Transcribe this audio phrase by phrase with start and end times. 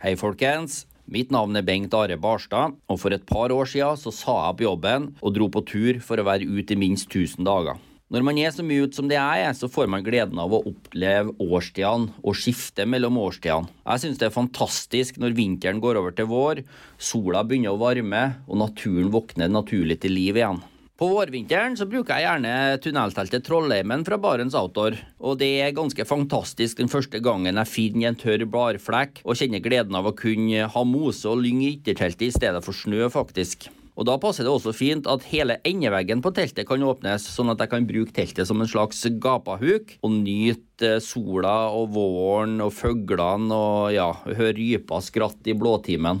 [0.00, 0.86] Hei, folkens.
[1.12, 4.54] Mitt navn er Bengt Are Barstad, og for et par år siden så sa jeg
[4.54, 7.76] opp jobben og dro på tur for å være ute i minst 1000 dager.
[8.08, 10.56] Når man er så mye ute som det jeg er, så får man gleden av
[10.56, 13.68] å oppleve årstidene og skifte mellom årstidene.
[13.84, 16.64] Jeg synes det er fantastisk når vinteren går over til vår,
[16.96, 20.64] sola begynner å varme og naturen våkner naturlig til liv igjen.
[21.00, 24.98] På vårvinteren så bruker jeg gjerne tunnelteltet Trollheimen fra Barents Outdoor.
[25.24, 29.62] Og det er ganske fantastisk den første gangen jeg finner en tørr bladflekk og kjenner
[29.64, 33.70] gleden av å kunne ha mose og lyng i ytterteltet i stedet for snø, faktisk.
[33.96, 37.64] Og Da passer det også fint at hele endeveggen på teltet kan åpnes, sånn at
[37.64, 43.56] jeg kan bruke teltet som en slags gapahuk og nyte sola og våren og fuglene
[43.56, 46.20] og ja, høre rypa skratt i blåtimen.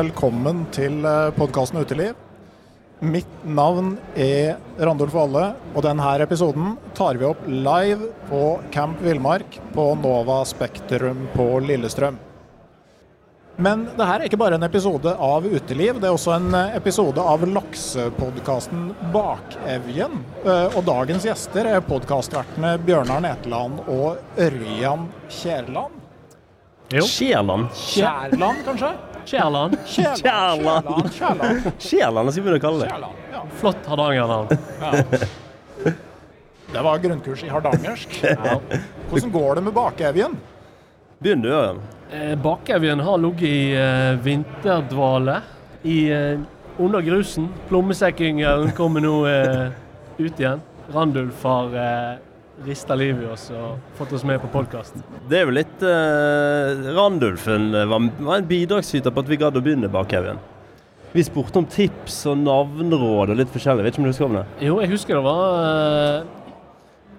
[0.00, 1.02] velkommen til
[1.36, 2.16] podkasten Uteliv.
[3.04, 8.40] Mitt navn er Randulf Valle, og denne episoden tar vi opp live på
[8.72, 12.16] Camp Villmark på Nova Spektrum på Lillestrøm.
[13.60, 17.20] Men det her er ikke bare en episode av uteliv, det er også en episode
[17.34, 20.16] av laksepodkasten Bakevjen.
[20.46, 26.00] Eh, Og dagens gjester er podkastvertene Bjørnar Neteland og Ørjan Kjærland.
[26.90, 27.04] Jo.
[27.04, 27.68] Kjærland.
[27.76, 28.94] Kjærland, kanskje?
[29.30, 29.76] Kjærland.
[29.86, 31.10] Kjærland.
[31.78, 32.30] Kjærland.
[32.32, 32.90] Skal vi begynne å kalle det.
[33.32, 33.42] Ja.
[33.60, 34.48] Flott hardangernavn.
[34.80, 34.90] Ja.
[36.70, 38.20] Det var grunnkurs i hardangersk.
[39.10, 40.36] Hvordan går det med bakevjen?
[41.20, 41.80] Begynn du, Ørjan.
[42.14, 45.40] Eh, Bakevjen har ligget i eh, vinterdvale
[45.82, 46.38] i, eh,
[46.78, 47.48] under grusen.
[47.68, 49.66] Plommesekkingen kommer nå eh,
[50.18, 50.62] ut igjen.
[50.94, 52.14] Randulf har eh,
[52.66, 54.98] rista livet i oss og fått oss med på podkast.
[55.30, 59.62] Det er jo litt eh, Randulfen var, var en bidragsyter på at vi gadd å
[59.64, 60.40] begynne Bakhaugen.
[61.12, 63.82] Vi spurte om tips og navneråd og litt forskjellig.
[63.86, 64.44] Vet ikke om du husker om det?
[64.62, 66.28] Jo, jeg husker det var eh,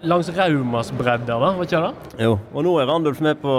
[0.08, 2.24] langs Raumas bredder, da, var ikke det?
[2.24, 2.38] Jo.
[2.56, 3.56] Og nå er Randulf med på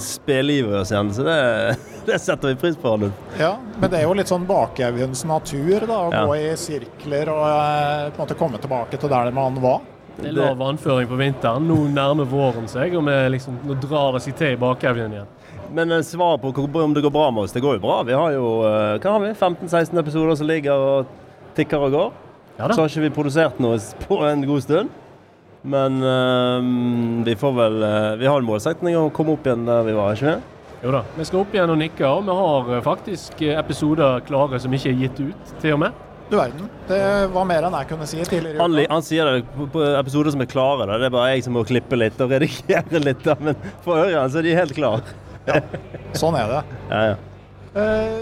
[0.00, 1.36] spillivet spe i oss igjen, så det,
[2.08, 3.28] det setter vi pris på, Randulf.
[3.38, 6.00] Ja, men det er jo litt sånn bakhaugens natur, da.
[6.08, 6.24] Å Ja.
[6.30, 9.82] gå i sirkler og eh, på en måte komme tilbake til der man var.
[10.18, 11.64] Det er lav vannføring på vinteren.
[11.68, 15.30] Nå nærmer våren seg, og liksom, nå drar det seg til i Bakevjen igjen.
[15.72, 18.02] Men svar på om det går bra med oss, det går jo bra.
[18.04, 19.32] Vi har jo eh, hva har vi?
[19.32, 21.14] 15-16 episoder som ligger og
[21.56, 22.10] tikker og går.
[22.58, 24.98] Ja Så har ikke vi produsert noe på en god stund.
[25.62, 29.86] Men eh, vi får vel eh, Vi har en målsetning å komme opp igjen der
[29.86, 30.52] vi var, ikke vi?
[30.82, 31.04] Jo da.
[31.14, 34.72] Vi skal opp igjen og nikke, og vi har eh, faktisk eh, episoder klare som
[34.74, 36.00] ikke er gitt ut, til og med.
[36.30, 36.68] Du verden.
[36.88, 37.00] Det
[37.34, 38.60] var mer enn jeg kunne si tidligere.
[38.62, 40.86] Han, han sier det på, på episoder som er klare.
[40.88, 41.00] Da.
[41.02, 43.24] Det er bare jeg som må klippe litt og redigere litt.
[43.26, 43.36] Da.
[43.40, 45.18] Men for Ørjan så er de helt klare.
[46.16, 46.62] Sånn er det.
[46.92, 47.18] Ja, ja.
[47.72, 48.18] Eh,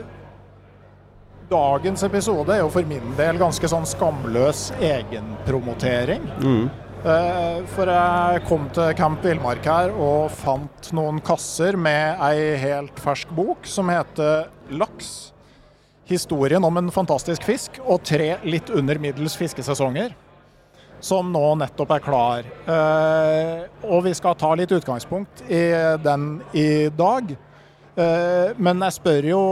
[1.51, 6.23] dagens episode er jo for min del ganske sånn skamløs egenpromotering.
[6.39, 6.69] Mm.
[7.01, 12.99] Eh, for jeg kom til Camp Villmark her og fant noen kasser med ei helt
[13.03, 15.33] fersk bok som heter Laks.
[16.11, 20.11] Historien om en fantastisk fisk og tre litt under middels fiskesesonger.
[21.01, 22.49] Som nå nettopp er klar.
[22.67, 25.63] Eh, og vi skal ta litt utgangspunkt i
[26.03, 27.31] den i dag.
[27.95, 29.43] Eh, men jeg spør jo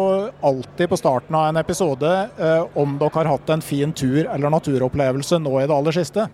[0.50, 4.52] alltid på starten av en episode eh, om dere har hatt en fin tur eller
[4.52, 6.26] naturopplevelse nå i det aller siste.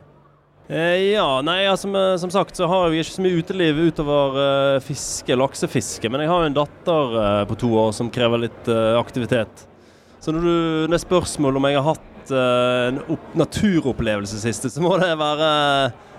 [0.64, 1.92] Ja, nei, ja, som,
[2.32, 6.08] sagt så har jeg ikke så mye uteliv utover fiske, laksefiske.
[6.08, 7.14] Men jeg har jo en datter
[7.50, 9.66] på to år som krever litt aktivitet.
[10.24, 10.52] Så når du,
[10.88, 15.10] det er spørsmål om jeg har hatt uh, en opp, naturopplevelse siste, så må det
[15.20, 15.48] være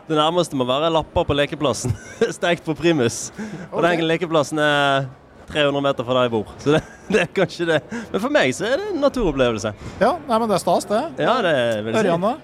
[0.06, 1.96] Det nærmeste må være lapper på lekeplassen.
[2.38, 3.32] Stekt på primus.
[3.72, 3.88] Og Ok.
[3.88, 5.08] den lekeplassen er
[5.50, 6.52] 300 meter fra der jeg bor.
[6.62, 6.82] Så det,
[7.16, 7.80] det er kanskje det.
[8.12, 9.72] Men for meg så er det en naturopplevelse.
[10.04, 11.02] Ja, nei, men det er stas, det.
[11.26, 11.56] Ja, det
[11.88, 12.36] vil jeg si.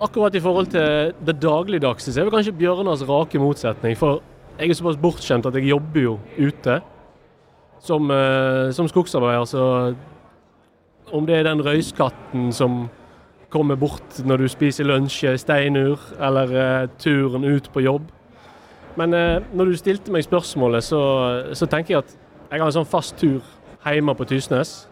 [0.00, 3.98] Akkurat i forhold til det dagligdagse, så er vel kanskje Bjørnars rake motsetning.
[3.98, 4.22] For
[4.60, 6.78] jeg er såpass bortskjemt at jeg jobber jo ute
[7.82, 9.50] som, eh, som skogsarbeider.
[9.50, 9.66] Så
[11.12, 12.88] om det er den røyskatten som
[13.50, 18.10] kommer bort når du spiser lunsj i steinur, eller eh, turen ut på jobb.
[18.98, 21.00] Men eh, når du stilte meg spørsmålet, så,
[21.54, 22.16] så tenker jeg at
[22.50, 23.44] Jeg har en sånn fast tur
[23.86, 24.88] hjemme på Tysnes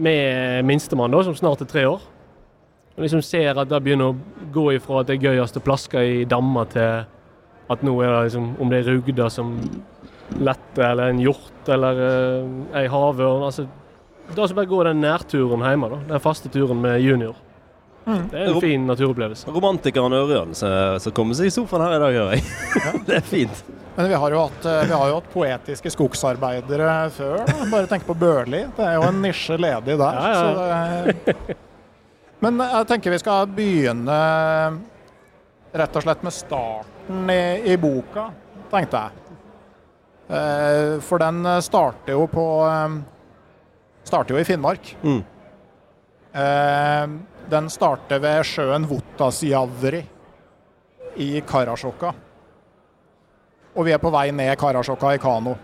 [0.00, 2.00] med minstemann, da, som snart er tre år.
[2.96, 6.00] Og liksom ser at det begynner å gå ifra at det er gøyest å plaske
[6.00, 7.04] i dammer, til
[7.70, 9.52] at nå er det liksom Om det er rugda som
[10.40, 13.44] letter, eller en hjort, eller uh, ei havørn.
[13.50, 13.66] Altså,
[14.36, 16.00] da så bare gå den nærturen hjemme, da.
[16.14, 17.38] Den faste turen med junior.
[18.06, 18.22] Mm.
[18.30, 19.50] Det er en fin naturopplevelse.
[19.52, 22.44] Romantikeren Ørjan som kommer seg i sofaen her i dag, hører jeg.
[23.06, 23.62] det er fint.
[23.96, 27.42] Men vi har, hatt, eh, vi har, jo hatt, poetiske skogsarbeidere før.
[27.44, 27.66] Da.
[27.72, 28.62] Bare tenk på Børli.
[28.76, 30.20] Det er jo en nisje ledig der.
[30.20, 31.02] Ja, ja.
[31.04, 31.56] Er...
[32.40, 34.20] Men jeg tenker vi skal begynne
[35.76, 37.42] rett og slett med starten i,
[37.74, 38.30] i boka,
[38.72, 39.26] tenkte jeg.
[40.30, 42.96] Eh, for den starter jo på eh,
[44.10, 44.94] Starter jo i Finnmark.
[45.06, 45.20] Mm.
[47.50, 50.02] Den starter ved sjøen Votasjavri
[51.22, 52.12] i Karasjokka
[53.74, 55.54] og vi er på vei ned Karasjokka i kano.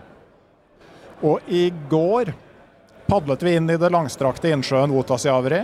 [1.27, 2.31] Og i går
[3.07, 5.61] padlet vi inn i det langstrakte innsjøen Votasjavri.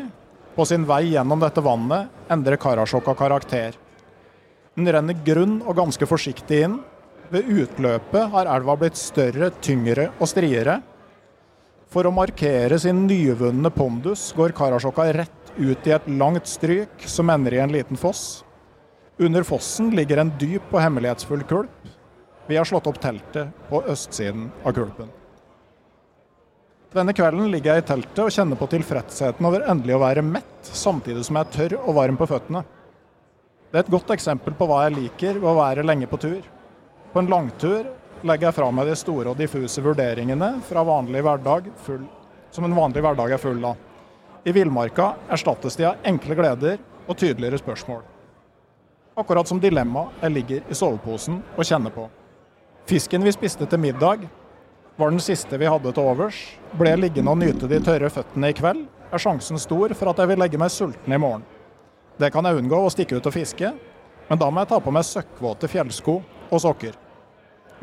[0.53, 3.77] På sin vei gjennom dette vannet endrer Karasjokka karakter.
[4.75, 6.80] Den renner grunn og ganske forsiktig inn.
[7.33, 10.81] Ved utløpet har elva blitt større, tyngre og striere.
[11.94, 17.30] For å markere sin nyvunne pondus går Karasjokka rett ut i et langt stryk som
[17.30, 18.42] ender i en liten foss.
[19.22, 21.92] Under fossen ligger en dyp og hemmelighetsfull kulp,
[22.50, 25.12] vi har slått opp teltet på østsiden av kulpen.
[26.94, 30.66] Denne kvelden ligger jeg i teltet og kjenner på tilfredsheten over endelig å være mett,
[30.66, 32.66] samtidig som jeg er tørr og varm på føttene.
[33.69, 36.42] Det er et godt eksempel på hva jeg liker ved å være lenge på tur.
[37.13, 37.86] På en langtur
[38.23, 42.05] legger jeg fra meg de store og diffuse vurderingene fra vanlig hverdag full,
[42.51, 43.77] som en vanlig hverdag er full av.
[44.43, 48.01] I villmarka erstattes de av enkle gleder og tydeligere spørsmål.
[49.19, 52.07] Akkurat som dilemmaet jeg ligger i soveposen og kjenner på.
[52.89, 54.25] Fisken vi spiste til middag,
[54.97, 56.37] var den siste vi hadde til overs.
[56.77, 58.83] Ble jeg liggende og nyte de tørre føttene i kveld,
[59.13, 61.45] er sjansen stor for at jeg vil legge meg sulten i morgen.
[62.19, 63.73] Det kan jeg unngå å stikke ut og fiske,
[64.29, 66.97] men da må jeg ta på meg søkkvåte fjellsko og sokker.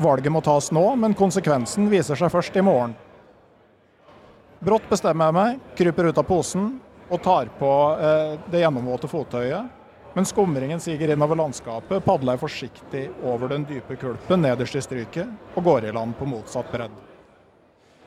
[0.01, 2.95] Valget må tas nå, men konsekvensen viser seg først i morgen.
[4.61, 6.73] Brått bestemmer jeg meg, kryper ut av posen
[7.11, 9.77] og tar på eh, det gjennomvåte fottøyet
[10.13, 15.55] men skumringen siger innover landskapet, padler jeg forsiktig over den dype kulpen nederst i stryket
[15.55, 16.91] og går i land på motsatt bredd.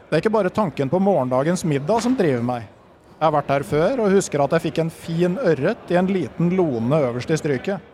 [0.04, 2.68] Det er ikke bare tanken på morgendagens middag som driver meg.
[3.14, 6.10] Jeg har vært her før og husker at jeg fikk en fin ørret i en
[6.10, 7.93] liten lone øverst i stryket.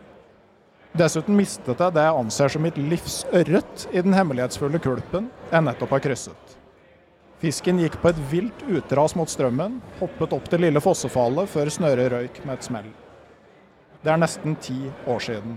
[0.91, 5.63] Dessuten mistet jeg det jeg anser som mitt livs ørret i den hemmelighetsfulle kulpen jeg
[5.63, 6.57] nettopp har krysset.
[7.41, 12.11] Fisken gikk på et vilt utras mot strømmen, hoppet opp til lille fossefallet før snøret
[12.13, 12.91] røyk med et smell.
[14.03, 14.77] Det er nesten ti
[15.09, 15.55] år siden.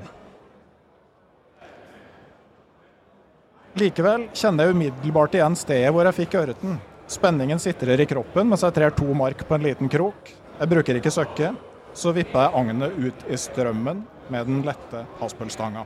[3.74, 6.78] Likevel kjenner jeg umiddelbart igjen stedet hvor jeg fikk ørreten.
[7.10, 10.30] Spenningen sitrer i kroppen mens jeg trer to mark på en liten krok.
[10.60, 11.56] Jeg bruker ikke søkke.
[11.94, 14.00] Så vipper jeg agnet ut i strømmen
[14.32, 15.84] med den lette haspelstanga.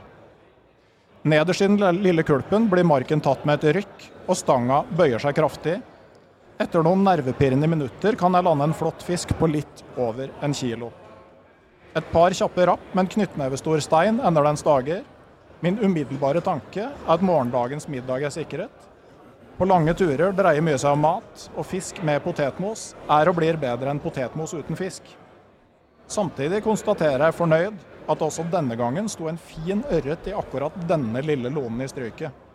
[1.23, 5.35] Nederst i den lille kulpen blir marken tatt med et rykk, og stanga bøyer seg
[5.35, 5.75] kraftig.
[6.59, 10.91] Etter noen nervepirrende minutter kan jeg lande en flott fisk på litt over en kilo.
[11.95, 15.03] Et par kjappe rapp med en knyttnevestor stein ender dens dager.
[15.59, 18.85] Min umiddelbare tanke er at morgendagens middag er sikret.
[19.59, 23.59] På lange turer dreier mye seg om mat, og fisk med potetmos er og blir
[23.59, 25.03] bedre enn potetmos uten fisk.
[26.07, 31.21] Samtidig konstaterer jeg fornøyd at også denne gangen sto en fin ørret i akkurat denne
[31.25, 32.45] lille lånen i strøyket.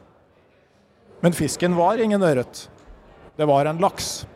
[1.23, 2.67] Men fisken var ingen ørret.
[3.37, 4.27] Det var en laks.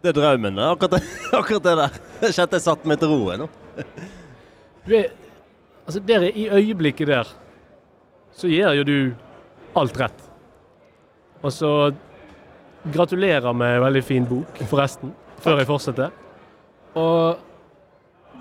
[0.00, 1.02] Det er drømmen, akkurat det,
[1.40, 2.00] akkurat det der.
[2.22, 3.48] Jeg kjente jeg satte meg til ro nå.
[4.84, 5.10] Er,
[5.86, 7.30] altså der I øyeblikket der
[8.34, 8.98] så gjør jo du
[9.78, 10.20] alt rett.
[11.44, 11.70] Og så
[12.92, 15.12] gratulerer med en veldig fin bok, forresten,
[15.44, 16.14] før jeg fortsetter.
[16.94, 17.40] Og,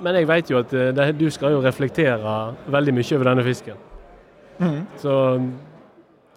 [0.02, 2.34] men jeg vet jo at eh, det, du skal jo reflektere
[2.74, 3.80] veldig mye over denne fisken.
[4.60, 4.82] Mm.
[5.02, 5.14] Så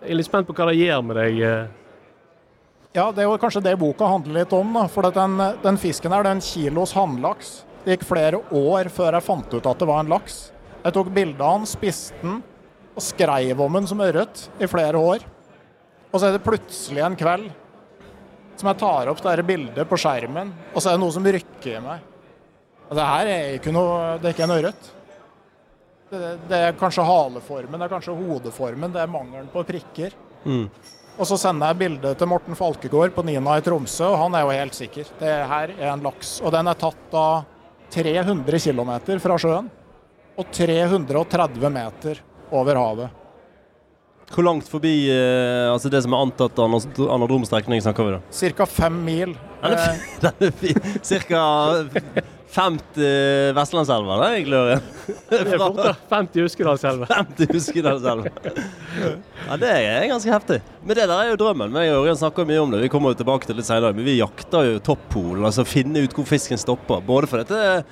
[0.03, 1.75] jeg er litt spent på hva det gjør med deg eh,
[2.97, 4.71] ja, det er jo kanskje det boka handler litt om.
[4.73, 4.87] Da.
[4.89, 7.51] For den, den, fisken her, det er en kilos hannlaks.
[7.85, 10.39] Det gikk flere år før jeg fant ut at det var en laks.
[10.81, 12.39] Jeg tok bilde av den, spiste den
[12.97, 15.27] og skrev om den som ørret i flere år.
[16.09, 17.51] Og så er det plutselig en kveld
[18.57, 21.75] som jeg tar opp det bildet på skjermen, og så er det noe som rykker
[21.77, 22.16] i meg.
[22.87, 24.93] Og det her er ikke noe Det er ikke en ørret.
[26.07, 30.15] Det, det, er kanskje haleformen, det er kanskje hodeformen, det er mangelen på prikker.
[30.47, 30.69] Mm.
[31.19, 34.45] Og så sender jeg bilde til Morten Falkegård på Nina i Tromsø, og han er
[34.45, 35.11] jo helt sikker.
[35.19, 36.37] Det her er en laks.
[36.45, 37.43] Og den er tatt av
[37.91, 38.93] 300 km
[39.25, 39.71] fra sjøen
[40.37, 42.21] og 330 meter
[42.55, 43.23] over havet.
[44.31, 48.55] Hvor langt forbi eh, altså det som er antatt ana- anadrom strekning, snakker vi da?
[48.59, 48.67] Ca.
[48.67, 49.37] fem mil.
[49.63, 50.81] Eh, Den er fin.
[51.07, 51.43] Cirka
[52.55, 54.61] 50 Vestlandselver, det, egentlig.
[55.29, 55.93] Det er fort, da.
[56.13, 57.09] 50 Uskedalselva.
[57.11, 58.31] 50 Huskedalselver.
[59.47, 60.61] Ja, det er ganske heftig.
[60.83, 61.75] Men det der er jo drømmen.
[61.75, 62.81] Vi og Ørjan snakker mye om det.
[62.87, 63.93] Vi kommer jo tilbake til det litt senere.
[63.97, 67.05] Men vi jakter jo toppolen, altså finne ut hvor fisken stopper.
[67.07, 67.85] Både for dette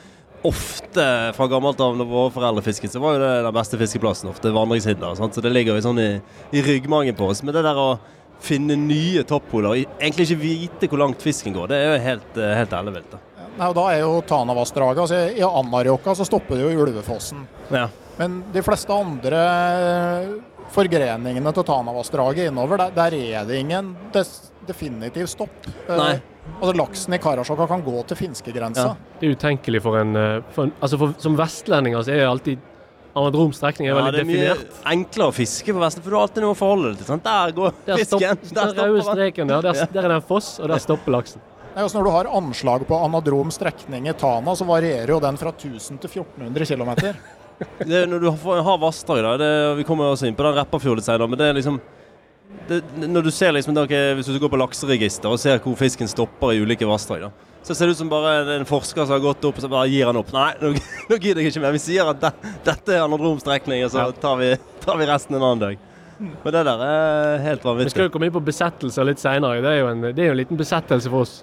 [0.44, 4.28] Ofte fra gammelt av når våre foreldre fisket, så var jo det den beste fiskeplassen.
[4.28, 5.14] Ofte vandringshinder.
[5.16, 5.32] Sant?
[5.32, 6.11] Så det ligger jo sånn i,
[6.52, 7.40] i ryggmagen på oss.
[7.40, 7.94] Men det der å
[8.44, 12.40] finne nye toppoler, og egentlig ikke vite hvor langt fisken går, det er jo helt,
[12.40, 13.10] eh, helt ellevilt.
[13.14, 13.22] da.
[13.54, 17.44] Ja, da er jo Tanavassdraget altså I Anárjohka så stopper det jo i Ulvefossen.
[17.70, 17.86] Ja.
[18.18, 19.44] Men de fleste andre
[20.74, 24.32] forgreningene til Tanavassdraget innover, der, der er det ingen des,
[24.66, 25.68] definitiv stopp.
[25.88, 26.14] Eh, Nei.
[26.58, 28.86] altså Laksen i Karasjokka kan gå til finskegrensa.
[28.94, 29.18] Ja.
[29.20, 32.30] Det er utenkelig for en, eh, for en altså for, Som vestlendinger så er jo
[32.34, 32.70] alltid
[33.14, 34.78] anadrom strekning er Ja, veldig det er mye definert.
[34.92, 37.06] enklere å fiske på Vestlandet, for du har alltid noe å forholde deg til.
[37.06, 37.25] Sant?
[37.25, 38.54] Der går Der stopp- fisken.
[38.54, 41.40] Der Den røde streken der, der, der er det en foss, og der stopper laksen.
[41.75, 45.37] Nei, også når du har anslag på anadrom strekning i Tana, så varierer jo den
[45.37, 46.94] fra 1000 til 1400 km.
[47.87, 49.37] Det når du har, har vassdrag, da.
[49.38, 51.80] Det, vi kommer også inn på den Repparfjordet senere, men det er liksom
[52.68, 56.08] det, Når du ser liksom ok, Hvis du går på lakseregister og ser hvor fisken
[56.11, 57.28] stopper i ulike vassdrag,
[57.64, 59.88] så ser det ut som bare en forsker som har gått opp og så bare
[59.88, 60.34] gir han opp.
[60.37, 60.75] Nei, nå,
[61.11, 61.73] nå gidder jeg ikke mer.
[61.76, 62.34] Vi sier at det,
[62.66, 64.50] dette er anadrom strekning, og så tar, vi,
[64.84, 65.90] tar vi resten en annen dag.
[66.18, 67.88] Men det der er helt vanvittig.
[67.88, 69.64] Vi skal jo komme inn på besettelser litt seinere.
[69.64, 71.34] Det en, det er jo en liten besettelse for oss.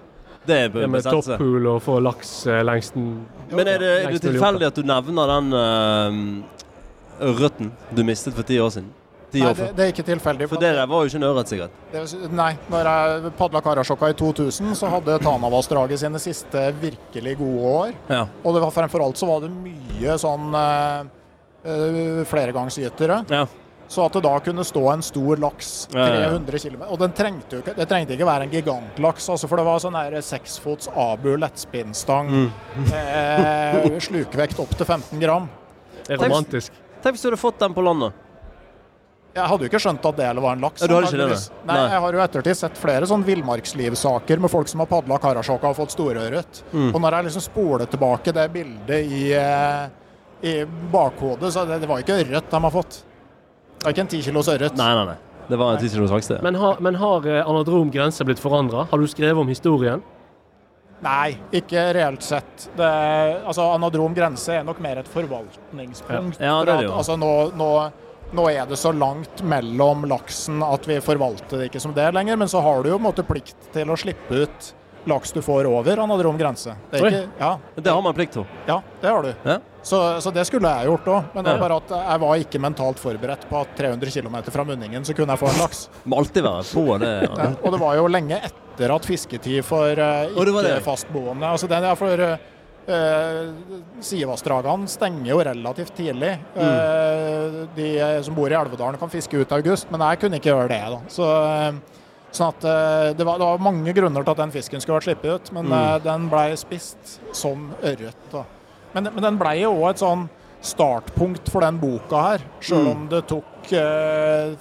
[0.46, 4.22] Det er Det med toppool og få laks eh, lengst Men er det, er det
[4.24, 8.90] tilfeldig at du nevner den uh, ørreten du mistet for ti år siden?
[9.32, 10.48] Ti Nei, det, det er ikke tilfeldig.
[10.52, 11.76] For dere var jo ikke en ørret, sikkert.
[11.94, 12.02] Det,
[12.36, 17.96] nei, når jeg padla Karasjokka i 2000, så hadde Tanavassdraget sine siste virkelig gode år.
[18.12, 18.26] Ja.
[18.44, 21.10] Og det var fremfor alt så var det mye sånn øh,
[21.64, 23.24] eh, flergangsgytere.
[23.32, 23.48] ja.
[23.92, 26.28] Så at det da kunne stå en stor laks Ja, ja, ja.
[26.32, 29.60] 300 km Og den trengte jo ikke, det trengte ikke være en gigantlaks, altså, for
[29.60, 32.32] det var sånn her seksfots Abu lettspinnstang.
[32.32, 32.50] Mm.
[33.02, 35.50] Eh, slukvekt opp til 15 gram.
[36.06, 36.76] Det er romantisk.
[37.04, 38.16] Tenk hvis du hadde fått den på landet.
[39.32, 40.84] Jeg hadde jo ikke skjønt at det eller var en laks.
[40.84, 41.70] Du har ikke det, nei.
[41.70, 45.64] Nei, jeg har jo ettertid sett flere sånn villmarkslivsaker med folk som har padla Karasjok
[45.70, 46.64] og fått storørret.
[46.74, 46.90] Mm.
[46.90, 49.86] Og når jeg liksom spoler tilbake det bildet i, eh,
[50.52, 50.56] i
[50.92, 53.00] bakhodet, så det, det var ikke ørret de har fått.
[53.78, 54.76] Det var ikke en ti kilos ørret.
[54.78, 55.20] Nei, nei, nei.
[55.48, 56.42] Det var en ti kilos det.
[56.44, 58.86] Men har, men har eh, anadrom grense blitt forandra?
[58.92, 60.04] Har du skrevet om historien?
[61.02, 62.68] Nei, ikke reelt sett.
[62.78, 62.92] Det,
[63.48, 66.38] altså, anadrom grense er nok mer et forvaltningspunkt.
[66.38, 66.52] Ja.
[66.52, 66.94] Ja, det er det jo.
[67.00, 67.70] Altså, nå, nå,
[68.32, 72.40] nå er det så langt mellom laksen at vi forvalter det ikke som det lenger,
[72.40, 74.72] men så har du jo på en måte plikt til å slippe ut
[75.10, 76.76] laks du får over anadrom grense.
[76.92, 78.46] Det ikke, ja, Det har man plikt til.
[78.68, 79.34] ja, det har du.
[79.44, 79.58] Ja.
[79.82, 82.62] Så, så det skulle jeg gjort òg, men det er bare at jeg var ikke
[82.62, 85.88] mentalt forberedt på at 300 km fra munningen så kunne jeg få en laks.
[86.10, 87.14] Må alltid være på det.
[87.26, 91.98] Ja, og det var jo lenge etter at fisketid for uh, ikke-fastboende altså den er
[91.98, 92.38] for uh,
[94.02, 96.34] Sivassdragene stenger jo relativt tidlig.
[96.56, 96.62] Mm.
[96.66, 97.90] Eh, de
[98.26, 100.82] som bor i Elvedalen kan fiske ut i august, men jeg kunne ikke gjøre det.
[100.96, 101.00] da.
[101.12, 101.72] Så, eh,
[102.32, 105.10] sånn at eh, det, var, det var mange grunner til at den fisken skulle vært
[105.10, 105.78] sluppet ut, men Mm.
[105.78, 108.36] eh, den ble spist som ørret.
[108.94, 110.30] Men, men den ble jo òg et sånn
[110.62, 112.92] startpunkt for den boka her, sjøl Mm.
[112.92, 114.56] om det tok eh,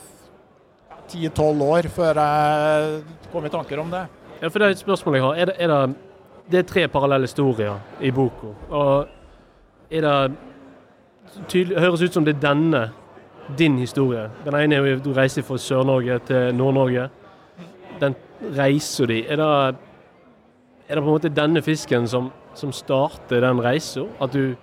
[1.10, 4.04] 10-12 år før jeg kom i tanker om det.
[4.40, 5.34] Ja, for det er et spørsmål jeg har.
[5.36, 5.96] Er det, er det,
[6.50, 8.52] det er tre parallelle historier i boka.
[8.70, 9.08] Og
[9.90, 10.14] er det
[11.48, 12.82] tydelig, høres ut som det er denne,
[13.58, 14.28] din historie.
[14.44, 17.08] Den ene er jo du reiser fra Sør-Norge til Nord-Norge.
[18.00, 18.14] Den
[18.56, 19.48] reisa di, er det,
[20.88, 24.06] er det på en måte denne fisken som, som starter den reisa?
[24.22, 24.54] At du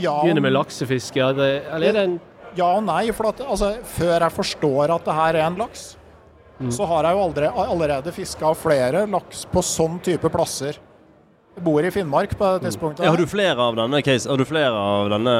[0.00, 1.20] Ja, begynner med laksefiske?
[1.20, 1.34] er
[1.74, 2.20] Eller er det en
[2.56, 3.10] ja og nei.
[3.12, 5.98] For at, altså, før jeg forstår at det her er en laks,
[6.60, 6.70] Mm.
[6.72, 10.78] så har jeg jo aldri, allerede fiska flere laks på sånn type plasser.
[11.56, 13.00] Jeg bor i Finnmark på det tidspunktet.
[13.04, 13.10] Mm.
[13.10, 14.28] Har du flere av denne case?
[14.28, 15.34] Har du flere av denne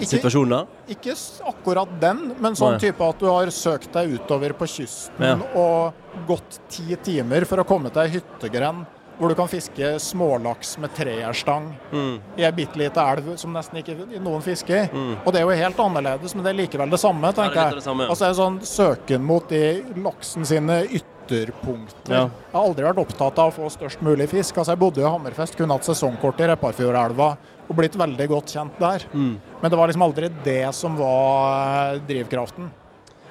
[0.00, 0.66] Ikke- situasjonen?
[0.88, 0.94] der?
[0.96, 1.14] Ikke
[1.46, 2.78] akkurat den, men sånn Nei.
[2.78, 5.34] type at du har søkt deg utover på kysten Ja.
[5.54, 5.92] og
[6.26, 8.86] gått ti timer for å komme til ei hyttegrend
[9.18, 12.18] hvor du kan fiske smålaks med treerstang Mm.
[12.36, 14.90] i ei bitte lita elv som nesten ikke noen fisker.
[14.92, 15.16] Mm.
[15.24, 17.62] Og det er jo helt annerledes, men det er likevel det samme, det er tenker
[17.62, 17.74] jeg.
[17.80, 18.08] det samme, ja.
[18.12, 19.62] Altså det er sånn søken mot de
[20.04, 22.12] laksen sine ytterpunkter.
[22.12, 22.22] Ja.
[22.28, 24.56] Jeg har aldri vært opptatt av å få størst mulig fisk.
[24.60, 27.30] Altså Jeg bodde jo i Hammerfest, kunne hatt sesongkort i Repparfjordelva
[27.66, 29.02] og blitt veldig godt kjent der.
[29.12, 29.38] Mm.
[29.62, 32.68] Men det var liksom aldri det som var eh, drivkraften.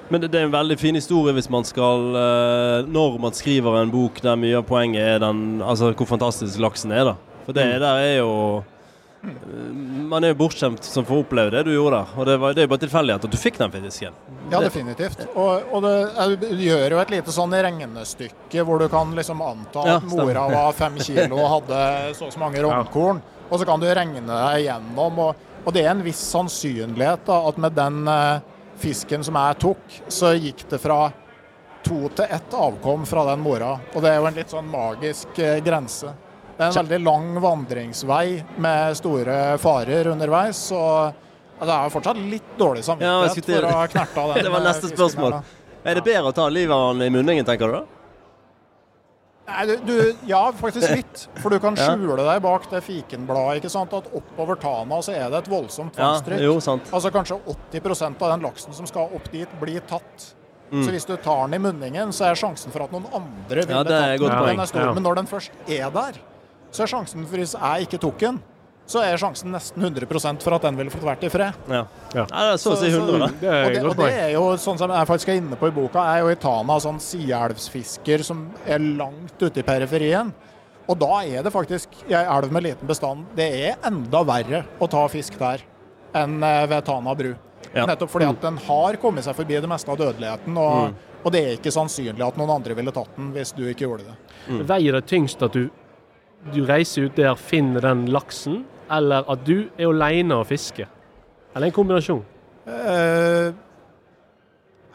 [0.09, 3.79] Men det det er en veldig fin historie hvis man skal eh, Når man skriver
[3.81, 7.15] en bok der mye av poenget er den Altså hvor fantastisk laksen er, da.
[7.47, 7.79] For det Mm.
[7.81, 8.63] der er jo
[10.05, 12.11] Man er jo bortskjemt som får oppleve det du gjorde der.
[12.19, 14.13] Og det, var, det er jo bare tilfeldighet at du fikk den fisken.
[14.51, 15.23] Ja, definitivt.
[15.33, 15.95] Og, og det,
[16.51, 20.45] du gjør jo et lite sånn regnestykke hvor du kan liksom anta Ja, at mora
[20.51, 21.79] var fem kilo og hadde
[22.19, 23.23] så og så mange rognkorn.
[23.49, 25.17] Og så kan du regne deg igjennom.
[25.25, 28.45] Og, og det er en viss sannsynlighet da, at med den eh,
[28.81, 30.99] fisken som jeg tok, så gikk det fra
[31.85, 33.75] to til ett avkom fra den mora.
[33.93, 36.13] Og det er jo en litt sånn magisk eh, grense.
[36.55, 38.27] Det er en veldig lang vandringsvei
[38.63, 40.61] med store farer underveis.
[40.71, 40.79] Så
[41.59, 44.47] det er jo fortsatt litt dårlig samvittighet ja, for å ha knerta den.
[44.47, 45.37] Det var eh, neste spørsmål.
[45.39, 45.61] her.
[45.85, 47.83] Er det bedre å ta livet av han i munningen, tenker du da?
[49.45, 51.25] Nei, du, du, ja, faktisk litt.
[51.37, 53.59] For du kan skjule deg bak det fikenbladet.
[53.59, 53.93] ikke sant?
[53.93, 56.89] At oppover Tana så er det et voldsomt Ja, jo, sant.
[56.89, 57.37] Altså Kanskje
[57.71, 60.31] 80% av den laksen som skal opp dit, blir tatt.
[60.71, 60.81] Mm.
[60.81, 63.75] Så hvis du tar den i munningen, så er sjansen for at noen andre vil
[63.75, 64.63] Ja, det er tatt godt den, poeng.
[64.63, 64.81] er stor.
[64.87, 64.93] Ja.
[64.97, 66.17] Men når den først er der,
[66.73, 68.41] så er sjansen for hvis jeg ikke tok den,
[68.85, 71.53] så er sjansen nesten 100% for at den ville fått vært i fred.
[71.67, 71.83] Ja.
[72.13, 72.25] Ja.
[72.25, 73.27] ja det er så å si Så- så- 100, da.
[73.41, 75.67] Det er Og det, og det er jo sånn som jeg faktisk er inne på
[75.67, 80.31] i boka, er jo i Tana sånn sideelvsfisker som er langt ute i periferien.
[80.87, 84.65] Og da er det faktisk i ei elv med liten bestand det er enda verre
[84.79, 85.63] å ta fisk der
[86.13, 87.33] enn eh, ved Tana bru.
[87.73, 87.85] Ja.
[87.89, 90.93] Nettopp fordi at den har kommet seg forbi det meste av dødeligheten, og,
[91.25, 94.05] og det er ikke sannsynlig at noen andre ville tatt den hvis du ikke gjorde
[94.05, 94.15] det.
[94.69, 95.69] Veier det tyngst at du,
[96.53, 98.61] du reiser ut der, finner den laksen,
[98.91, 100.87] eller at du er alene og fisker?
[101.55, 102.23] Eller en kombinasjon?
[102.67, 103.53] Eh,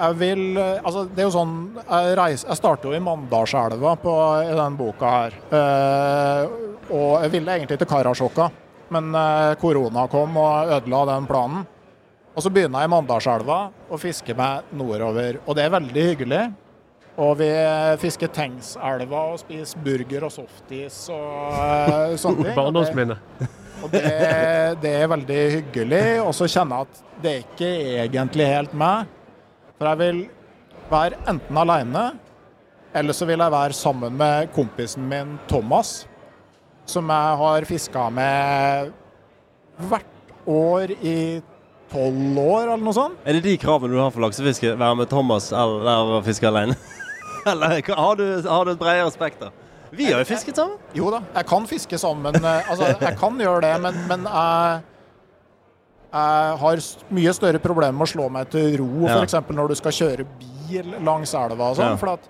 [0.01, 3.93] jeg vil eh, Altså, det er jo sånn Jeg, reiser, jeg starter jo i Mandalselva
[4.03, 5.37] på- i den boka her.
[5.53, 6.57] Eh,
[6.91, 8.49] og jeg ville egentlig til Karasjokka,
[8.91, 11.67] men eh, korona kom og ødela den planen.
[12.35, 15.39] Og så begynner jeg i Mandalselva og fisker meg nordover.
[15.47, 16.43] Og det er veldig hyggelig.
[17.21, 17.49] Og vi
[18.01, 22.55] fisker Tengselva og spiser burger og softis og eh, sånne ting.
[22.59, 23.17] Barndomsminne.
[23.83, 24.03] Og det,
[24.83, 26.05] det er veldig hyggelig.
[26.25, 27.71] Og så kjenner jeg at det er ikke
[28.05, 29.11] egentlig helt meg.
[29.79, 30.21] For jeg vil
[30.91, 32.05] være enten alene,
[32.95, 36.05] eller så vil jeg være sammen med kompisen min Thomas,
[36.91, 38.91] som jeg har fiska med
[39.91, 41.19] hvert år i
[41.91, 43.19] tolv år, eller noe sånt.
[43.25, 44.75] Er det de kravene du har for laksefiske?
[44.79, 46.77] Være med Thomas eller fiske alene?
[47.51, 49.55] eller har du, har du et bredere spekter?
[49.93, 50.79] Vi har jo fisket sammen.
[50.95, 52.37] Jo da, jeg kan fiske sammen.
[52.37, 54.83] eh, Altså, jeg kan gjøre det, men, men jeg,
[56.13, 59.19] jeg har mye større problemer med å slå meg til ro, Ja.
[59.21, 59.35] f.eks.
[59.51, 61.95] når du skal kjøre bil langs elva og sånn.
[61.95, 61.97] Ja.
[62.01, 62.29] For at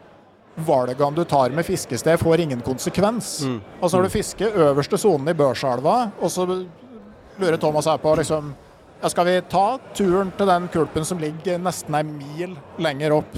[0.67, 3.43] valgene du tar med fiskested, får ingen konsekvens.
[3.47, 3.61] Mm.
[3.83, 6.47] Altså når du fisker øverste sonen i Børselva, og så
[7.41, 8.55] lurer Thomas her på liksom
[9.03, 13.37] ja, Skal vi ta turen til den kulpen som ligger nesten ei mil lenger opp?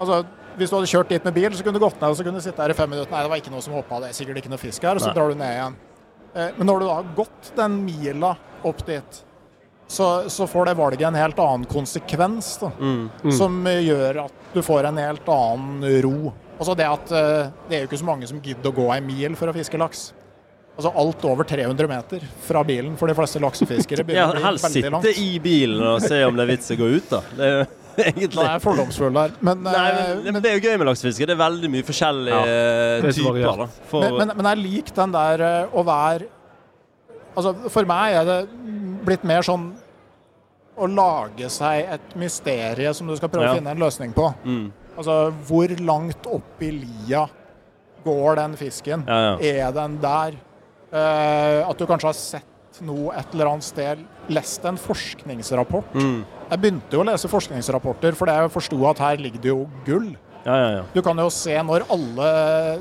[0.00, 0.24] Altså,
[0.58, 2.40] Hvis du hadde kjørt dit med bil, så kunne du gått ned og så kunne
[2.40, 3.12] du sitte her i fem minutter.
[3.14, 4.98] Nei, det var ikke noe som hoppa, det er sikkert ikke noe fisk her.
[4.98, 5.14] Og så Nei.
[5.18, 5.78] drar du ned igjen.
[6.34, 8.34] Eh, Men når du da har gått den mila
[8.68, 9.22] opp dit,
[9.88, 12.58] så, så får det valget en helt annen konsekvens.
[12.60, 13.08] Da, Mm.
[13.32, 16.32] Som eh, gjør at du får en helt annen ro.
[16.58, 19.00] Altså det at eh, det er jo ikke så mange som gidder å gå ei
[19.00, 20.08] mil for å fiske laks.
[20.78, 25.32] Altså alt over 300 meter fra bilen for de fleste laksefiskere Ja, helst sitte i
[25.42, 27.18] bilen og se om det er vits å gå ut, da.
[27.34, 27.64] Det er jo
[28.06, 29.34] egentlig Nei, jeg fordomsfull der.
[29.44, 31.26] Men, Nei, eh, men, men det er jo gøy med laksefiske.
[31.28, 32.56] Det er veldig mye forskjellige Ja,
[33.08, 33.40] er typer.
[33.62, 33.66] Da.
[33.90, 36.28] For, Men, men, jeg liker den der eh, å være
[37.38, 38.38] Altså, for meg er det
[39.06, 39.68] blitt mer sånn
[40.78, 43.52] å lage seg et mysterie som du skal prøve Ja.
[43.54, 44.26] å finne en løsning på.
[44.44, 44.66] mm,
[44.98, 47.24] Altså, hvor langt opp i lia
[48.04, 49.04] går den fisken?
[49.06, 49.36] ja.
[49.38, 50.34] Er den der?
[50.88, 55.94] Uh, at du kanskje har sett noe et eller annet sted, lest en forskningsrapport.
[55.94, 59.66] Mm, Jeg begynte jo å lese forskningsrapporter fordi jeg forsto at her ligger det jo
[59.86, 60.10] gull.
[60.48, 60.82] Ja, ja, ja.
[60.94, 62.28] Du kan jo se når alle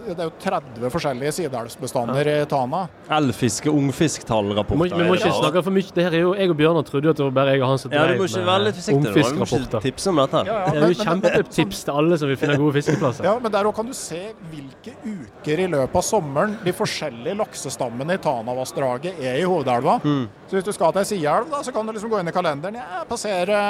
[0.08, 2.86] Det er jo 30 forskjellige sideelvsbestander i Tana.
[3.18, 4.96] Elfiske, ungfisktallrapporter.
[4.96, 5.92] vi må ikke snakke for mye.
[5.98, 7.72] Det her er jo, Jeg og Bjørnar trodde jo at det var bare jeg og
[7.74, 9.84] han som Ja, du drev ikke ungfiskrapporter.
[9.84, 10.44] tipse om dette.
[10.48, 13.28] Det er jo kjempetips til alle som vil finne gode fiskeplasser.
[13.28, 17.36] Ja, men der òg kan du se hvilke uker i løpet av sommeren de forskjellige
[17.44, 20.00] laksestammene i Tanavassdraget er i hovedelva.
[20.04, 20.26] Mm.
[20.48, 22.36] Så hvis du skal til ei sideelv, da, så kan du liksom gå inn i
[22.36, 22.80] kalenderen.
[22.80, 23.62] Ja, passere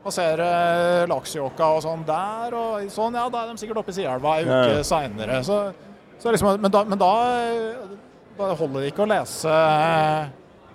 [0.00, 0.48] Passere
[1.10, 3.16] Laksjåka og sånn der, og sånn.
[3.18, 4.84] Ja, da er de sikkert oppe i Sielva ei uke ja.
[4.86, 5.40] seinere.
[5.44, 5.58] Så,
[6.22, 7.10] så liksom, men da, men da,
[8.38, 9.58] da holder det ikke å lese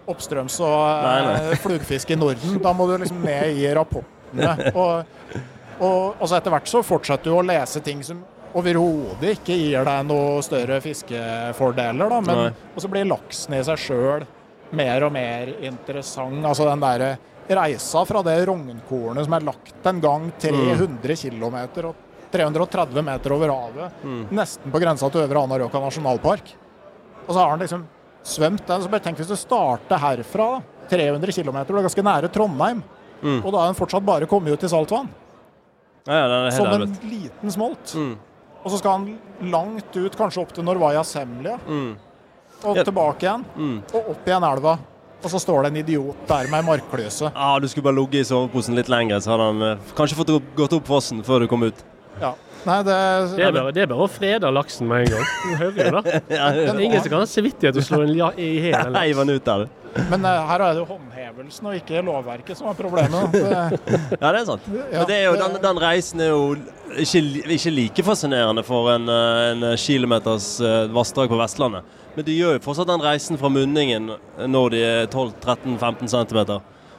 [0.05, 1.33] oppstrøms og Nei, nei.
[1.49, 2.59] eh, flugfisk i Norden.
[2.61, 4.11] Da må du liksom ned i rapportene.
[4.75, 5.35] Og,
[5.75, 8.21] og, og så etter hvert så fortsetter du å lese ting som
[8.55, 12.19] overhodet ikke gir deg noe større fiskefordeler, da.
[12.23, 14.25] Men, og så blir laksen i seg sjøl
[14.75, 16.39] mer og mer interessant.
[16.47, 17.09] Altså den derre
[17.49, 21.57] reisa fra det rognkornet som er lagt en gang 300 km
[21.89, 21.95] og
[22.31, 24.27] 330 meter over havet, Mm.
[24.31, 26.53] nesten på grensa til Øvre Anárjohka nasjonalpark.
[27.27, 27.85] Og så har han liksom
[28.23, 28.81] svømt den.
[28.81, 32.83] Så bare tenk hvis du starter herfra, da, 300 km, du er ganske nære Trondheim.
[33.23, 33.45] Mm.
[33.45, 35.07] Og da er den fortsatt bare kommet ut i saltvann.
[36.07, 37.09] Ja, ja, Som en jævlig.
[37.09, 37.95] liten smolt.
[37.95, 38.17] Mm.
[38.65, 41.95] Og så skal han langt ut, kanskje opp til Norvaya Semlia, Mm.
[42.65, 42.83] og Ja.
[42.83, 43.45] tilbake igjen.
[43.55, 43.83] Mm.
[43.93, 44.77] Og opp igjen elva.
[45.25, 47.31] Og så står det en idiot der med ei markklyse.
[47.33, 50.33] Ja, du skulle bare ligget i soveposen litt lenger, så hadde han eh, kanskje fått
[50.59, 51.79] gått opp fossen før du kom ut.
[52.21, 52.35] Ja.
[52.65, 52.97] Nei, det,
[53.37, 55.25] Det er bare, det er bare å frede laksen med en gang.
[55.45, 56.21] Du hører jo det.
[56.35, 59.67] Ja, Det er ingen som kan ha samvittighet til å slå en ja i hælen.
[60.11, 63.31] Men uh, her er det jo håndhevelsen og ikke lovverket som er problemet.
[63.31, 63.43] Det,
[64.21, 64.65] Ja, det er sant.
[64.67, 66.41] ja, Men det er jo, den, den reisen er jo
[66.99, 67.21] ikke,
[67.55, 71.87] ikke like fascinerende for en, eh, en kilometers eh, vassdrag på Vestlandet.
[72.15, 74.11] Men de gjør jo fortsatt den reisen fra munningen
[74.51, 76.41] når de er 12-13-15 cm.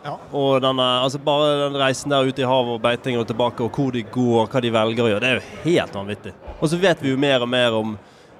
[0.06, 0.16] Ja.
[0.38, 3.64] Og den, er- altså bare den reisen der ute i havet og beiting og tilbake,
[3.66, 6.34] og hvor de går, hva de velger å gjøre, det er jo helt vanvittig.
[6.60, 7.96] Og så vet vi jo mer og mer om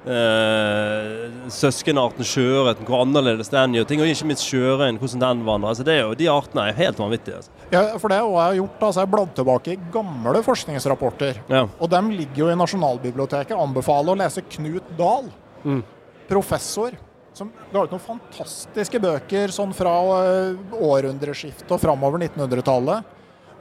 [0.07, 5.73] eh, søskenarten sjøørreten, hvor annerledes den gjør ting, og ikke minst sjørein, hvordan den vandrer.
[5.73, 7.41] Altså, det er jo, de artene er helt vanvittige.
[7.41, 7.51] Altså.
[7.75, 8.79] Ja, for det jeg har gjort.
[8.89, 11.43] Altså, jeg bladd tilbake i gamle forskningsrapporter.
[11.51, 11.65] Ja.
[11.83, 13.57] Og dem ligger jo i Nasjonalbiblioteket.
[13.59, 15.29] Anbefaler å lese Knut Dahl,
[15.67, 15.81] Mm.
[16.29, 16.93] professor,
[17.37, 19.93] som ga ut noen fantastiske bøker sånn fra
[20.25, 23.13] øh, århundreskiftet og framover 1900-tallet.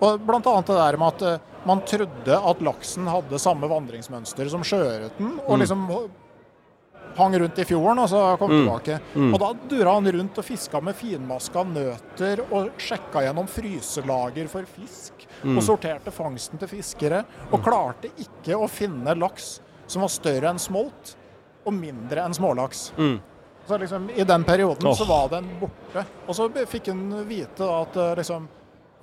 [0.03, 0.19] Og
[0.55, 5.39] annet det der med at øh, man trodde at laksen hadde samme vandringsmønster som sjøørreten,
[5.47, 5.61] og Mm.
[5.63, 5.85] liksom
[7.15, 8.57] hang rundt i fjorden og så kom Mm.
[8.65, 8.99] tilbake.
[9.15, 9.33] Mm.
[9.33, 14.63] Og da dura han rundt og fiska med finmaska nøter og sjekka gjennom fryselager for
[14.67, 15.13] fisk.
[15.43, 15.57] Mm.
[15.57, 17.23] Og sorterte fangsten til fiskere.
[17.51, 21.15] Og klarte ikke å finne laks som var større enn smolt
[21.65, 22.91] og mindre enn smålaks.
[22.97, 23.19] Mm.
[23.65, 24.95] Så liksom, I den perioden oh.
[24.95, 26.05] så var den borte.
[26.27, 28.45] Og så fikk hun vite at eh, liksom,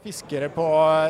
[0.03, 0.67] fiskere på,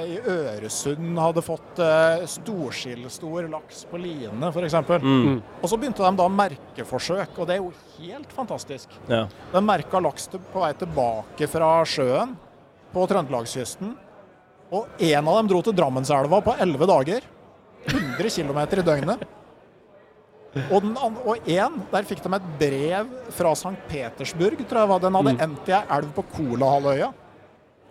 [0.09, 4.79] i Øresund hadde fått eh, storskillstor laks på line, f.eks.
[5.03, 5.43] Mm.
[5.61, 8.97] Og så begynte de da merkeforsøk, og det er jo helt fantastisk.
[9.09, 9.27] Ja.
[9.53, 12.37] De merka laks på vei tilbake fra sjøen
[12.93, 13.95] på Trøndelagskysten.
[14.73, 17.31] Og en av dem dro til Drammenselva på 11 dager.
[17.83, 19.25] 100 km i døgnet.
[20.53, 23.73] Og, den, og en, der fikk de et brev fra St.
[23.89, 25.03] Petersburg, tror jeg var.
[25.03, 27.09] Den hadde endt i ei elv på Kolahalvøya.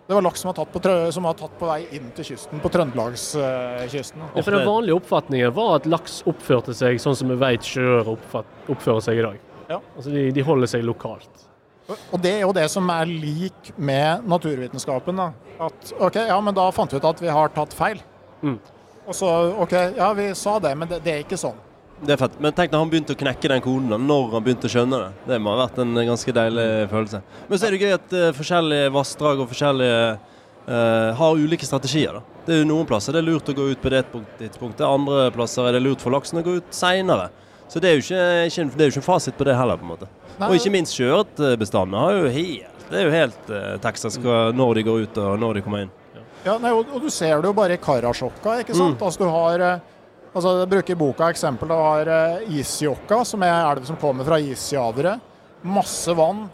[0.06, 2.60] Det var laks som var tatt på, som var tatt på vei inn til kysten,
[2.60, 4.24] på Trøndelagskysten.
[4.34, 8.10] Ja, for Den vanlige oppfatningen var at laks oppførte seg sånn som vi vet sjøer
[8.12, 9.40] oppfører seg i dag.
[9.70, 9.78] Ja.
[9.96, 11.46] Altså de, de holder seg lokalt.
[11.92, 15.18] Og det er jo det som er lik med naturvitenskapen.
[15.18, 15.30] Da.
[15.70, 18.02] At OK, ja, men da fant vi ut at vi har tatt feil.
[18.42, 18.58] Mm.
[19.06, 19.30] Og så
[19.64, 21.58] OK, ja, vi sa det, men det, det er ikke sånn.
[22.02, 22.34] Det er fett.
[22.42, 25.10] Men tenk når han begynte å knekke den koden, når han begynte å skjønne det.
[25.30, 27.22] Det må ha vært en ganske deilig følelse.
[27.48, 32.18] Men så er det gøy at uh, forskjellige vassdrag og forskjellige uh, har ulike strategier.
[32.18, 32.40] da.
[32.46, 34.02] Det er jo Noen plasser det er lurt å gå ut på det
[34.40, 37.30] tidspunktet, andre plasser er det lurt for laksen å gå ut seinere.
[37.70, 39.78] Så det er, jo ikke, ikke, det er jo ikke en fasit på det heller,
[39.80, 40.10] på en måte.
[40.42, 44.84] Og ikke minst sjøørretbestandene har jo helt Det er jo helt uh, Texas når de
[44.88, 45.98] går ut og når de kommer inn.
[46.42, 48.98] Ja, nei, og, og du ser det jo bare i Karasjokka, ikke sant.
[48.98, 49.06] Mm.
[49.06, 49.91] Altså du har eh,
[50.32, 51.68] Altså, Jeg bruker boka eksempel.
[51.68, 55.18] Du har eh, Isjokka, som er elv som kommer fra isjavere.
[55.62, 56.46] Masse vann.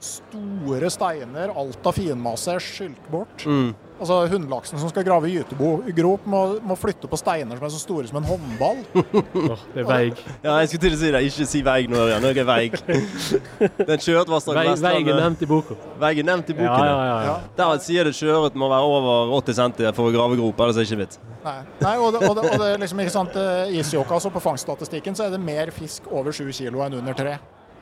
[0.00, 1.52] Store steiner.
[1.58, 3.44] Alt av finmasse er skylt bort.
[3.46, 3.74] Mm.
[3.98, 8.06] Altså Hunnlaksen som skal grave gytegrop, må, må flytte på steiner som er så store
[8.06, 8.84] som en håndball.
[8.94, 10.20] oh, det er veig.
[10.44, 11.22] Ja, jeg skulle til å si det.
[11.26, 12.22] Ikke si veig nå, Ørjan.
[12.22, 12.78] Nå er veig.
[13.90, 15.78] Den sjøørretvassdraget Veig, Vestlandet- Veig er nevnt i boka.
[15.98, 16.86] Veig er nevnt i boken.
[16.86, 17.04] ja, ja.
[17.10, 17.20] ja.
[17.26, 17.36] ja.
[17.58, 20.86] Der sier det sjøørret må være over 80 cm for å grave grop, ellers er
[20.86, 21.22] det ikke vits.
[21.42, 24.30] Nei, Nei og, det, og, det, og det er liksom ikke sant eh, Isjokka, så
[24.30, 27.38] på fangststatistikken så er det mer fisk over 7 kilo enn under 3.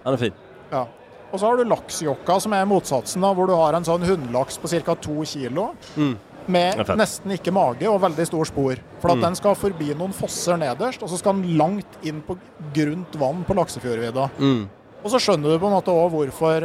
[0.06, 0.46] Den er fin.
[0.72, 0.86] Ja.
[1.32, 4.58] Og så har du laksjokka, som er motsatsen, da, hvor du har en sånn hunnlaks
[4.62, 4.94] på ca.
[4.94, 5.70] 2 kilo.
[5.96, 6.16] Mm.
[6.48, 8.76] Med nesten ikke mage og veldig stor spor.
[9.02, 9.22] For at Mm.
[9.22, 12.36] den skal forbi noen fosser nederst, og så skal den langt inn på
[12.72, 14.30] grunt vann på Laksefjordvidda.
[14.38, 14.68] Mm.
[15.04, 16.60] Og så skjønner du på en måte òg hvorfor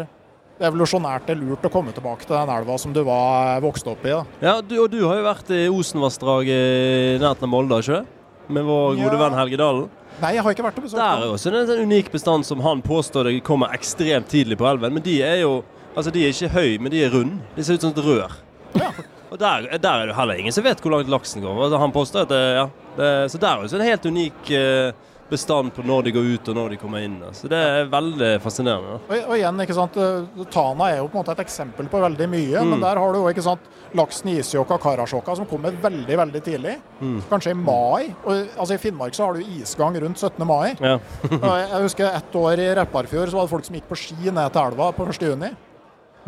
[0.61, 4.05] det evolusjonært er lurt å komme tilbake til den elva som du var vokst opp
[4.05, 4.09] i.
[4.09, 4.23] da.
[4.41, 8.05] Ja, du, og du har jo vært i Osenvassdraget i nærheten av Molde, ikke?
[8.49, 9.29] Med vår gode Ja.
[9.29, 9.89] venn Helge Dalen.
[10.21, 12.45] Nei, jeg har ikke vært og besøkt Der er jo også en sånn unik bestand
[12.45, 14.93] som han påstår det kommer ekstremt tidlig på elven.
[14.97, 17.41] Men de er jo Altså, de er ikke høy, men de er rund.
[17.51, 18.35] De ser ut som et rør.
[18.79, 18.93] Ja.
[19.31, 21.57] Og der, der er det heller ingen som vet hvor langt laksen går.
[21.65, 24.51] Altså, han påstår at det, ja, det, Så der er jo også en helt unik
[24.55, 24.93] eh,
[25.31, 27.15] bestand på når de går ut og når de kommer inn.
[27.33, 28.97] Så det er veldig fascinerende.
[29.07, 32.01] Og, og igjen, ikke sant, eh, Tana er jo på en måte et eksempel på
[32.03, 32.69] veldig mye, Mm.
[32.75, 33.61] men der har du jo ikke sant,
[33.97, 36.75] laksen i Isjokka og Karasjokka som kommer veldig veldig tidlig.
[37.01, 37.21] Mm.
[37.31, 38.13] Kanskje i mai.
[38.25, 40.45] Og, altså I Finnmark så har du isgang rundt 17.
[40.47, 40.75] mai.
[40.79, 40.97] Ja.
[41.31, 44.51] Jeg husker ett år i Repparfjord så var det folk som gikk på ski ned
[44.53, 45.21] til elva på 1.
[45.31, 45.49] juni.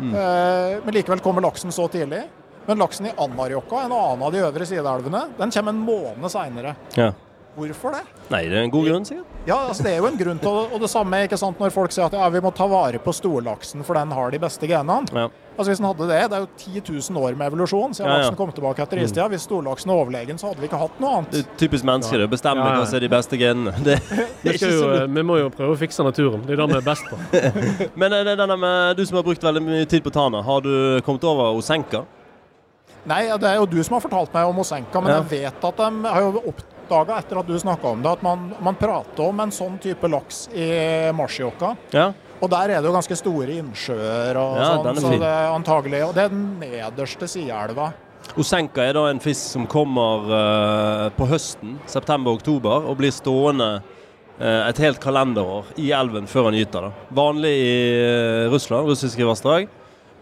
[0.00, 0.14] Mm.
[0.14, 2.24] Eh, men likevel kommer laksen så tidlig.
[2.66, 6.74] Men laksen i Anarjokka, en annen av de øvre sideelvene, den kommer en måned seinere.
[6.96, 7.10] ja.
[7.54, 8.00] Hvorfor det?
[8.32, 9.26] Nei, det er en god grunn, sikkert.
[9.46, 10.56] Ja, altså det er jo en grunn til.
[10.74, 13.12] Og det samme ikke sant, når folk sier at ja, vi må ta vare på
[13.14, 15.06] storlaksen, for den har de beste genene.
[15.14, 15.28] Ja.
[15.54, 16.48] Altså Hvis den hadde det, det er jo
[16.82, 18.22] 10 000 år med evolusjon siden Ja, ja.
[18.24, 19.28] laksen kom tilbake etter istida.
[19.30, 21.36] Hvis storlaksen er overlegen, så hadde vi ikke hatt noe Det annet.
[21.54, 22.80] er typisk mennesker å bestemme Ja, ja.
[22.80, 23.76] hva som er de beste genene.
[23.86, 24.00] Det,
[24.42, 26.42] det er jo, så eh, vi må jo prøve å fikse naturen.
[26.48, 27.20] Det er det vi er best på.
[28.02, 30.60] Men er det- denne med, du som har brukt veldig mye tid på Tana, har
[30.66, 30.74] du
[31.06, 32.02] kommet over Osenka?
[33.06, 35.20] Nei, det er jo du som har fortalt meg om Osenka, men Ja.
[35.20, 36.40] jeg vet at de har jo
[36.84, 40.08] oppdaga etter at du snakka om det, at man, man prater om en sånn type
[40.08, 40.68] laks i
[41.16, 41.74] Marsjokka.
[41.96, 42.12] Ja.
[42.42, 46.00] Og der er det jo ganske store innsjøer og Ja, sånn, så det er antagelig
[46.04, 47.92] Og det er den nederste sideelva.
[48.40, 54.62] Osenka er da en fisk som kommer uh, på høsten, september-oktober, og blir stående uh,
[54.64, 56.88] et helt kalenderår i elven før han gyter.
[56.88, 57.08] da.
[57.14, 59.68] Vanlig i uh, Russland, russiske vassdrag.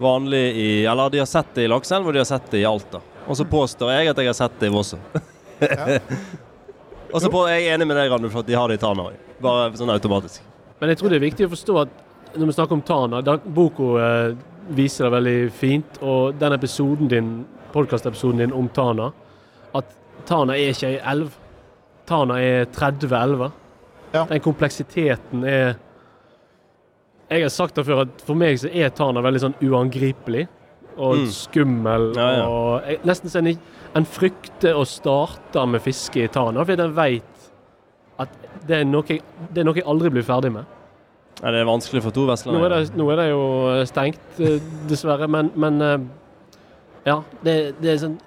[0.03, 2.69] Vanlig i Eller de har sett det i Lakselv, og de har sett det i
[2.69, 3.01] Alta.
[3.23, 4.99] Og så påstår jeg at jeg har sett det i Vosse.
[7.13, 9.21] og så er jeg enig med deg, Randulf, at de har det i Tana òg.
[9.43, 10.45] Bare sånn automatisk.
[10.81, 12.01] Men jeg tror det er viktig å forstå at
[12.33, 14.33] når vi snakker om Tana da, Boko eh,
[14.73, 17.33] viser det veldig fint, og den episoden din,
[17.75, 19.11] podkastepisoden din om Tana,
[19.77, 19.93] at
[20.29, 21.37] Tana er ikke ei elv.
[22.09, 23.53] Tana er 30 elver.
[24.13, 24.27] Ja.
[24.29, 25.75] Den kompleksiteten er
[27.33, 30.43] Jeg har sagt det før at for meg så er Tana veldig sånn uangripelig
[30.97, 31.27] og Mm.
[31.31, 32.09] skummel.
[32.17, 32.45] Ja, ja.
[32.49, 33.53] og jeg, Nesten så en,
[33.97, 37.51] en frykter å starte med fiske i Tana, fordi en vet
[38.23, 38.29] at
[38.69, 40.65] det er, noe jeg, det er noe jeg aldri blir ferdig med.
[41.43, 42.75] Ja, det er vanskelig for to er vestlendinger.
[42.95, 43.45] Nå, nå er det jo
[43.89, 45.97] stengt, eh, dessverre, men, men eh,
[47.09, 47.17] ja.
[47.43, 48.19] Det, det er sånn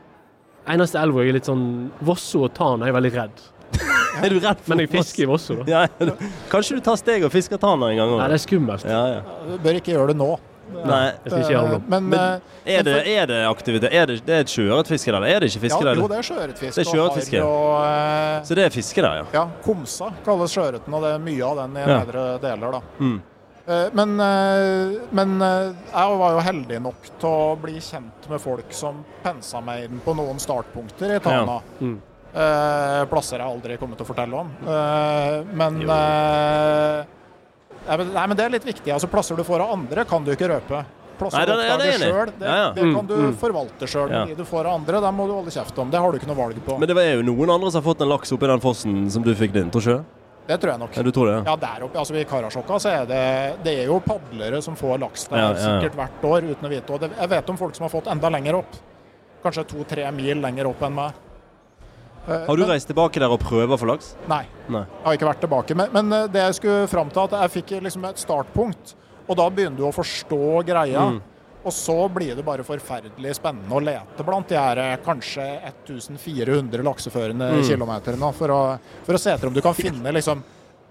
[0.67, 3.43] Eneste elva jeg er litt sånn Vosso og Tana er jeg veldig redd.
[4.25, 5.65] Er du redd for Men jeg fisker i Vosso, da.
[5.69, 6.15] Ja, ja.
[6.49, 8.32] Kanskje du tar steget og fisker Tana en gang Nei, òg?
[8.32, 8.86] det er skummelt.
[8.89, 9.21] Ja, ja.
[9.51, 10.30] Du bør ikke gjøre det nå.
[10.73, 11.12] Nei.
[11.25, 11.82] Jeg ikke det.
[11.88, 13.93] Men, Men eh, Er det, er det aktivitet?
[13.93, 15.23] Er det, det er et sjøørretfiske der?
[15.30, 16.01] Er det ikke fiske ja, der?
[16.01, 16.73] jo, det er sjøørretfiske.
[16.75, 17.43] Det er sjøørretfiske.
[17.43, 19.25] og eh, Så det er fiske der, ja.
[19.34, 21.99] Ja, Komsa kalles sjøørreten, og det er mye av den i Ja.
[22.01, 22.71] nedre deler.
[22.80, 22.82] da.
[22.99, 23.21] Mm.
[23.67, 28.41] Eh, Men, eh, men eh, jeg var jo heldig nok til å bli kjent med
[28.41, 31.62] folk som pensa meg inn på noen startpunkter i Tana.
[31.82, 31.95] Mm.
[32.36, 34.49] Eh, plasser jeg aldri kommer til å fortelle om.
[34.67, 37.06] Eh, men eh,
[37.87, 38.91] nei, men- det er litt viktig.
[38.93, 40.85] altså Plasser du får av andre, kan du ikke røpe.
[41.17, 42.71] Plasser du det- er oppdager sjøl, det, Ja, ja.
[42.73, 43.33] det kan Mm, du mm.
[43.37, 44.09] forvalte sjøl.
[44.11, 44.25] Ja.
[44.25, 45.89] De du får av andre, dem må du holde kjeft om.
[45.89, 46.77] Det har du ikke noe valg på.
[46.79, 49.23] Men det er jo noen andre som har fått en laks oppi den fossen som
[49.23, 50.05] du fikk din, tror ikke du?
[50.47, 50.95] det tror jeg nok.
[50.95, 51.45] Ja, du tror det?
[51.45, 51.51] Ja.
[51.51, 54.99] Ja, der oppe, altså I Karasjokka så er det, det er jo padlere som får
[54.99, 55.81] laks der Ja, ja, ja.
[55.81, 56.89] sikkert hvert år uten å vite.
[56.93, 58.75] Og det, jeg vet om folk som har fått enda lenger opp.
[59.43, 61.13] Kanskje to-tre mil lenger opp enn meg.
[62.27, 64.15] Eh, Har du reist tilbake der og prøver for laks?
[64.31, 64.81] Nei, Nei.
[64.88, 65.75] jeg har ikke vært tilbake.
[65.77, 68.95] Men, men eh, det jeg skulle fram til, at jeg fikk liksom et startpunkt.
[69.27, 71.05] Og da begynner du å forstå greia.
[71.13, 71.21] Mm.
[71.65, 75.45] Og så blir det bare forferdelig spennende å lete blant de her eh, kanskje
[75.89, 77.63] 1400 lakseførende Mm.
[77.65, 78.53] kilometerne for,
[79.05, 80.43] for å se etter om du kan finne liksom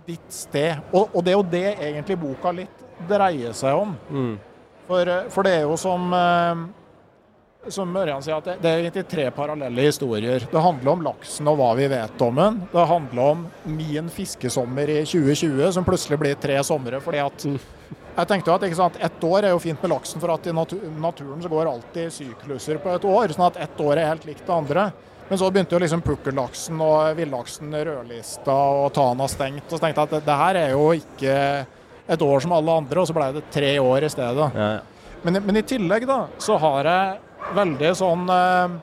[0.07, 0.83] ditt sted.
[0.92, 3.94] Og, og det er jo det egentlig boka litt dreier seg om.
[4.11, 4.35] Mm.
[4.88, 6.11] For, for det er jo som
[7.72, 10.46] som Ørjan sier, at det, er egentlig tre parallelle historier.
[10.50, 12.61] Det handler om laksen og hva vi vet om den.
[12.72, 17.00] Det handler om min fiskesommer i 2020, som plutselig blir tre somre.
[17.00, 17.46] fordi at
[18.14, 20.46] jeg tenkte jo at ikke sant, Ett år er jo fint med laksen, for at
[20.46, 23.35] i natu naturen så går alltid sykluser på et år.
[23.35, 24.92] Sånn at ett år er helt likt det andre.
[25.29, 29.66] Men så begynte jo liksom pukkellaksen og villaksen rødlista og Tana stengt.
[29.70, 31.37] Og så tenkte jeg at det, det her er jo ikke
[32.05, 34.50] et år som alle andre, og så ble det tre år i stedet.
[34.53, 34.83] Ja, ja.
[35.24, 37.20] Men, men i tillegg da, så har jeg
[37.57, 38.79] veldig sånn eh,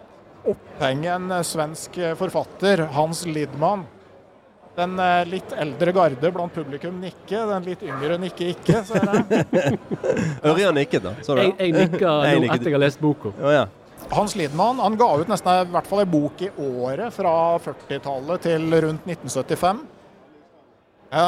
[0.52, 3.88] oppheng en eh, svensk eh, forfatter, Hans Lidman.
[4.72, 4.96] Den
[5.28, 9.80] litt eldre garde blant publikum nikker, den litt yngre nikker ikke, ser jeg.
[10.48, 11.12] Ørjan nikket, da.
[11.28, 13.34] Så Jeg, jeg nikker nå etter jeg har lest boka.
[13.36, 13.66] Oh, ja.
[14.16, 18.48] Hans Lidman han ga ut nesten i hvert fall en bok i året fra 40-tallet
[18.48, 19.84] til rundt 1975.
[21.12, 21.28] Ja,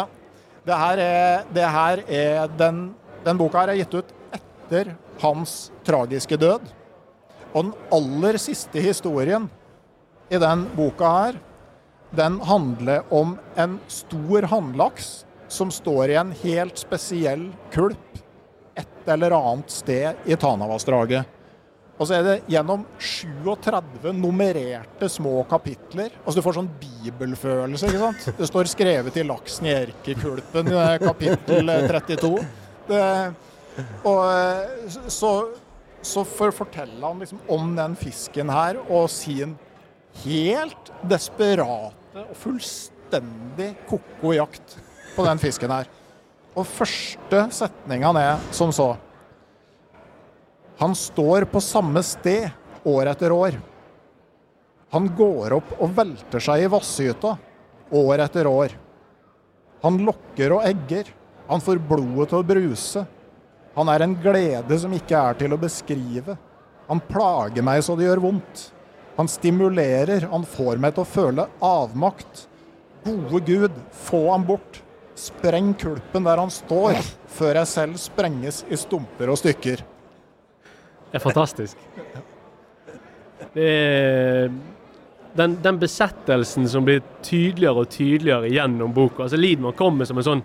[0.64, 2.80] det her er, det her er den,
[3.28, 6.72] den boka her er gitt ut etter hans tragiske død.
[7.54, 9.50] Og den aller siste historien
[10.34, 11.38] i den boka her,
[12.14, 18.20] den handler om en stor hannlaks som står i en helt spesiell kulp
[18.78, 21.30] et eller annet sted i Tanavassdraget.
[22.02, 26.10] Og så er det gjennom 37 nummererte små kapitler.
[26.24, 28.40] Altså Du får sånn bibelfølelse, ikke sant?
[28.40, 30.72] Det står skrevet i laksen i Erkekulpen,
[31.04, 32.32] kapittel 32.
[32.90, 33.04] Det,
[34.04, 35.32] og eh, så,
[36.04, 39.56] så for, forteller han liksom om den fisken her og sin
[40.24, 44.76] helt desperate og fullstendig ko-ko jakt
[45.16, 45.90] på den fisken her.
[46.54, 48.92] Og første setninga er som så.
[50.82, 52.50] Han står på samme sted
[52.86, 53.58] år etter år.
[54.94, 57.36] Han går opp og velter seg i vassgyta
[57.94, 58.76] år etter år.
[59.84, 61.10] Han lokker og egger.
[61.50, 63.06] Han får blodet til å bruse.
[63.74, 66.38] Han er en glede som ikke er til å beskrive.
[66.90, 68.68] Han plager meg så det gjør vondt.
[69.18, 72.48] Han stimulerer, han får meg til å føle avmakt.
[73.06, 74.82] Gode Gud, få ham bort.
[75.18, 76.98] Spreng kulpen der han står,
[77.30, 79.84] før jeg selv sprenges i stumper og stykker.
[81.12, 81.78] Det er fantastisk.
[83.54, 84.50] Det er
[85.38, 89.26] den, den besettelsen som blir tydeligere og tydeligere gjennom boka.
[89.26, 90.44] Altså Liedman kommer som en sånn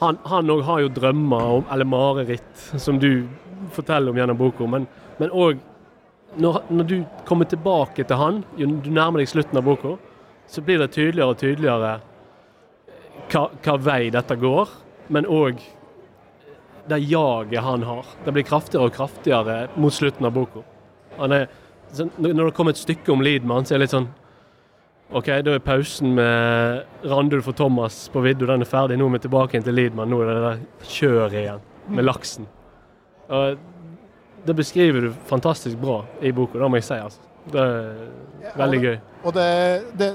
[0.00, 3.26] Han òg har jo drømmer om, eller mareritt, som du
[3.72, 4.66] forteller om gjennom boka.
[4.66, 5.62] Men òg
[6.36, 6.96] når, når, du
[7.28, 9.94] kommer tilbake til han, du nærmer deg slutten av boka,
[10.50, 11.92] så blir det tydeligere og tydeligere
[13.30, 14.72] hva, hva vei dette går.
[15.14, 15.62] Men òg
[16.88, 18.06] det jaget han har.
[18.24, 20.64] Det blir kraftigere og kraftigere mot slutten av boka.
[21.16, 21.46] Når
[22.26, 24.10] det kommer et stykke om Liedmann, så er det litt sånn
[25.14, 28.96] OK, da er pausen med Randulf og Thomas på vidda, den er ferdig.
[28.98, 30.10] Nå er vi tilbake til Liedmann.
[30.10, 31.60] Nå er det der kjøret igjen,
[31.94, 32.48] med laksen.
[33.30, 33.60] Og
[34.44, 36.98] det beskriver du fantastisk bra i boka, det må jeg si.
[36.98, 37.30] altså.
[37.54, 38.96] Det er veldig gøy.
[39.22, 39.50] Og det,
[40.00, 40.08] det,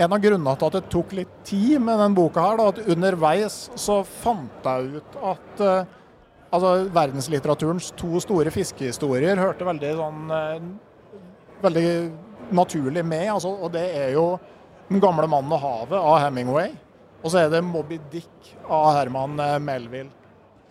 [0.00, 2.90] En av grunnene til at det tok litt tid med den boka, her, da, at
[2.90, 5.94] underveis så fant jeg ut at uh,
[6.50, 10.58] altså, verdenslitteraturens to store fiskehistorier hørte veldig sånn uh,
[11.64, 11.88] veldig
[12.50, 13.28] naturlig med.
[13.32, 14.38] Altså, og det er jo
[14.88, 16.70] 'Den gamle mannen og havet' av Hemingway.
[17.22, 20.10] Og så er det 'Moby Dick' av Herman eh, Melville.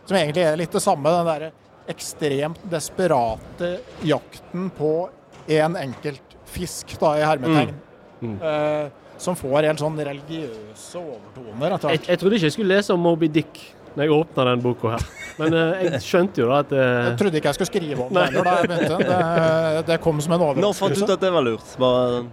[0.05, 1.09] Som egentlig er litt det samme.
[1.09, 1.51] den der
[1.87, 5.09] ekstremt desperate jakten på
[5.47, 7.73] én en enkelt fisk, da, i hermetegn.
[8.21, 8.37] Mm.
[8.37, 8.41] Mm.
[8.41, 11.77] Eh, som får helt sånn religiøse overtoner.
[11.91, 13.59] Jeg, jeg, trodde ikke jeg skulle lese om Moby Dick
[13.93, 15.09] når jeg åpna den boka her.
[15.39, 16.93] Men eh, jeg skjønte jo da at eh...
[17.09, 19.01] Jeg trodde ikke jeg skulle skrive om det heller da jeg begynte.
[19.09, 20.65] Det, det kom som en overraskelse.
[20.67, 21.75] Når fant du ut at det var lurt?
[21.81, 22.23] Bare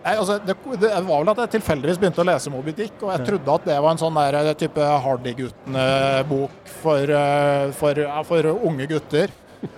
[0.00, 3.10] Nei, altså, det, det, var vel at jeg tilfeldigvis begynte å lese Moby Dick, og
[3.12, 8.48] jeg trodde at det var en sånn der, eh, type Hardy-guttene-bok for, eh, for, for,
[8.70, 9.34] unge gutter.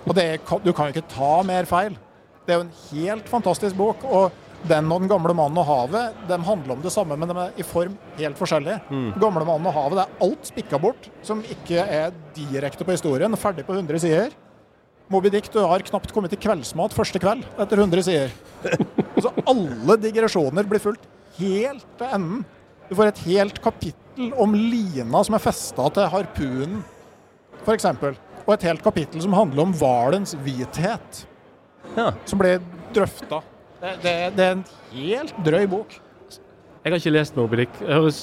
[0.06, 0.26] Og det,
[0.62, 1.96] du kan jo ikke ta mer feil.
[2.46, 4.06] Det er jo en helt fantastisk bok.
[4.06, 4.30] og
[4.68, 7.58] den og Den gamle mannen og havet de handler om det samme, men de er
[7.58, 8.78] i form helt forskjellig.
[8.90, 9.08] Mm.
[9.20, 13.34] Gamle mannen og havet, det er alt spikka bort som ikke er direkte på historien.
[13.40, 14.36] Ferdig på 100 sider.
[15.12, 18.32] Moby Dick, du har knapt kommet til kveldsmat første kveld etter 100 sider.
[19.22, 21.04] Så alle digresjoner blir fulgt
[21.38, 22.44] helt til enden.
[22.88, 26.82] Du får et helt kapittel om lina som er festa til harpunen,
[27.64, 27.88] f.eks.
[28.42, 31.24] Og et helt kapittel som handler om hvalens hvithet,
[31.96, 32.10] ja.
[32.26, 32.62] som blir
[32.94, 33.42] drøfta.
[33.82, 34.64] Det, det, det, er en
[34.94, 35.98] helt drøy bok.
[36.84, 37.80] Jeg har ikke lest Moby Dick.
[37.82, 38.22] Det høres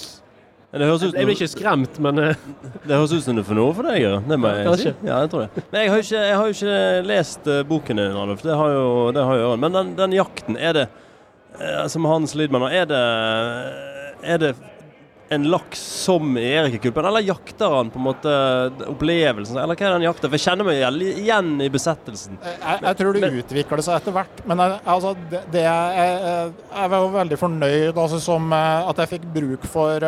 [0.69, 2.41] jeg blir ikke skremt, men uh...
[2.83, 4.03] Det høres ut som det er for noe for deg?
[4.03, 4.19] Ja.
[4.21, 4.91] Det må jeg si.
[5.01, 5.63] Ja, jeg tror det.
[5.71, 8.43] Men jeg har jo ikke, har jo ikke lest uh, boken din, Adolf.
[8.45, 8.83] Det har jo,
[9.17, 10.85] det har jo Men den, den jakten, er det
[11.57, 13.01] uh, Som Hans Lidman, er det,
[14.21, 14.53] er det
[15.29, 18.35] en laks som i Erikekulpen, eller jakter han på en måte
[18.89, 19.59] opplevelsen?
[19.61, 20.31] Eller hva er det han jakter?
[20.31, 22.39] For jeg kjenner meg igjen i besettelsen.
[22.43, 24.41] Jeg, jeg tror det men, utvikler seg etter hvert.
[24.49, 26.15] Men jeg, altså, det, det jeg,
[26.73, 30.07] jeg, var veldig fornøyd altså, som eh, at jeg fikk bruk for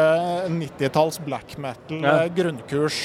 [0.49, 2.15] 90-talls eh, black metal, ja.
[2.23, 3.03] Eh, grunnkurs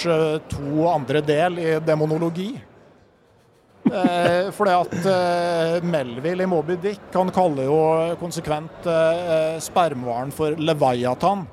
[0.52, 2.54] to andre del i demonologi.
[3.86, 7.76] Eh, fordi at eh, Melville i Moby Dick han kaller jo
[8.18, 11.44] konsekvent eh, spermhvalen for Leviathan.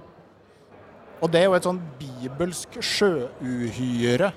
[1.24, 4.34] Og det er jo et sånn bibelsk sjøuhyre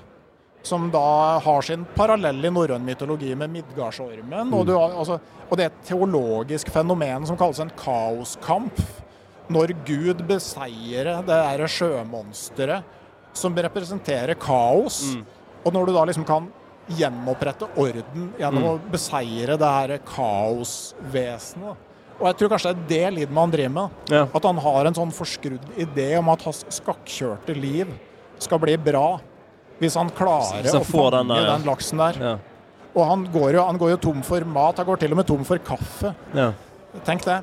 [0.67, 4.49] som da har sin parallell i norrøn mytologi med Midgardsormen.
[4.49, 4.55] Mm.
[4.55, 8.79] Og, altså, og, det er et teologisk fenomen som kalles en kaoskamp.
[9.51, 12.95] Når Gud beseirer det derre sjømonsteret
[13.37, 15.01] som representerer kaos.
[15.15, 15.23] Mm.
[15.63, 16.49] Og når du da liksom kan
[16.97, 18.69] gjenopprette orden gjennom mm.
[18.71, 21.86] å beseire det her kaosvesenet
[22.17, 23.97] og jeg tror kanskje det er det Lidman driver med.
[24.09, 24.25] Ja.
[24.25, 27.91] At han har en sånn forskrudd idé om at hans skakkjørte liv
[28.41, 29.19] skal bli bra
[29.77, 31.51] hvis han klarer å fange den, der, ja.
[31.53, 32.17] den, laksen der.
[32.21, 32.37] Ja.
[32.97, 34.79] Og han går, jo, han går, jo, tom for mat.
[34.81, 36.15] Han går til og med tom for kaffe.
[37.05, 37.37] Tenk det.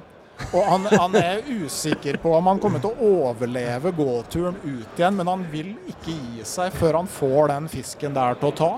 [0.50, 5.14] Og han, han, er usikker på om han kommer til å overleve gåturen ut igjen,
[5.14, 8.72] men han vil ikke gi seg før han får den fisken der til å ta.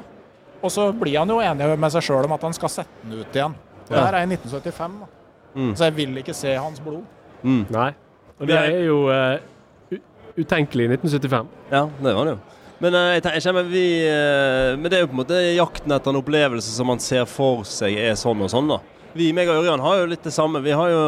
[0.61, 3.23] Og så blir han jo enig med seg sjøl om at han skal sette den
[3.23, 3.57] ut igjen.
[3.89, 5.01] Det her er i 1975.
[5.01, 5.26] Da.
[5.57, 5.73] Mm.
[5.77, 7.05] Så jeg vil ikke se hans blod.
[7.43, 7.65] Mm.
[7.73, 7.91] Nei.
[8.37, 9.97] Og det er jo uh,
[10.37, 11.49] utenkelig i 1975.
[11.73, 12.43] Ja, det var det jo.
[12.85, 16.13] Men uh, jeg, tenker, vi uh, Men det er jo på en måte jakten etter
[16.13, 18.83] en opplevelse som man ser for seg er sånn og sånn, da.
[19.17, 20.61] Vi, meg og Ørjan, har jo litt det samme.
[20.61, 21.05] Vi har jo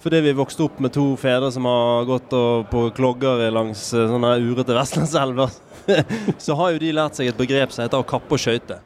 [0.00, 2.32] fordi vi vokste opp med to fedre som har gått
[2.72, 5.52] på klogger langs sånne urete vestlandselver,
[6.46, 8.78] så har jo de lært seg et begrep som heter å kappe og skøyte.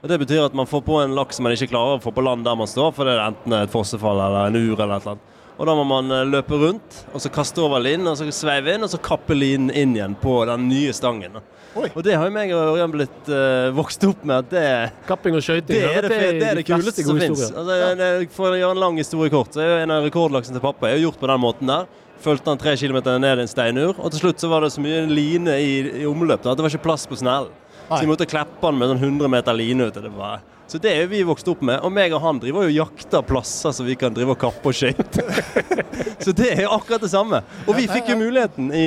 [0.00, 2.24] Og Det betyr at man får på en laks man ikke klarer å få på
[2.24, 5.04] land der man står, for det er enten et fossefall eller en ur eller et
[5.04, 5.36] eller annet.
[5.60, 8.72] Og da må man eh, løpe rundt, og så kaste over linen, og så sveive
[8.72, 11.36] inn, og så kappe linen inn igjen på den nye stangen.
[11.76, 11.90] Oi.
[11.92, 14.62] Og det har jo meg og Ørjan blitt uh, vokst opp med at det,
[15.06, 15.68] Kapping og skøyting.
[15.76, 17.44] det, er det, det, det, er det kuleste som fins.
[17.52, 18.08] Altså, ja.
[18.34, 20.90] For å gjøre en lang historie kort, så er jo en av rekordlaksene til pappa
[20.90, 21.86] jeg har gjort på den måten der.
[22.24, 24.82] Fulgte han tre kilometer ned i en steinur, og til slutt så var det så
[24.82, 27.52] mye line i, i omløp da, at det var ikke plass på snellen.
[27.90, 29.94] Så vi måtte kleppe han med sånn 100 meter line ut.
[29.98, 30.40] Det var.
[30.70, 31.80] Så det er jo vi vokst opp med.
[31.82, 34.76] Og meg og han driver jo jakter plasser så vi kan drive og kappe og
[34.76, 35.24] skøyte.
[36.24, 37.42] så det er jo akkurat det samme.
[37.66, 38.84] Og vi fikk jo muligheten i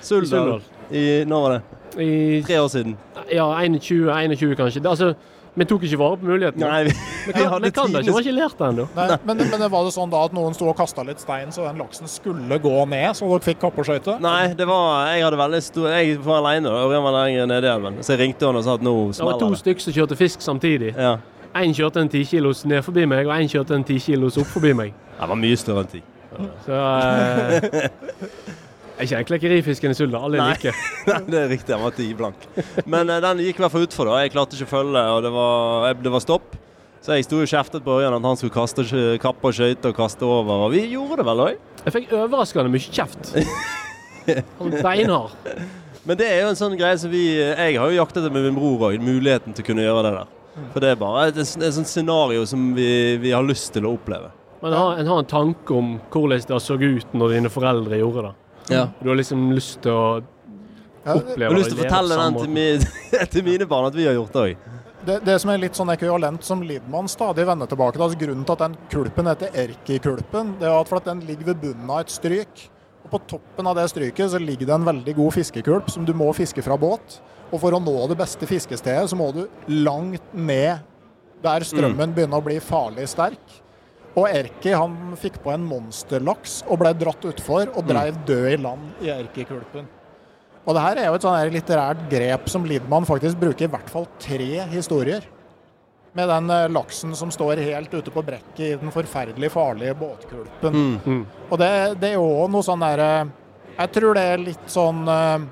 [0.00, 0.62] Suldal Suldal.
[0.88, 1.60] i Når var det?
[1.98, 2.08] I,
[2.46, 2.96] Tre år siden.
[3.32, 4.80] ja, 21, 21 kanskje.
[4.80, 5.12] Det, altså,
[5.58, 6.62] vi tok ikke vare på muligheten.
[6.62, 6.92] Nei, vi,
[7.28, 8.86] Vi kan, vi kan det ikke, vi har ikke lært det ennå.
[9.28, 11.80] Men, men var det sånn da at noen sto og kasta litt stein, så den
[11.82, 14.18] laksen skulle gå ned, så dere fikk kappe og skøyte?
[14.24, 16.84] Nei, det var Jeg hadde veldig stor Jeg var alene, da.
[16.86, 17.98] Ørjan var lenger nede i elven.
[18.02, 20.44] Så jeg ringte han og sa at nå Det var to stykker som kjørte fisk
[20.44, 20.94] samtidig.
[20.96, 21.16] Ja.
[21.58, 24.50] Én kjørte en 10 kilos ned forbi meg, og én kjørte en 10 kilos opp
[24.52, 24.94] forbi meg.
[25.18, 26.02] Det var mye større enn ti.
[26.66, 27.88] Så eh,
[28.98, 30.72] Er ikke en klekkerifisken i Suldal, er Nei.
[31.08, 31.70] Nei, det er riktig.
[31.76, 32.46] Han var ti blank.
[32.82, 34.10] Men uh, den gikk i hvert fall utfor.
[34.10, 36.56] da Jeg klarte ikke å følge, og det var, det var stopp.
[36.98, 38.82] Så jeg sto og kjeftet på Ørjan at han skulle kaste,
[39.22, 40.64] kappe og skøyte og kaste over.
[40.66, 41.60] Og vi gjorde det vel òg.
[41.84, 43.30] Jeg fikk overraskende mye kjeft.
[44.58, 45.54] Han beinhard.
[46.04, 48.44] Men det er jo en sånn greie som vi Jeg har jo jaktet det med
[48.44, 50.34] min bror òg, muligheten til å kunne gjøre det der.
[50.74, 52.90] For det er bare et, et, sånt scenario som vi,
[53.22, 54.32] vi har lyst til å oppleve.
[54.58, 58.34] Men en har en tanke om hvordan det så ut når dine foreldre gjorde det.
[58.70, 58.88] Ja.
[59.00, 62.40] Du har liksom lyst til å oppleve det, Jeg har lyst til å fortelle den
[62.40, 62.88] til, min,
[63.34, 64.66] til mine barn at vi har gjort det òg.
[65.08, 68.44] det, det som er litt sånn ekvivalent som Lidman stadig vender tilbake til, altså grunnen
[68.48, 71.88] til at den kulpen heter Erki-kulpen, det er at for at den ligger ved bunnen
[71.88, 72.66] av et stryk.
[73.06, 76.12] Og på toppen av det stryket så ligger det en veldig god fiskekulp som du
[76.16, 77.20] må fiske fra båt.
[77.48, 80.84] Og for å nå det beste fiskestedet, så må du langt ned
[81.40, 83.40] der strømmen begynner å bli farlig sterk.
[84.18, 88.58] Og Erki han fikk på en monsterlaks og ble dratt utfor og dreiv død i
[88.60, 89.86] land i Erki-kulpen.
[90.68, 93.90] Og det her er jo et sånn litterært grep som Lidman faktisk bruker i hvert
[93.92, 95.24] fall tre historier.
[96.16, 100.80] Med den eh, laksen som står helt ute på brekket i den forferdelig farlige båtkulpen.
[101.04, 101.22] Mm.
[101.48, 101.70] Og det,
[102.02, 103.28] det er jo òg noe sånn derre
[103.76, 105.46] Jeg tror det er litt sånn eh,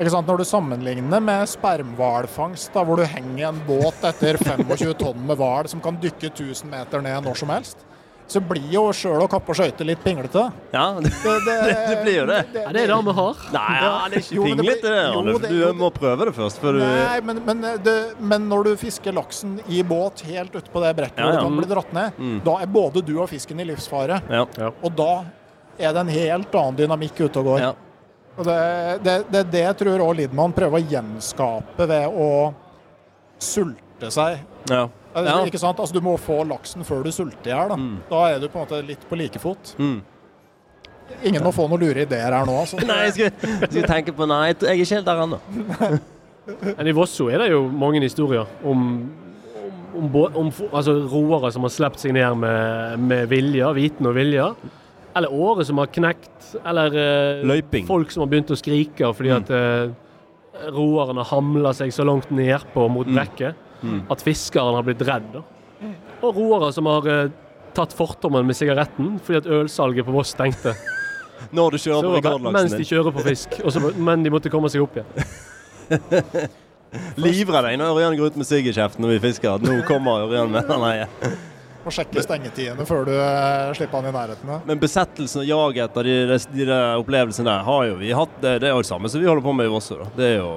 [0.00, 5.26] ikke sant, Når du sammenligner med spermhvalfangst, hvor du henger en båt etter 25 tonn
[5.28, 7.84] med hval som kan dykke 1000 meter ned når som helst,
[8.30, 10.44] så blir jo sjøl å kappe og skøyte litt pinglete.
[10.72, 11.56] Ja, det, Det,
[11.88, 12.36] det blir jo det.
[12.52, 13.40] det, det er det vi har.
[13.56, 15.02] Nei, ja, det er ikke Jo, det pinglete, det.
[15.10, 16.60] blir- jo, det- Du må prøve det først.
[16.62, 20.70] Før du Nei, men, men, det, men når du fisker laksen i båt helt ute
[20.70, 21.40] på det brettet Ja, hvor ja.
[21.40, 22.40] du kan bli dratt ned, Mm.
[22.44, 24.20] da er både du og fisken i livsfare.
[24.30, 24.44] Ja.
[24.82, 25.10] Og da
[25.80, 27.60] er det en helt annen dynamikk ute og går.
[27.66, 27.72] ja.
[28.38, 28.58] Og det,
[29.04, 32.28] det, det er det jeg tror også Lidman prøver å gjenskape ved å
[33.42, 34.40] sulte seg.
[34.70, 34.86] ja.
[35.14, 35.40] Ja.
[35.46, 35.78] Ikke sant?
[35.82, 37.68] Altså, du må få laksen før du sulter i hjel.
[37.72, 37.76] Da.
[37.80, 37.96] Mm.
[38.10, 39.74] da er du på en måte litt på like fot.
[39.78, 40.00] Mm.
[41.26, 42.54] Ingen må få noen lure ideer her nå.
[42.62, 42.78] Altså.
[42.86, 45.40] Nei, jeg skal, skulle tenke på Nei, jeg er ikke helt der ennå.
[46.76, 48.84] Men i Vosso er det jo mange historier om,
[49.98, 54.14] om, om, om altså roere som har sluppet seg ned med, med vilje, viten og
[54.16, 54.46] vilje.
[55.18, 56.52] Eller åre som har knekt.
[56.62, 56.94] Eller
[57.42, 59.42] uh, folk som har begynt å skrike fordi Mm.
[59.42, 63.18] at eh, roerne hamla seg så langt nedpå mot Mm.
[63.18, 64.00] brekket Mm.
[64.12, 65.28] at fiskeren har blitt redd.
[65.34, 65.44] Da.
[66.20, 67.34] Og roere som har eh,
[67.76, 70.74] tatt fortommen med sigaretten fordi at ølsalget på Voss stengte.
[71.56, 73.60] Når du kjører Så, på mens de kjører på fisk.
[73.64, 75.06] Også, men de måtte komme seg opp igjen.
[77.22, 79.62] Livredd deg når Ørjan går ut med sigg i kjeften når vi fisker.
[79.62, 81.06] Nå kommer Ørjan med den eie.
[81.84, 84.50] Må sjekke stengetidene før du eh, slipper han i nærheten.
[84.50, 84.58] Da.
[84.68, 88.34] Men besettelsen og jaget etter de, de, de opplevelsene der har jo vi hatt.
[88.42, 89.96] Det, det er jo det samme som vi holder på med i Vossø.
[90.18, 90.50] Det er jo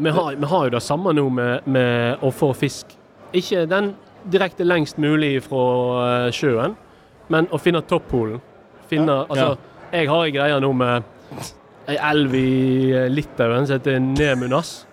[0.00, 2.92] Vi har, vi har jo det samme nå med, med å få fisk.
[3.34, 3.92] Ikke den
[4.30, 5.62] direkte lengst mulig fra
[6.04, 6.76] eh, sjøen,
[7.32, 8.38] men å finne toppolen.
[8.88, 9.56] Finne, altså,
[9.92, 11.02] Jeg har ei greie nå med
[11.88, 14.84] ei elv i eh, Litauen som heter Nemunas.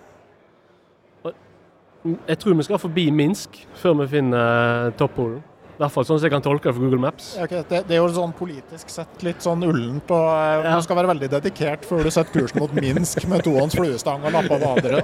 [2.26, 5.38] Jeg tror vi skal forbi Minsk før vi finner eh, toppolen.
[5.76, 7.34] I hvert fall sånn som jeg kan tolke det for Google Maps.
[7.44, 10.76] Okay, det, det er jo sånn politisk sett litt sånn ullent, og eh, Ja.
[10.78, 14.32] du skal være veldig dedikert før du setter kursen mot Minsk med tohånds fluestang og
[14.32, 15.02] lappa vadere.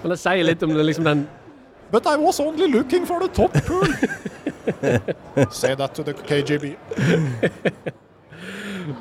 [0.00, 1.22] Men det sier litt om det, liksom den
[1.90, 3.86] But I was only looking for the top pool.
[5.50, 6.74] Say that to the KGB.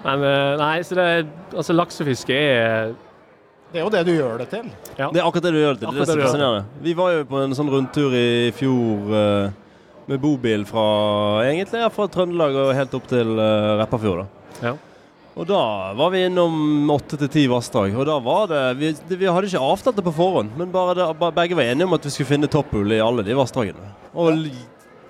[0.03, 1.05] Men eh, nei, så det
[1.53, 2.91] Altså, laksefiske er
[3.73, 4.65] Det er jo det du gjør det til.
[4.97, 5.09] Ja.
[5.13, 5.91] Det er akkurat det du gjør det til.
[5.93, 6.63] Det er det det fascinerende.
[6.81, 9.51] Vi var jo på en sånn rundtur i fjor eh,
[10.09, 10.83] med bobil fra
[11.45, 14.25] egentlig fra Trøndelag og helt opp til uh, Repparfjord.
[14.63, 14.75] Ja.
[15.39, 15.61] Og da
[15.95, 17.93] var vi innom åtte til ti vassdrag.
[17.95, 20.97] Og da var det vi, det, vi hadde ikke avtalt det på forhånd, men bare,
[20.97, 23.93] det, bare begge var enige om at vi skulle finne topphull i alle de vassdragene.
[24.19, 24.49] Og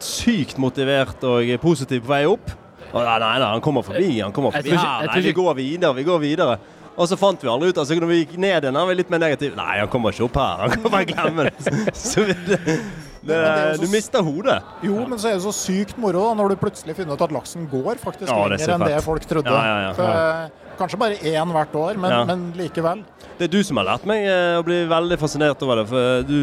[0.03, 2.51] sykt motivert og positiv på vei opp.
[2.89, 4.11] Og nei, nei, nei, han kommer forbi.
[4.19, 4.75] Han kommer forbi.
[4.75, 6.59] Ja, nei, vi går videre, vi går videre.
[6.99, 9.11] Og så fant vi aldri ut altså Når vi gikk ned igjen, var vi litt
[9.13, 9.53] mer negativ.
[9.55, 10.65] Nei, han kommer ikke opp her.
[10.65, 11.75] Han kan bare glemme det.
[11.95, 14.59] Så så det du mister hodet.
[14.85, 17.33] Jo, men så er det så sykt moro da, når du plutselig finner ut at
[17.35, 19.53] laksen går faktisk Ja, er lenger enn det folk trodde.
[19.53, 19.93] Ja, ja.
[19.97, 23.03] Så, eh, kanskje bare én hvert år, men, men likevel.
[23.39, 25.85] Det er du som har lært meg eh, å bli veldig fascinert over det.
[25.91, 26.39] For du,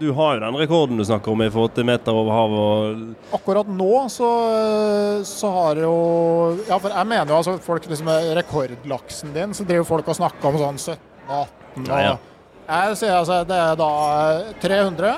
[0.00, 3.02] du har jo den rekorden du snakker om i forhold til meter over havet.
[3.36, 4.30] Akkurat nå så,
[5.28, 5.94] så har jo
[6.68, 10.50] Ja, for jeg mener jo altså folk liksom rekordlaksen din, så driver folk og snakker
[10.50, 10.96] om sånn 17-18
[11.34, 12.16] og Ja, ja.
[12.64, 13.88] Jeg sier altså det er da
[14.62, 15.14] 300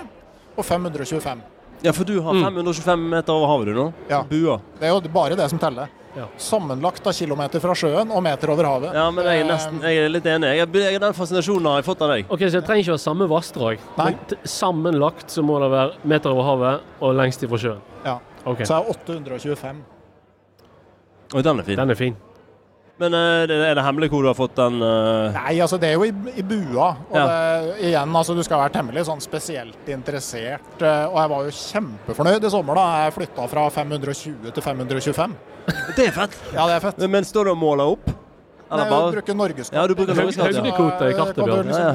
[0.56, 1.44] og 525.
[1.84, 3.86] ja, for du har 525 meter over havet du nå?
[4.08, 4.22] Ja.
[4.24, 4.58] Bua.
[4.80, 5.88] Det er jo bare det som teller.
[6.16, 6.24] Ja.
[6.40, 8.94] Sammenlagt av kilometer fra sjøen og meter over havet.
[8.96, 10.54] Ja, men jeg er nesten Jeg er litt enig.
[10.56, 12.30] Jeg, jeg, den fascinasjonen har jeg fått av deg.
[12.32, 13.82] Ok, Så jeg trenger ikke å ha samme vassdrag.
[13.98, 14.06] Nei.
[14.14, 17.84] Men Sammenlagt så må det være meter over havet og lengst ifra sjøen.
[18.06, 18.16] Ja.
[18.48, 19.84] Ok, Så er 825.
[21.34, 21.76] Oi, den er fin.
[21.82, 22.16] Den er fin.
[22.98, 25.98] Men eh, er det hemmelig hvor du har fått den eh, Nei, altså det er
[25.98, 26.86] jo i, i bua.
[27.10, 27.24] Og Ja.
[27.28, 30.80] det, igjen, altså du skal være temmelig sånn spesielt interessert.
[30.80, 35.36] eh, Og jeg var jo kjempefornøyd i sommer da jeg flytta fra 520 til 525.
[35.98, 36.38] Det er fett!
[36.54, 37.02] Ja, det er fett.
[37.04, 38.08] Men, men står du og måler opp?
[38.66, 39.76] Eller Nei, bare bruke norgeskart.
[39.76, 40.64] Ja, du bruker norgeskart, ja.
[40.64, 41.68] i kartet, Kan du Bjørn.
[41.68, 41.92] liksom, Ja,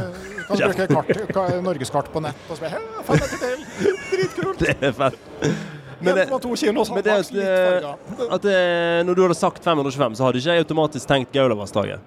[0.48, 3.98] kan du bruke kart, ka- norgeskart på nett og så bare «Hæ, Faen, dette til!
[4.14, 4.62] Dritkult!
[4.62, 5.18] Det er fett.
[6.02, 8.58] Men det, 1,2 men det at, eh, at det,
[9.06, 12.00] når du hadde sagt 525, så hadde ikke jeg automatisk tenkt Gaulavassdraget.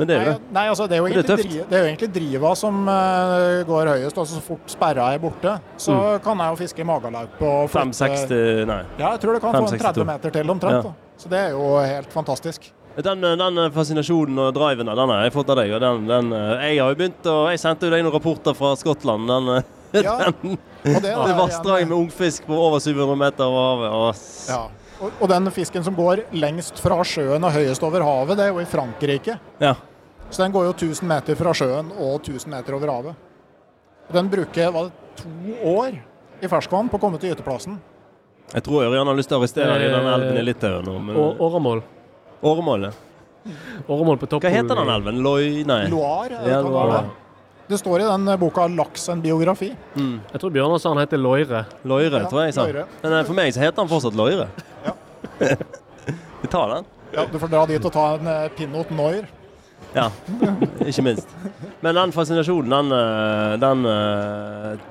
[0.00, 0.40] Men det er jo det.
[0.56, 1.50] nei, altså det er jo det er egentlig, tøft.
[1.50, 4.16] dri, det er jo egentlig driva som uh, går høyest.
[4.22, 6.22] Altså Så fort sperra er borte, så Mm.
[6.24, 7.42] kan jeg jo fiske i magalaup.
[7.42, 8.78] og 560 Nei.
[8.98, 10.84] Ja, jeg tror det kan få en 30 meter til omtrent.
[10.88, 10.92] Ja.
[11.20, 12.70] Så det er jo helt fantastisk.
[12.96, 15.70] Den, den fascinasjonen og driven der, den har jeg fått av deg.
[15.76, 18.56] Og den, den, eh, jeg har jo begynt å Jeg sendte jo deg noen rapporter
[18.56, 19.28] fra Skottland.
[19.28, 23.66] Den, eh, Ja, den, Og det, det vassdraget med ungfisk på over 700 meter over
[23.68, 23.92] havet.
[24.00, 24.96] Og, ja.
[25.00, 28.54] og, og den fisken som går lengst fra sjøen og høyest over havet, det er
[28.54, 29.38] jo i Frankrike.
[29.60, 29.76] ja.
[30.30, 33.14] Så den går jo 1000 meter fra sjøen og 1000 meter over havet.
[34.06, 34.84] Og den bruker hva,
[35.18, 35.96] to år
[36.38, 37.80] i ferskvann på å komme til gyteplassen.
[38.50, 40.86] Jeg tror Ørjan har lyst til å arrestere deg i den Eh, elven i Litauen
[40.86, 40.94] nå.
[41.02, 41.82] Men, åremål.
[42.42, 42.92] Åremål, ja.
[43.86, 44.46] Åremål på toppen.
[44.46, 45.20] Hva heter den elven?
[45.22, 45.64] Loi...
[45.66, 45.84] Nei.
[45.90, 46.40] Loire.
[46.46, 47.02] Ja, Loire.
[47.70, 49.74] Det står i den eh, boka 'Laks en biografi'.
[49.94, 50.20] Mm.
[50.32, 51.64] Jeg tror Bjørnar sa han heter Loire.
[51.86, 52.64] Loire, Ja, tror jeg sa.
[53.02, 54.48] Men eh, for meg så heter han fortsatt Loire.
[54.86, 54.94] Ja.
[56.42, 56.88] Vi tar den.
[57.14, 59.28] Ja, du får dra dit og ta en eh, Pinot Noir.
[59.94, 60.08] Ja,
[60.86, 61.30] ikke minst.
[61.82, 63.86] Men den fascinasjonen, den, den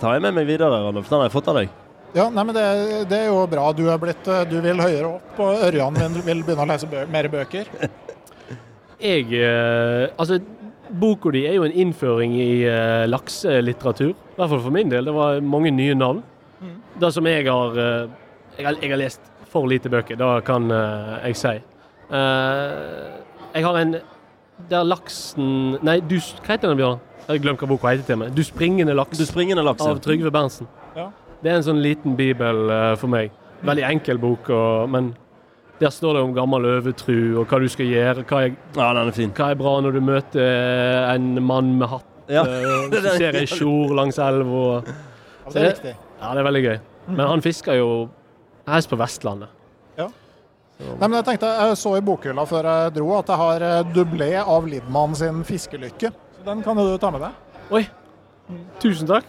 [0.01, 1.07] tar jeg med meg videre, Randolf.
[1.07, 1.69] Den har jeg fått av deg.
[2.17, 2.65] Ja, nei, men det,
[3.07, 3.69] det er jo bra.
[3.71, 7.29] Du er blitt Du vil høyere opp, og Ørjan vil, begynne å lese bø mer
[7.31, 7.69] bøker.
[8.99, 9.29] Jeg
[10.19, 10.41] Altså,
[10.91, 14.13] boka di er jo en innføring i uh, lakselitteratur.
[14.13, 15.05] I hvert fall for min del.
[15.05, 16.21] Det var mange nye navn.
[16.99, 18.09] Det som jeg har, uh,
[18.57, 21.59] jeg har Jeg har lest for lite bøker, det kan uh, jeg si.
[22.09, 23.95] Jeg har en
[24.69, 26.99] Der laksen Nei, du Hva heter den, Bjørn?
[27.27, 28.35] Jeg har glemt hva boka heter til meg.
[28.35, 29.81] 'Du springende laks' Du springende laks.
[29.81, 30.67] av Trygve Berntsen.
[30.95, 31.11] Ja.
[31.43, 32.67] Det er en sånn liten bibel
[32.97, 33.31] for meg.
[33.61, 35.13] Veldig enkel bok, og, men
[35.79, 38.23] der står det om gammel øvetru og hva du skal gjøre.
[38.27, 39.31] Hva er, Ja, den er fin.
[39.31, 42.43] hva er bra når du møter eh, en mann med hatt Ja.
[42.43, 44.83] eh, og så ser ei tjor langs elva.
[44.85, 45.95] Ja, det er riktig.
[46.21, 46.79] Ja, det er veldig gøy.
[47.07, 47.87] Men han fisker jo
[48.67, 49.55] helst på Vestlandet.
[50.79, 53.89] Nei, men jeg tenkte, jeg så i bokhylla før jeg dro at jeg har eh,
[53.91, 56.13] dublé av Lidmann sin 'Fiskelykke'.
[56.37, 57.31] Så Den kan du ta med deg.
[57.75, 57.81] Oi!
[58.79, 59.25] Tusen takk.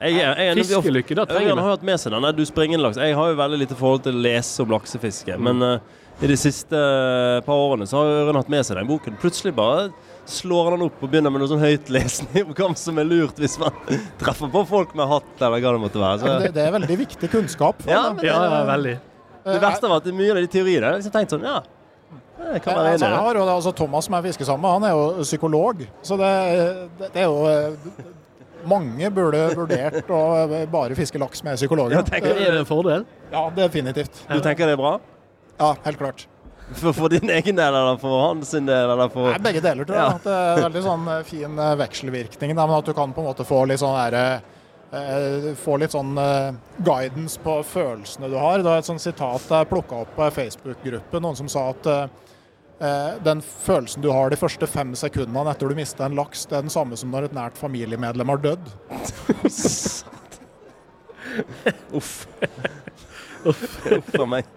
[0.00, 1.60] Jeg, er- jeg, er- Fiskelykke, da trenger vi.
[1.60, 2.28] har hatt med seg den.
[2.36, 2.96] Du springer laks.
[2.96, 5.36] Jeg har jo veldig lite forhold til å lese om laksefiske.
[5.38, 8.88] Men uh, i de siste eh, par årene så har Ørjan hatt med seg den
[8.88, 9.14] boken.
[9.20, 9.86] Plutselig bare
[10.28, 13.40] slår han den opp og begynner med noe sånn høytlesning om hva som er lurt
[13.40, 13.72] hvis man
[14.20, 16.20] treffer på folk med hatt eller hva det måtte være.
[16.20, 17.80] Så, det, det er veldig viktig kunnskap.
[17.84, 18.96] for Ja, det, Ja, ja, veldig.
[19.48, 21.60] Det verste var at mye av de teoriene Jeg har liksom tenkt sånn, ja.
[22.50, 24.48] Jeg kan være altså, enig i jeg har jo det, altså, Thomas som jeg fisker
[24.48, 25.82] sammen med, han er jo psykolog.
[26.04, 26.30] Så det,
[27.00, 28.12] det, det er jo eh,
[28.68, 30.20] Mange burde vurdert å
[30.72, 31.98] bare fiske laks med psykologer.
[31.98, 33.06] Ja, tenker Er det en fordel?
[33.32, 34.22] Ja, definitivt.
[34.28, 34.98] Du tenker det er bra?
[35.60, 36.26] Ja, helt klart.
[36.70, 39.98] For, for din egen del, eller for hans del, eller for Nei, begge deler, tror
[39.98, 40.06] jeg.
[40.06, 40.14] Ja.
[40.20, 42.54] At det er veldig sånn eh, fin eh, vekselvirkning.
[42.54, 45.92] Da, men at du kan på en måte få litt sånn der, eh, Få litt
[45.94, 48.58] sånn eh, guidance på følelsene du har.
[48.58, 51.20] Det var et sånt sitat jeg plukka opp på Facebook-gruppe.
[51.22, 52.29] Noen som sa at eh, eh,
[53.24, 56.64] den følelsen du har de første fem sekundene etter du mister en laks, det er
[56.64, 58.64] den samme som når et nært familiemedlem har dødd.
[61.98, 62.26] Uff.
[63.44, 64.48] Uff a meg.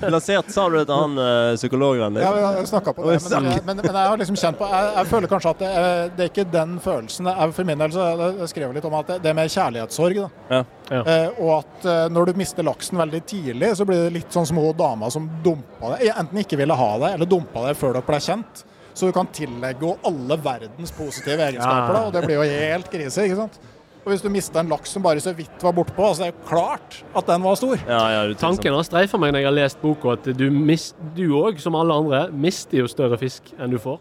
[0.00, 2.22] Lansert, sa du det til han uh, psykologen din?
[2.24, 4.86] Ja, vi har snakka på det, men, men, men, jeg har liksom kjent på Jeg,
[4.96, 7.92] jeg føler kanskje at det, er- det er ikke den følelsen jeg, For min del
[7.92, 10.22] så jeg, jeg skrev litt om at det, det er mer kjærlighetssorg.
[10.22, 10.30] Da.
[10.54, 10.62] Ja.
[10.90, 11.02] Ja.
[11.04, 14.48] Eh, og at eh, når du mister laksen veldig tidlig, så blir det litt sånn
[14.48, 16.08] som hun dama som dumpa det.
[16.14, 18.64] Enten ikke ville ha det, eller dumpa det før dere ble kjent.
[18.94, 22.88] Så du kan tillegge henne alle verdens positive egenskaper, da, og det blir jo helt
[22.92, 23.22] krise.
[23.28, 23.60] ikke sant?
[24.00, 26.32] Og hvis du mister en laks som bare så vidt var bortpå, altså det er
[26.32, 27.76] jo klart at den var stor.
[27.84, 31.60] Ja, ja, du Tanken har streifa meg når jeg har lest boka, at du òg,
[31.60, 33.98] som alle andre, mister jo større fisk enn du får.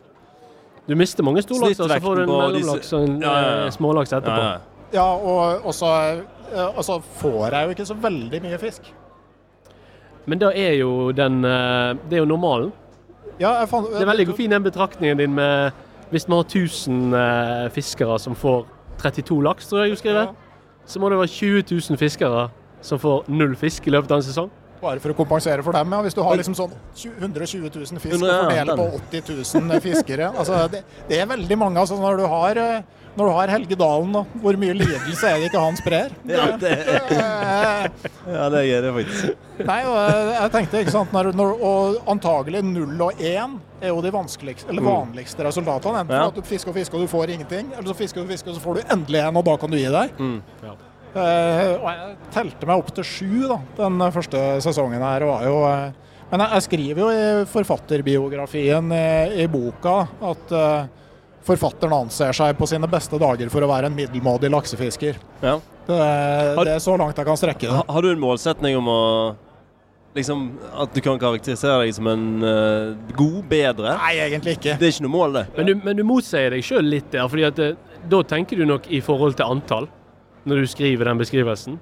[0.87, 3.65] Du mister mange storlakser, så får du en mellomlaks og en Ja, ja, ja.
[3.65, 4.39] eh, smålaks etterpå.
[4.41, 4.59] Ja, ja.
[4.93, 5.91] Ja, og og så
[6.49, 8.87] eh, og så får jeg jo ikke så veldig mye fisk.
[10.25, 12.71] Men da er jo den eh, Det er jo normalen.
[13.39, 15.71] Ja, jeg fant, Det er veldig fin den betraktningen din med
[16.09, 18.65] Hvis vi har 1000 eh, fiskere som får
[18.99, 20.33] 32 laks, tror jeg du skriver,
[20.85, 22.49] så må det være 20 000 fiskere
[22.81, 24.51] som får null fisk i løpet av en sesong.
[24.81, 26.01] Bare for å kompensere for dem, ja.
[26.05, 29.33] Hvis du har liksom sånn 20 120 000 fisk å fordele på 80
[29.67, 30.29] 000 fiskere.
[30.39, 31.79] Altså, det, det er veldig mange.
[31.83, 32.81] Altså, når du har, eh,
[33.17, 36.15] når du har Helge Dalen, da, hvor mye lidelse er det ikke han sprer?
[36.29, 37.89] Ja, det, gjør
[38.29, 39.45] ja, det er det faktisk.
[39.65, 43.87] Nei, og jeg- jeg tenkte, ikke sant, når, når, og antagelig 0 og 1 er
[43.91, 46.05] jo de vanskeligste, eller vanligste resultatene.
[46.05, 46.19] Enten Mm.
[46.21, 46.27] Ja.
[46.27, 48.49] at du fisker og fisker og du får ingenting, eller så fisker du og fisker
[48.53, 50.15] og så får du endelig en, og da kan du gi deg.
[50.19, 50.41] Mm.
[50.63, 50.73] Ja.
[51.09, 55.25] Eh, og jeg telte meg opp til sju da, den første sesongen her.
[55.25, 55.57] og var jo...
[55.71, 59.05] eh, men jeg, jeg skriver jo i forfatterbiografien i,
[59.41, 59.95] i boka
[60.29, 60.89] at eh,
[61.47, 65.17] forfatteren anser seg på sine beste dager for å være en middelmådig laksefisker.
[65.41, 65.57] Ja.
[65.89, 67.73] Det, det er så langt jeg kan strekke det.
[67.79, 68.99] Har, har du en målsetning om å
[70.17, 70.39] Liksom
[70.81, 73.93] At du kan karakterisere deg som en uh, god, bedre?
[74.01, 74.73] Nei, egentlig ikke.
[74.79, 75.43] Det er ikke noe mål, det.
[75.53, 77.75] Men du, men du motsier deg sjøl litt der, fordi at eh,
[78.09, 79.85] da tenker du nok i forhold til antall,
[80.45, 81.79] når du skriver den beskrivelsen.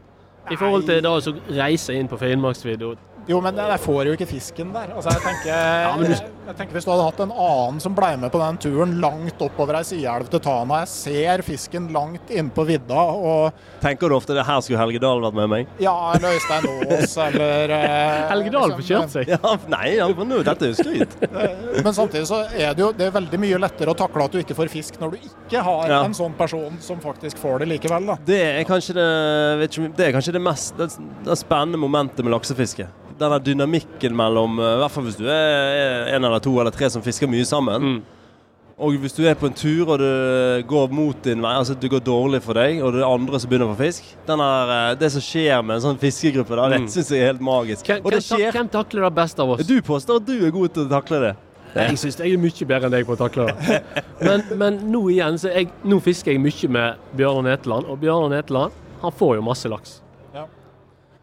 [0.52, 2.94] I forhold til da å reise inn på Finnmarksvidda.
[3.28, 4.94] Jo, men jeg får jo ikke fisken der.
[4.96, 8.32] Altså, jeg, tenker, jeg, jeg tenker Hvis du hadde hatt en annen som ble med
[8.32, 13.02] på den turen langt oppover ei sideelv til Tana Jeg ser fisken langt innpå vidda,
[13.18, 15.74] og Tenker du ofte det her skulle Helge Dahl vært med meg?
[15.84, 19.34] ja, eller Øystein Aas, eller eh, Helge Dahl får liksom, kjørt seg.
[19.36, 21.18] Ja, nei, ja, men nå, dette er jo skryt.
[21.88, 24.40] Men samtidig så er det jo det er veldig mye lettere å takle at du
[24.42, 26.00] ikke får fisk når du ikke har Ja.
[26.08, 28.08] en sånn person som faktisk får det likevel.
[28.14, 28.16] da.
[28.28, 29.10] Det er kanskje det,
[29.62, 30.88] vet ikke, det, er kanskje det mest det,
[31.28, 32.88] det spennende momentet med laksefiske.
[33.18, 36.90] Denne dynamikken mellom eh, I hvert fall hvis du er en eller to eller tre
[36.94, 37.82] som fisker mye sammen.
[37.82, 37.98] Mm.
[38.78, 41.90] Og hvis du er på en tur og det går mot din vei, altså det
[41.90, 44.74] går dårlig for deg, og det er andre som begynner å få fisk den er,
[44.76, 46.88] eh, Det som skjer med en sånn fiskegruppe, da, det Mm.
[46.94, 47.86] syns jeg er helt magisk.
[47.90, 49.66] Hvem, Og det skjer hvem takler det best av oss?
[49.66, 51.36] Du påstår at du er god til å takle det.
[51.76, 53.82] Jeg syns jeg er mye bedre enn deg på å takle det.
[54.22, 58.30] Men, men nå igjen, så jeg, nå fisker jeg mye med Bjørnar Netland, og Bjørnar
[58.38, 60.02] Netland han får jo masse laks.
[60.34, 60.46] Ja.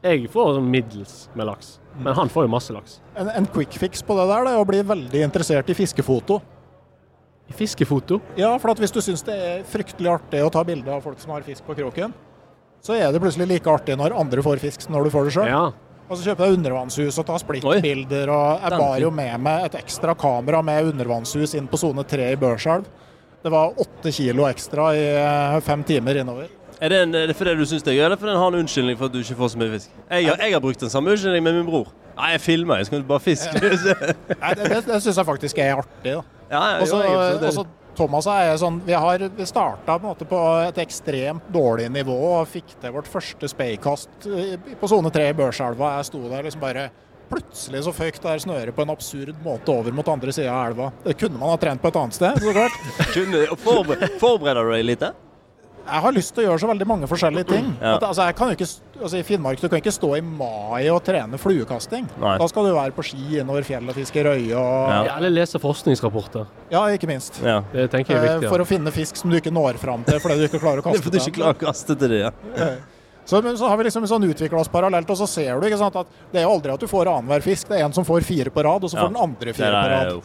[0.02, 2.98] Jeg får sånn middels med laks, men han får jo masse laks.
[3.18, 6.40] En, en quick fix på det der det er å bli veldig interessert i fiskefoto.
[7.48, 10.88] I fiskefoto Ja, for at hvis du syns det er fryktelig artig å ta bilde
[10.90, 12.14] av folk som har fisk på kroken,
[12.84, 15.34] så er det plutselig like artig når andre får fisk som når du får det
[15.36, 15.50] sjøl.
[15.52, 15.64] Ja.
[16.04, 18.32] Og så kjøper jeg undervannshus og tar splittbilder.
[18.32, 22.26] Og jeg bar jo med meg et ekstra kamera med undervannshus inn på sone tre
[22.34, 22.84] i Børselv.
[23.44, 26.48] Det var åtte kilo ekstra i eh, fem timer innover.
[26.80, 28.54] Er det, en, er det fordi du syns det er gøy, eller fordi han har
[28.54, 29.92] en unnskyldning for at du ikke får så mye fisk?
[30.10, 31.92] Jeg, jeg har brukt den samme unnskyldningen med min bror.
[32.16, 33.62] Nei, jeg filmer, jeg skal bare fiske.
[34.42, 36.16] Nei, det det, det syns jeg faktisk er artig.
[36.18, 36.20] da.
[36.50, 41.86] ja, Og så- Thomas og jeg sånn Vi har starta på, på et ekstremt dårlig
[41.94, 45.92] nivå og fikk til vårt første speikast eh, på sone tre i Børselva.
[46.00, 46.88] Jeg sto der liksom bare
[47.30, 50.90] Plutselig så føyk det snøret på en absurd måte over mot andre sida av elva.
[51.06, 52.76] Det kunne man ha trent på et annet sted, så klart.
[54.20, 55.06] Forbereder du deg litt?
[55.84, 57.66] Jeg har lyst til å gjøre så veldig mange forskjellige ting.
[57.80, 57.96] Ja.
[57.98, 58.68] At, altså, jeg kan jo ikke,
[59.02, 62.06] altså, I Finnmark du kan ikke stå i mai og trene fluekasting.
[62.22, 62.38] Nei.
[62.40, 65.02] Da skal du være på ski innover fjellet og fiske røye og Ja.
[65.10, 66.46] Ja, Eller lese forskningsrapporter.
[66.72, 67.36] Ja, ikke minst.
[67.44, 67.60] Ja.
[67.72, 68.48] Det tenker jeg er Eh, viktig.
[68.54, 70.84] For å finne fisk som du ikke når fram til fordi du ikke klarer å
[70.88, 72.20] kaste fordi du ikke klarer å kaste til det.
[72.24, 72.70] Ja.
[73.24, 75.78] Så, men så har vi liksom sånn utvikla oss parallelt, og så ser du ikke
[75.80, 77.68] sant, at det er jo aldri at du får annenhver fisk.
[77.68, 79.04] Det er en som får fire på rad, og så Ja.
[79.06, 80.24] får den andre fire på rad.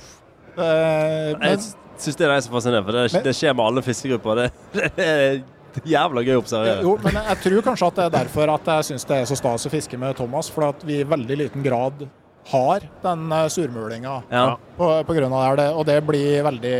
[0.59, 1.59] Eh, men, Jeg
[2.05, 4.35] syns det er det som er fascinerende, for det, Men- det skjer med alle fiskegrupper.
[4.43, 4.51] Det,
[4.99, 5.41] det er
[5.85, 6.81] jævla gøy å observere.
[6.83, 9.37] jo, men jeg tror kanskje at det er derfor at jeg syns det er så
[9.37, 12.07] stas å fiske med Thomas, for at vi i veldig liten grad
[12.49, 14.47] har den eh, surmulinga Ja.
[14.77, 16.79] på, på grunn av det, og det blir veldig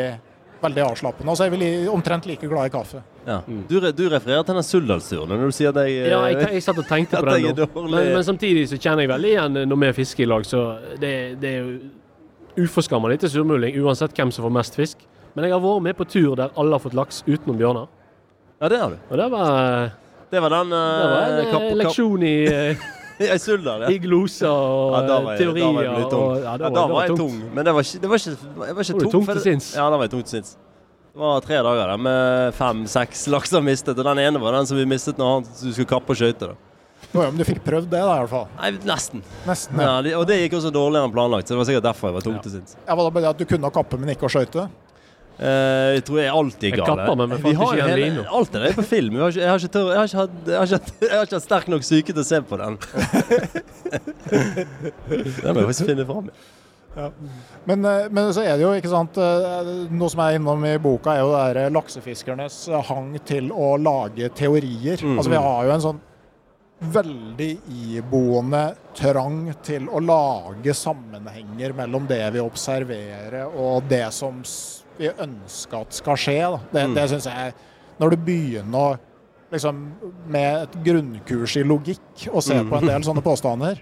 [0.59, 1.31] veldig avslappende.
[1.31, 2.99] Og så er vi li, omtrent like glad i kaffe.
[3.23, 3.37] Ja.
[3.47, 6.81] Du, du refererer til den Suldalsturen når du sier at jeg Ja, jeg, jeg satt
[6.81, 7.67] og tenkte på den nå.
[7.93, 10.63] Men, men samtidig så kjenner jeg veldig igjen når vi fisker i lag, så
[10.99, 11.77] det, det er jo
[12.63, 15.05] uforskammelig lite surmuling uansett hvem som får mest fisk.
[15.35, 17.87] Men jeg har vært med på tur der alle har fått laks utenom bjørner.
[18.61, 18.97] Ja, det har du.
[19.09, 19.91] Og det var,
[20.31, 20.79] Det var den det
[21.09, 22.87] var en eh, eh, kapp- leksjon i eh,
[23.35, 23.89] I Suldal, ja.
[23.91, 25.65] I gloser og Ja, da var jeg, teorier.
[25.65, 26.23] da var jeg tung.
[26.23, 27.19] og, ja, det da var jeg tungt.
[27.19, 27.53] tung.
[27.55, 29.11] Men det var ikke, det var ikke, jeg var ikke Var tung.
[29.11, 29.69] tung til sinns?
[29.75, 30.53] Ja, da var jeg tung til sinns.
[31.09, 33.97] Det var tre dager der med fem-seks lakser mistet.
[33.97, 36.53] Og den ene var den som vi mistet når han skulle kappe og skøyte.
[37.09, 38.45] Jo, ja, men du fikk prøvd det, da, i hvert fall.
[38.59, 39.23] Nei, nesten.
[39.47, 39.79] Nesten.
[39.81, 39.95] Ja.
[40.05, 42.25] Ja, og det gikk også dårligere enn planlagt, så det var sikkert derfor jeg var
[42.27, 42.75] tung til sinns.
[42.83, 44.67] Ja, var det bare det at du kunne kappe, men ikke å skøyte?
[45.39, 47.95] Uh, jeg tror jeg alltid Jeg gikk kapper meg, men Vi fant har ikke jo
[47.95, 49.13] lino hele- er Alt det der er på film.
[49.15, 51.15] Jeg har ikke, jeg har ikke, tør, jeg har ikke, hatt, jeg har ikke, jeg
[51.15, 52.73] har ikke sterk nok syke til å se på den.
[55.39, 56.27] den må jeg faktisk finne fram.
[57.69, 60.75] Men, eh, men så er det jo, ikke sant eh, Noe som er innom i
[60.81, 62.57] boka, er jo det der laksefiskernes
[62.89, 64.99] hang til å lage teorier.
[64.99, 65.15] Mm.
[65.15, 66.01] Altså Vi har jo en sånn
[66.79, 67.49] veldig
[67.97, 68.61] iboende
[68.95, 74.39] trang til å lage sammenhenger mellom det vi observerer og det som
[74.99, 76.39] vi ønsker at skal skje.
[76.39, 76.59] Da.
[76.71, 76.95] Det, Mm.
[76.95, 77.53] det syns jeg
[77.99, 78.99] Når du begynner
[79.51, 79.91] liksom
[80.27, 83.81] med et grunnkurs i logikk og ser på en del sånne påstander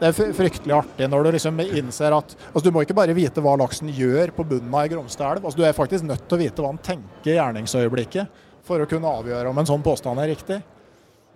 [0.00, 3.40] det er fryktelig artig når du liksom innser at altså Du må ikke bare vite
[3.40, 5.44] hva laksen gjør på bunnen av ei Gromstad-elv.
[5.44, 8.26] Altså, du er faktisk nødt til å vite hva han tenker i gjerningsøyeblikket
[8.64, 10.62] for å kunne avgjøre om en sånn påstand er riktig.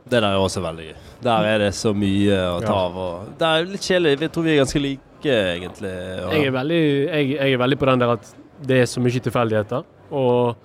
[0.09, 0.95] Det der er også veldig gøy.
[1.25, 2.97] Der er det så mye å ta av.
[2.97, 4.21] og Det er litt kjedelig.
[4.25, 5.93] Jeg tror vi er ganske like, egentlig.
[5.93, 8.33] Jeg er, veldig, jeg, jeg er veldig på den der at
[8.69, 9.85] det er så mye tilfeldigheter.
[10.17, 10.57] Og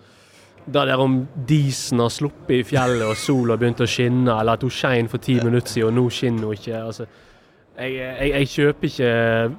[0.65, 1.17] det der om
[1.49, 5.23] disen har sluppet i fjellet og sola begynt å skinne, eller at hun skein for
[5.23, 6.79] ti minutter siden og nå skinner hun ikke.
[6.79, 7.09] altså
[7.73, 9.11] jeg, jeg, jeg kjøper ikke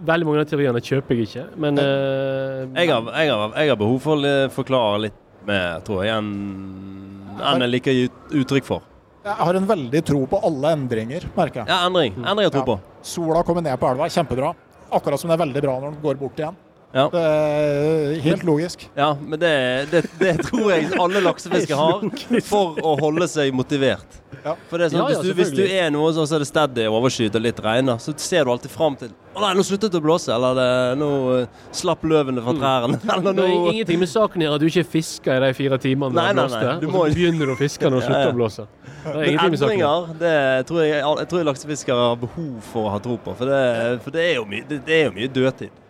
[0.07, 3.97] Veldig mange av teoriene kjøper jeg ikke, men uh, Jeg har, har, jeg har behov
[4.05, 8.05] for å forklare litt mer, tror jeg, enn en jeg liker å gi
[8.41, 8.85] uttrykk for.
[9.25, 11.68] Jeg har en veldig tro på alle endringer, merker jeg.
[11.72, 12.12] Ja, endring.
[12.20, 12.75] Endring jeg tror på.
[13.09, 14.51] Sola kommer ned på elva, kjempebra.
[14.93, 16.59] Akkurat som det er veldig bra når den går bort igjen.
[16.95, 17.09] Ja.
[17.11, 18.84] Det er helt logisk.
[18.95, 19.55] Ja, men det,
[19.90, 22.05] det, det tror jeg alle laksefiskere har
[22.47, 24.20] for å holde seg motivert.
[24.45, 24.55] Ja.
[24.68, 26.45] For det er sånn, Ja, ja, hvis, du, hvis du er noe sånn så er
[26.45, 29.64] det steady overskyet og litt regner, så ser du alltid fram til Å nei, nå
[29.66, 30.68] sluttet det å blåse, eller det,
[31.01, 33.01] nå eh, slapp løvene fra trærne.
[33.16, 36.14] Eller det er ingenting med saken gjør at du ikke fisker i de fire timene
[36.14, 38.32] Nei, det blåste, og så begynner du å fiske når det slutter ja.
[38.34, 38.68] å blåse.
[38.86, 39.72] Det er ingenting med saken.
[39.72, 40.36] endringer, det
[40.70, 43.34] tror jeg, jeg tror laksefiskere har behov for å ha tro på.
[43.40, 43.64] For det,
[44.07, 45.80] for det er jo mye, det, det er jo mye dødtid.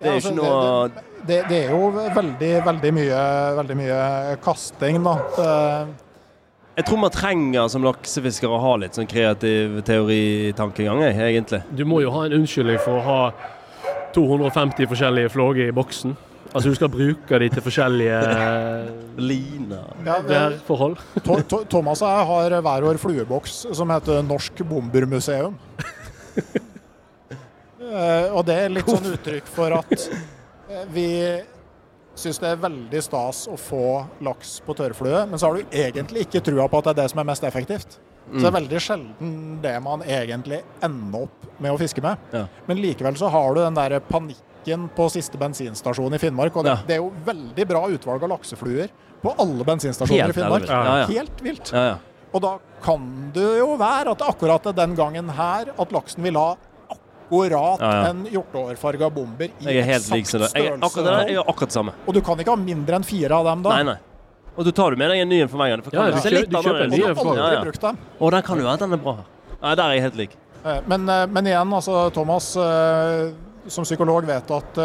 [0.00, 3.20] Det er Ja, jo altså, ikke noe det, det, det er jo veldig, veldig mye,
[3.60, 4.00] veldig mye
[4.44, 5.14] kasting, da.
[5.36, 5.52] Det,
[6.76, 11.62] Jeg tror man trenger som laksefisker å ha litt sånn kreativ teoritankegang, egentlig.
[11.70, 13.20] Du må jo ha en unnskyldning for å ha
[14.16, 16.16] 250 forskjellige flåger i boksen.
[16.54, 18.18] Altså du skal bruke de til forskjellige
[19.30, 19.88] liner.
[20.06, 20.98] ja, det, værforhold.
[21.24, 25.56] To- To- Thomas og jeg har hver vår flueboks som heter Norsk Bombermuseum.
[27.84, 29.92] Eh, og det er litt sånn uttrykk for at
[30.70, 31.08] eh, vi
[32.14, 33.84] syns det er veldig stas å få
[34.24, 37.08] laks på tørrflue, men så har du egentlig ikke trua på at det er det
[37.12, 37.96] som er mest effektivt.
[38.24, 42.22] Så det er veldig sjelden det man egentlig ender opp med å fiske med.
[42.32, 42.46] Ja.
[42.70, 46.56] Men likevel så har du den der panikken på siste bensinstasjon i Finnmark.
[46.56, 46.86] Og det, Ja.
[46.88, 48.88] det er jo veldig bra utvalg av laksefluer
[49.20, 50.68] på alle bensinstasjoner Helt i Finnmark.
[50.70, 51.04] Ja.
[51.10, 51.72] Helt vilt.
[51.74, 51.98] Ja, ja.
[52.32, 53.04] Og da kan
[53.34, 56.54] det jo være at akkurat den gangen her at laksen vil ha
[57.42, 58.08] akkurat Ja, ja.
[58.10, 60.52] en hjorteårfarga bomber i Jeg er størrelse.
[60.54, 61.94] Jeg, er akkurat det der, jeg gjør akkurat det samme.
[62.06, 63.70] Og du kan ikke ha mindre enn fire av dem da.
[63.78, 63.96] Nei, nei.
[64.54, 65.72] Og du tar du med deg en ny en for meg.
[65.82, 67.52] For Ja, du kjøper, kjø- litt du kjøper en ny en har for aldri Ja,
[67.56, 67.62] ja.
[67.66, 67.98] brukt dem.
[68.20, 69.14] Å, den kan jo være den er bra.
[69.64, 70.36] Nei, der er jeg helt lik.
[70.64, 73.32] Eh, Men, eh, men igjen, altså, Thomas eh,
[73.66, 74.78] som psykolog vet at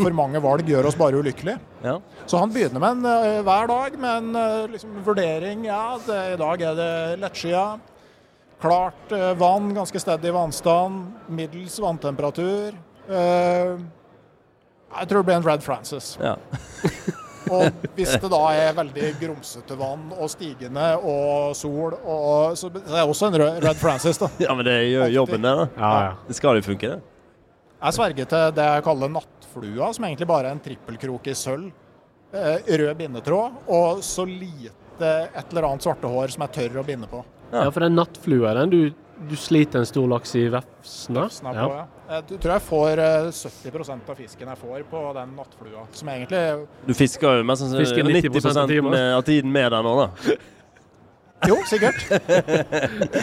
[0.00, 1.58] for mange valg gjør oss bare ulykkelige.
[1.80, 1.94] Ja.
[2.28, 5.62] Så han begynner med en hver dag med en liksom, vurdering.
[5.64, 6.90] Ja, det, i dag er det
[7.22, 7.62] lettskia.
[8.60, 11.06] Klart eh, vann, ganske stedig vannstand.
[11.32, 12.76] Middels vanntemperatur.
[13.08, 13.78] Eh,
[14.90, 16.12] jeg tror det blir en Red Francis.
[16.20, 16.36] Ja.
[17.50, 22.84] Og hvis det da er veldig grumsete vann og stigende og sol, og, så det
[22.86, 23.80] er også en Red Frances.
[23.80, 24.28] Francis, da.
[24.44, 25.54] ja, men det gjør jobben, det.
[25.58, 25.64] da.
[25.80, 26.12] Ja, ja.
[26.28, 27.00] Det skal jo funke, det.
[27.80, 31.72] Jeg sverger til det jeg kaller nattflua, som egentlig bare er en trippelkrok i sølv.
[32.30, 36.86] Eh, rød bindetråd og så lite et eller annet svarte hår som er tørr å
[36.86, 37.24] binde på.
[37.52, 38.80] Ja, for den nattflua, den du,
[39.30, 41.24] du sliter en stor laks i vefsna.
[41.26, 41.86] Vefsen er på, ja.
[42.10, 45.84] Jeg Du tror jeg får eh, 70% av fisken jeg får på den nattflua.
[45.94, 46.40] Som egentlig
[46.88, 48.90] Du fisker jo mest sannsynlig 90% 90 av tiden.
[48.90, 50.34] med- av tiden med den nå, da.
[51.48, 51.96] Jo, sikkert.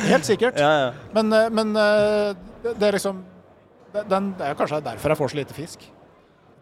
[0.07, 0.55] Helt sikkert.
[0.57, 0.93] Ja, ja.
[1.13, 3.19] Men, eh, men eh, det er liksom
[4.09, 5.83] den, Det er kanskje derfor jeg får så lite fisk.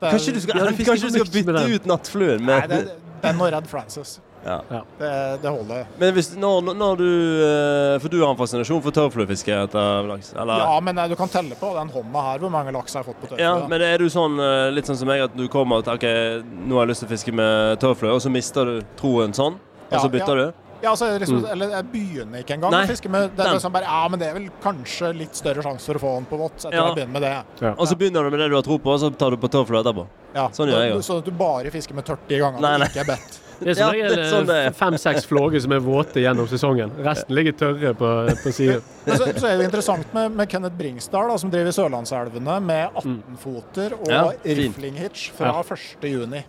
[0.01, 2.97] Er- Kanskje du skal, Ja, kanskje du skal med bytte ut nattfluen Nei, det, det,
[3.24, 4.18] den og Red Francis.
[4.45, 4.81] Ja.
[4.99, 5.85] Det, det holder.
[5.97, 7.07] Men hvis, når, når du
[7.45, 10.33] eh, For du har en fascinasjon for tørrfluefiske etter laks?
[10.37, 10.61] Eller?
[10.65, 13.07] Ja, men eh, du kan telle på den hånda her hvor mange laks jeg har
[13.09, 15.81] fått på Ja, men er du sånn, eh, litt sånn som meg, at du kommer
[15.81, 18.69] og tenker ok, nå har jeg lyst til å fiske med tørrflue, og så mister
[18.69, 20.45] du troen sånn, og Ja, så bytter ja.
[20.51, 20.61] du?
[20.85, 23.45] Ja, altså, liksom, eller jeg begynner ikke engang Nei, å fiske med det.
[23.45, 26.11] er liksom bare, ja, men det er vel kanskje litt større sjanse for å få
[26.19, 26.83] den på vått Ja.
[26.93, 27.71] det.
[27.71, 29.49] Og så begynner du med det du har tro på, og så tar du på
[29.49, 30.05] tørrflue etterpå.
[30.35, 30.49] Ja.
[30.53, 31.01] Sånn gjør jeg òg.
[31.07, 32.89] Sånn at du bare fisker med tørt de gangene nei.
[32.91, 33.39] ikke er bedt.
[33.59, 34.71] Det er som regel det sånn det er.
[34.75, 36.91] fem-seks flåger som er våte gjennom sesongen.
[37.05, 38.09] Resten ligger tørre på,
[38.43, 38.81] på siden.
[39.05, 43.95] Så, så er det interessant med, med Kenneth Bringsdal, da, som driver Sørlandselvene med 18-foter
[43.99, 44.11] og Mm.
[44.11, 44.25] Ja,
[44.59, 45.61] riflinghitch fra Ja.
[45.63, 46.09] 1.
[46.11, 46.43] juni.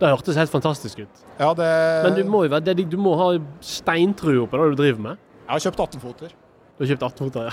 [0.00, 1.20] Det hørtes helt fantastisk ut.
[1.38, 1.68] Ja, det
[2.02, 3.28] Men du må jo være dedig- du må ha
[3.62, 5.18] steintrua på det du driver med.
[5.46, 6.32] Jeg har kjøpt 18-foter.
[6.78, 7.50] Du har kjøpt 18-foter, ja.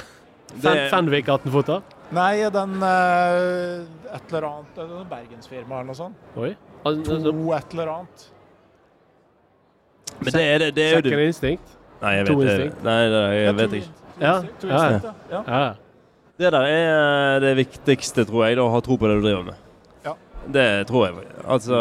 [0.51, 1.81] Det- Fen- Fenwick 18-foter?
[2.11, 6.15] Nei, den eh, Et eller annet det er noe Bergensfirma eller noe sånt.
[6.35, 6.55] Oi.
[6.83, 8.25] Altså, To et eller annet.
[10.21, 11.77] Men det er, det, det er jo Second instinct?
[12.01, 12.83] Nei, jeg vet, to instinct.
[12.85, 13.91] nei, nei, jeg vet ikke.
[14.21, 15.61] Ja, to ja, ja.
[16.41, 19.43] Det der er det viktigste, tror jeg, da, å ha tro på det du driver
[19.51, 19.59] med.
[20.05, 20.15] Ja.
[20.55, 21.27] Det tror jeg.
[21.45, 21.77] Altså,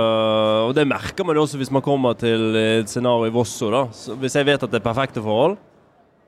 [0.66, 3.70] og det merker man jo også hvis man kommer til et scenario i Vosso.
[3.72, 3.86] da.
[3.96, 5.56] Så hvis jeg vet at det er perfekte forhold,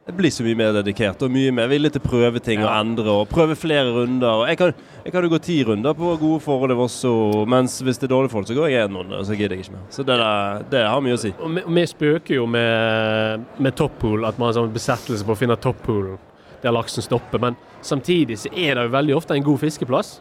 [0.02, 2.70] jeg blir så mye mer dedikert og mye mer villig til å prøve ting og
[2.74, 4.40] endre og prøve flere runder.
[4.40, 4.72] Og jeg, kan,
[5.04, 7.12] jeg kan jo gå ti runder på gode forhold også,
[7.46, 9.68] mens hvis det er dårlige forhold, så går jeg én runde, og så gidder jeg
[9.68, 9.84] ikke mer.
[9.94, 11.30] Så det, der, det har mye å si.
[11.38, 15.36] Og vi, og vi spøker jo med, med toppool, at man har sånn besettelse på
[15.36, 16.18] å finne toppoolen
[16.62, 17.42] der laksen stopper.
[17.42, 20.16] Men samtidig så er det jo veldig ofte en god fiskeplass.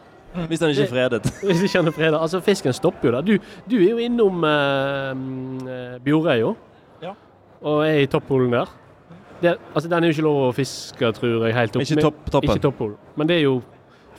[0.48, 1.32] Hvis den ikke er fredet.
[1.46, 2.20] Hvis ikke den er fredet.
[2.22, 3.26] Altså, fisken stopper jo der.
[3.26, 6.54] Du, du er jo innom eh, mm, eh, Bjorøya
[7.02, 7.12] Ja.
[7.60, 8.70] og er i toppoolen der.
[9.42, 11.82] Det, altså, den er jo ikke lov å fiske, tror jeg, helt opp.
[11.84, 12.50] Ikke topp, toppen.
[12.50, 12.94] Ikke toppol.
[13.18, 13.56] Men det er jo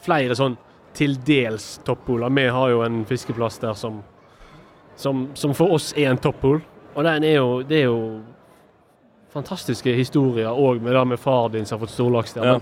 [0.03, 0.57] flere sånn
[0.93, 2.29] til dels toppoler.
[2.35, 4.01] Vi har jo en fiskeplass der som,
[4.99, 6.59] som, som for oss er en toppol.
[6.93, 8.01] Og den er jo, det er jo
[9.33, 12.51] fantastiske historier òg med det med far din som har fått storlaks der.
[12.51, 12.59] Ja.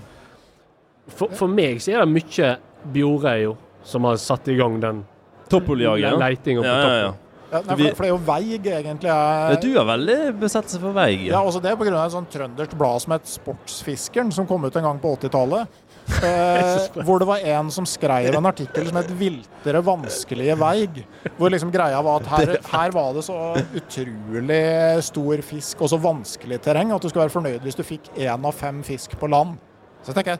[1.12, 2.54] For, for meg så er det mye
[2.94, 3.52] Bjorøya
[3.86, 5.04] som har satt i gang den.
[5.52, 6.14] Ja.
[6.22, 7.12] leitinga på Ja, ja, ja.
[7.52, 9.10] Ja, nei, for, for det er jo Veig egentlig.
[9.12, 11.26] Ja, Er, Du har veldig besettelse for veig.
[11.28, 11.92] ja, også det pga.
[12.06, 15.68] et sånt trøndersk blad som het Sportsfiskeren, som kom ut en gang på 80-tallet.
[16.12, 21.04] Eh, hvor det var en som skrev en artikkel som het 'Viltere vanskelige veig'.
[21.38, 23.38] Hvor liksom greia var at her, her var det så
[23.78, 28.10] utrolig stor fisk og så vanskelig terreng at du skulle være fornøyd hvis du fikk
[28.18, 29.56] én av fem fisk på land.
[30.02, 30.40] Så jeg tenker jeg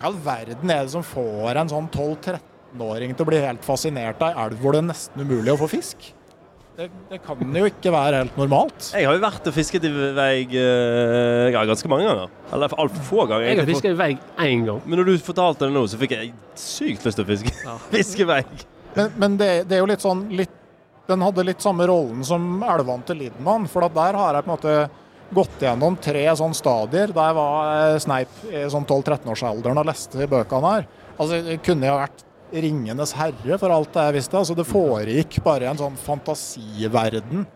[0.00, 1.88] Hva i all verden er det som får en sånn
[2.74, 5.58] 12-13-åring til å bli helt fascinert av ei elv hvor det er nesten umulig å
[5.60, 6.12] få fisk?
[6.74, 8.88] Det, det kan jo ikke være helt normalt.
[8.90, 12.32] Jeg har jo vært og fisket i vei eh, ja, ganske mange ganger.
[12.50, 13.46] Eller altfor få ganger.
[13.46, 14.08] Jeg har fisket i vei
[14.42, 14.80] én gang.
[14.82, 17.54] Men når du fortalte det nå, så fikk jeg sykt lyst til å fiske.
[17.62, 17.76] Ja.
[17.94, 18.26] fiske.
[18.26, 20.60] Men, men det, det er jo litt sånn litt,
[21.06, 23.70] Den hadde litt samme rollen som elvene til Lidman.
[23.70, 24.76] For at der har jeg på en måte
[25.34, 27.14] gått gjennom tre sånne stadier.
[27.14, 30.92] Da jeg var sneip i sånn 12-13-årsalderen og leste bøkene her.
[31.14, 34.38] Altså, Det kunne jo vært 'Ringenes herre', for alt det jeg visste.
[34.38, 37.46] Altså, Det foregikk bare en sånn fantasiverden.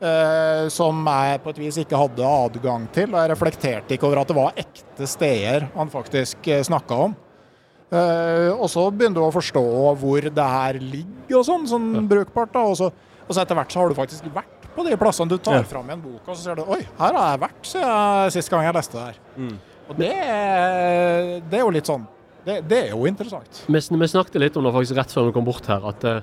[0.00, 3.10] Eh, som jeg på et vis ikke hadde adgang til.
[3.10, 7.16] Og jeg reflekterte ikke over at det var ekte steder han faktisk eh, snakka om.
[7.90, 9.64] Eh, og så begynner du å forstå
[9.98, 12.52] hvor det her ligger og sånn, sånn brukbart.
[12.52, 12.92] da, og så,
[13.26, 15.62] og så etter hvert så har du faktisk vært på de plassene du tar Ja.
[15.66, 18.62] fram en bok, og så ser du oi, her har jeg vært siden sist gang
[18.62, 19.18] jeg leste det her.
[19.36, 19.58] Mm.
[19.88, 20.12] Og det,
[21.50, 22.06] det er jo litt sånn
[22.48, 23.62] det, det er jo interessant.
[23.68, 26.20] Vi, vi snakket litt om det faktisk rett før vi kom bort her, at uh,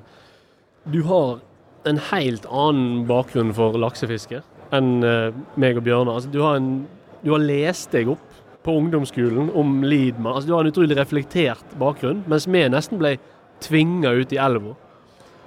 [0.89, 1.39] du har
[1.85, 4.41] en helt annen bakgrunn for laksefiske
[4.73, 5.29] enn uh,
[5.61, 6.17] meg og Bjørnar.
[6.17, 6.57] Altså, du, har
[7.25, 10.33] du har lest deg opp på ungdomsskolen om Lidman.
[10.33, 13.15] Altså, du har en utrolig reflektert bakgrunn, mens vi nesten ble
[13.63, 14.73] tvinga ut i elva.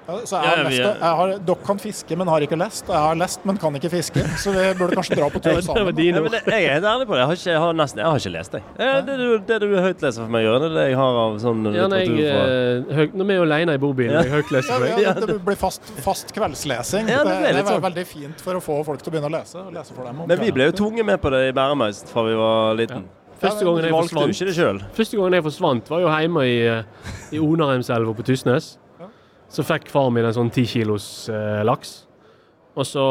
[0.08, 2.86] Ja, Så jeg Ja, lest, jeg har, dere kan fiske, men har ikke lest.
[2.88, 4.22] Og jeg har lest, men kan ikke fiske.
[4.40, 5.94] Så vi burde kanskje dra på tur sammen.
[5.98, 7.20] dine Ja, men det, jeg er helt ærlig på det.
[7.20, 8.62] Jeg har ikke, jeg har nesten, jeg har ikke lest det.
[8.78, 11.36] Eh, Det du, det du høytleser for meg, Jørgen, det er det jeg har av
[11.44, 14.22] sånn Ja, litteratur fra eh, når vi er alene i bobilen, Ja.
[14.24, 15.02] jeg høytleser for meg.
[15.04, 17.12] ja, det, det blir fast, fast kveldslesing.
[17.12, 17.84] Ja, det det, det, er sånn.
[17.84, 19.60] veldig fint for å få folk til å begynne å lese.
[19.60, 22.08] Og lese for dem Men vi ble jo tunge tvunget med på det i Bæremeist
[22.08, 23.04] fra vi var liten.
[23.38, 26.82] Første gangen jeg forsvant, første gangen jeg forsvant var jo hjemme i, eh,
[27.36, 28.78] i Onarheimselva på Tysnes.
[29.48, 32.04] Så fikk far min en sånn ti kilos eh, laks.
[32.76, 33.04] Og så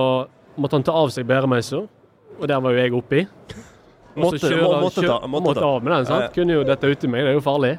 [0.57, 1.79] måtte han ta av seg bæremeisa,
[2.37, 3.23] og der var jo jeg oppi.
[4.17, 5.67] Måtte- kjører må- han- måtte kjø- ta- måtte måtte ta.
[5.75, 6.19] av med den, sant?
[6.21, 6.33] Ja, ja.
[6.33, 7.73] Kunne jo dette uti meg, det er jo farlig.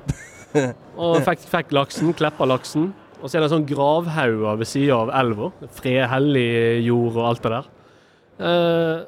[0.98, 2.92] Og fikk, fikk laksen, kleppa laksen.
[3.22, 5.50] Og så er det en sånn gravhauger ved sida av elva.
[5.74, 7.64] Fred, hellig jord og alt det der.
[8.38, 9.04] Eh,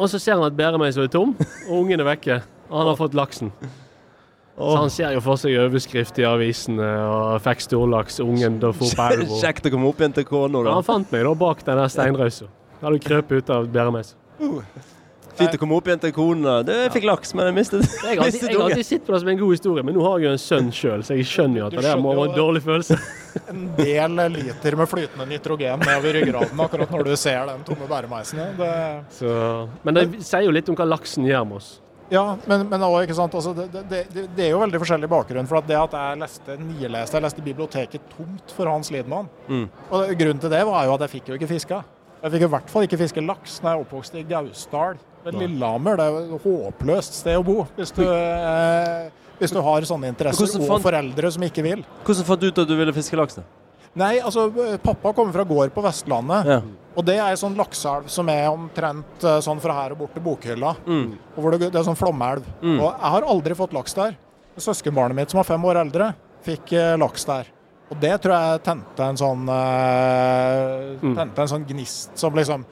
[0.00, 1.34] og så ser han at bæremeisa er tom,
[1.68, 2.38] og ungen er vekke.
[2.70, 3.52] Og han har fått laksen.
[4.56, 8.88] Så han ser jo for seg overskrift i avisene og fikk storlaks, ungen da for
[8.88, 9.38] på elva.
[9.44, 10.70] Kjekt å komme opp igjen til kona, da.
[10.70, 12.48] Ja, han fant meg da bak den der steinrøysa.
[12.80, 14.16] Da hadde du krøpet ut av bæremeisa.
[15.36, 16.54] Fint å komme opp igjen til kona.
[16.64, 19.20] Du, jeg fikk laks, men jeg mistet, Jeg har jeg har alltid sett på det
[19.20, 21.60] som en god historie, men nå har jeg jo en sønn sjøl, så jeg skjønner
[21.60, 22.98] jo at det der må være en dårlig følelse.
[23.52, 28.40] En del liter med flytende nitrogen nedover ryggraden akkurat når du ser den tomme bæremeisen.
[28.56, 28.70] Det,
[29.12, 29.34] Så,
[29.84, 31.74] men det sier jo litt om hva laksen gjør med oss.
[32.10, 35.48] Ja, men, men også, ikke sant, altså, det, det, det, er jo veldig forskjellig bakgrunn.
[35.50, 39.30] For at det at jeg leste nileste, jeg leste biblioteket tomt for Hans Lidman.
[39.48, 39.66] Mm.
[39.90, 41.82] Og Grunnen til det var jo at jeg fikk jo ikke fiska.
[42.22, 44.98] Jeg fikk i hvert fall ikke fiske laks når jeg oppvokste i Gausdal.
[45.26, 49.08] Lillehammer det er jo et håpløst sted å bo hvis du, eh,
[49.40, 51.82] hvis du har sånne interesser fant, og foreldre som ikke vil.
[52.06, 53.40] Hvordan fant du ut at du ville fiske laks?
[53.40, 53.46] da?
[53.98, 54.46] Nei, altså
[54.84, 56.52] pappa kommer fra gård på Vestlandet.
[56.52, 56.60] Ja.
[56.96, 60.14] Og det er ei sånn lakseelv som er omtrent eh, sånn fra her og bort
[60.16, 60.72] til Bokhylla.
[60.86, 61.10] Mm.
[61.34, 62.46] Og hvor det, det er sånn flomelv.
[62.62, 62.78] Mm.
[62.78, 64.16] Og jeg har aldri fått laks der.
[64.56, 66.14] Søskenbarnet mitt som var fem år eldre,
[66.46, 67.50] fikk eh, laks der.
[67.92, 71.12] Og det tror jeg tente en sånn eh, Mm.
[71.18, 72.64] Tente en sånn gnist som liksom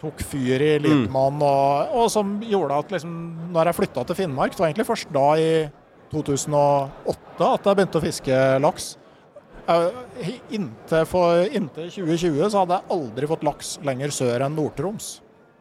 [0.00, 3.12] tok fyr i Lidmann, og, og som gjorde at liksom
[3.52, 5.50] Når jeg flytta til Finnmark, det var egentlig først da i
[6.10, 8.88] 2008 at jeg begynte å fiske laks.
[9.70, 15.12] Eh, Inntil, for, inntil 2020 så hadde jeg aldri fått laks lenger sør enn Nord-Troms.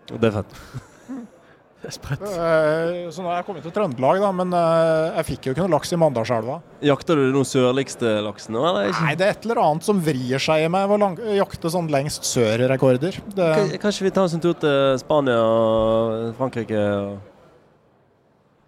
[0.09, 0.55] Det er fett.
[1.79, 2.23] Det er sprøtt.
[2.27, 5.63] Eh, Så nå er jeg kommet til Trøndelag, da, men eh, jeg fikk jo ikke
[5.63, 6.57] noe laks i Mandalselva.
[6.83, 8.89] Jakter du den sørligste laksen nå, eller?
[8.99, 11.87] Nei, det er et eller annet som vrir seg i meg ved å jakte sånn
[11.93, 13.21] lengst sør-rekorder.
[13.31, 16.83] Det- Kanskje vi tar oss en tur til Spania og Frankrike?
[16.99, 17.19] og-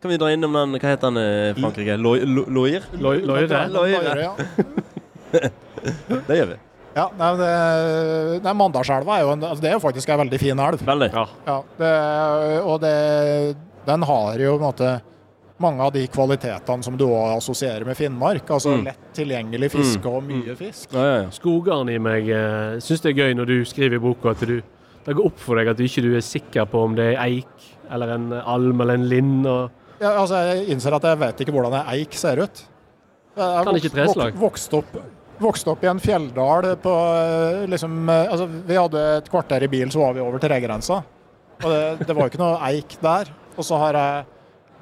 [0.02, 2.00] Kan vi dra innom den Hva heter den i Frankrike?
[2.00, 2.88] Loir?
[2.96, 4.34] Loir, ja.
[6.28, 6.58] Det gjør vi.
[6.92, 7.52] Ja, nei, det,
[8.44, 10.82] nei, Mandalselva er jo en, altså det er jo faktisk en veldig fin elv.
[10.84, 11.08] Veldig.
[11.16, 11.24] Ja.
[11.48, 11.92] Ja, det,
[12.68, 12.92] og det,
[13.88, 14.90] den har jo på en måte
[15.62, 18.50] mange av de kvalitetene som du òg assosierer med Finnmark.
[18.52, 18.84] Altså Mm.
[18.90, 20.92] lett tilgjengelig fiske og mye fisk.
[20.98, 21.30] Ja, ja, ja.
[21.36, 24.58] Skogaren i meg uh, syns det er gøy når du skriver i boka at du
[25.06, 27.22] det går opp for deg at du ikke du er sikker på om det er
[27.24, 29.48] eik eller en alm eller en lind.
[29.50, 29.72] Og,
[30.02, 32.62] Ja, altså, jeg innser at jeg vet ikke hvordan ei eik ser ut.
[33.38, 34.34] Jeg Kan ikke treslag?
[34.36, 34.98] vok- Vokst opp,
[35.42, 39.72] vokst opp i en fjelldal på eh, liksom eh, Altså, vi hadde et kvarter i
[39.72, 41.02] bil, så var vi over Terrengrensa.
[41.62, 43.34] Og det, det var jo ikke noe eik der.
[43.58, 44.24] Og så har jeg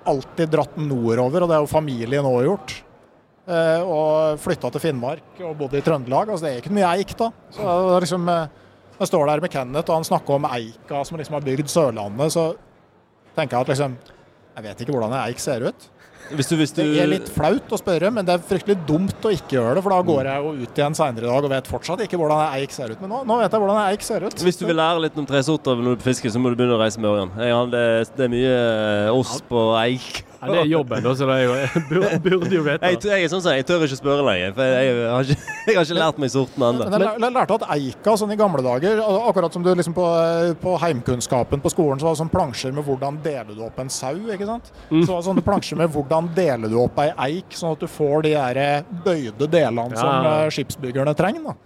[0.09, 2.75] alltid dratt nordover, og det har jo familien òg gjort.
[3.49, 6.29] Eh, og flytta til Finnmark og bodde i Trøndelag.
[6.29, 7.31] Altså, det er ikke mye eik, da.
[7.55, 8.57] Så er liksom, eh,
[8.99, 12.35] jeg står der med Kenneth, og han snakker om eika som liksom har bygd Sørlandet.
[12.35, 12.51] Så
[13.35, 13.99] tenker jeg at liksom
[14.59, 15.85] Jeg vet ikke hvordan ei eik ser ut.
[16.29, 19.25] Hvis du, hvis du Det er litt flaut å spørre, men det er fryktelig dumt
[19.25, 19.83] å ikke gjøre det.
[19.85, 22.43] For da går jeg jo ut igjen seinere i dag og vet fortsatt ikke hvordan
[22.45, 23.01] ei eik ser ut.
[23.01, 24.45] Men nå, nå vet jeg hvordan ei eik ser ut.
[24.45, 26.59] Hvis du vil lære litt om tresorter når du er på fiske, så må du
[26.59, 27.73] begynne å reise med Ørjan.
[27.73, 27.85] Det,
[28.17, 28.57] det er mye
[29.15, 30.23] ost på eik.
[30.41, 31.55] Ja, det er jobben, da, så det er jo,
[31.89, 32.89] burde, burde jo vite.
[32.93, 35.53] Jeg, jeg er sånn som jeg tør ikke spørre lenger, for jeg, jeg, har, ikke,
[35.67, 36.87] jeg har ikke lært meg sorten ennå.
[36.93, 40.07] Men jeg, jeg lærte at eika sånn i gamle dager, akkurat som du liksom på,
[40.63, 43.91] på heimkunnskapen på skolen, så var det sånn plansjer med hvordan deler du opp en
[43.91, 44.71] sau, ikke sant?
[44.89, 47.89] Så var det sånne plansjer med hvordan deler du opp ei eik, sånn at du
[47.91, 48.61] får de der
[49.05, 49.99] bøyde delene Ja.
[49.99, 51.49] som eh, skipsbyggerne trenger.
[51.51, 51.57] Da.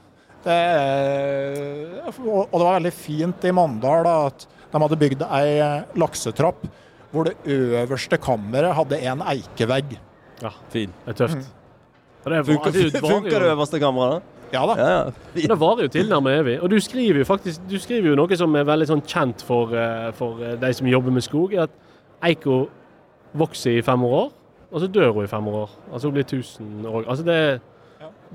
[0.44, 5.54] Det, er- og det var veldig fint i Mandal da, at de hadde bygd ei
[5.62, 6.66] eh, laksetrapp
[7.14, 9.98] hvor det øverste kammeret hadde en eikevegg.
[10.42, 10.94] Ja, Fin.
[11.06, 11.38] Det er tøft.
[11.38, 12.32] Mm.
[12.32, 14.32] det, Funker, det, funker det øverste kameraet?
[14.54, 14.74] Ja da.
[14.78, 15.48] Ja, ja.
[15.50, 16.60] Det varer jo tilnærmet evig.
[16.62, 19.74] Og du skriver jo faktisk du skriver jo noe som er veldig sånn kjent for,
[19.74, 21.74] eh, for eh, de som jobber med skog, er at
[22.30, 22.64] eika
[23.34, 24.30] vokser i 500 år,
[24.72, 25.74] og så dør hun i 500 år.
[25.92, 27.08] Altså hun blir 1000 år.
[27.08, 27.40] Altså det,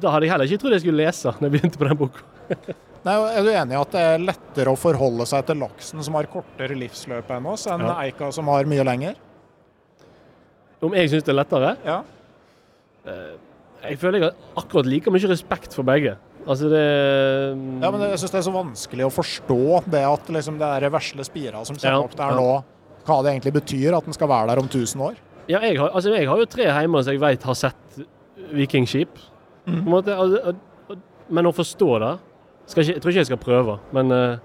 [0.02, 2.26] da hadde jeg heller ikke trodd jeg skulle lese når jeg begynte på den boka.
[3.06, 6.16] Nei, er du enig i at det er lettere å forholde seg til laksen som
[6.18, 7.94] har kortere livsløp enn oss, enn Ja.
[8.04, 9.14] eika som har mye lenger?
[10.82, 11.76] Om jeg syns det er lettere?
[11.86, 12.00] Ja.
[13.88, 16.16] Jeg føler jeg har akkurat like mye respekt for begge.
[16.48, 16.82] Altså det
[17.82, 19.58] ja men jeg syns det er så vanskelig å forstå
[19.90, 22.46] det at liksom det der vesle spira som kommer Ja, opp der nå,
[23.08, 25.18] hva det egentlig betyr at den skal være der om 1000 år.
[25.48, 28.00] Ja, jeg har, altså jeg har jo tre hjemme som jeg vet har sett
[28.52, 29.14] vikingskip.
[29.68, 30.56] På en måte,
[31.28, 32.14] men å forstå det
[32.68, 34.38] ikke, Jeg tror ikke jeg skal prøve, men eh,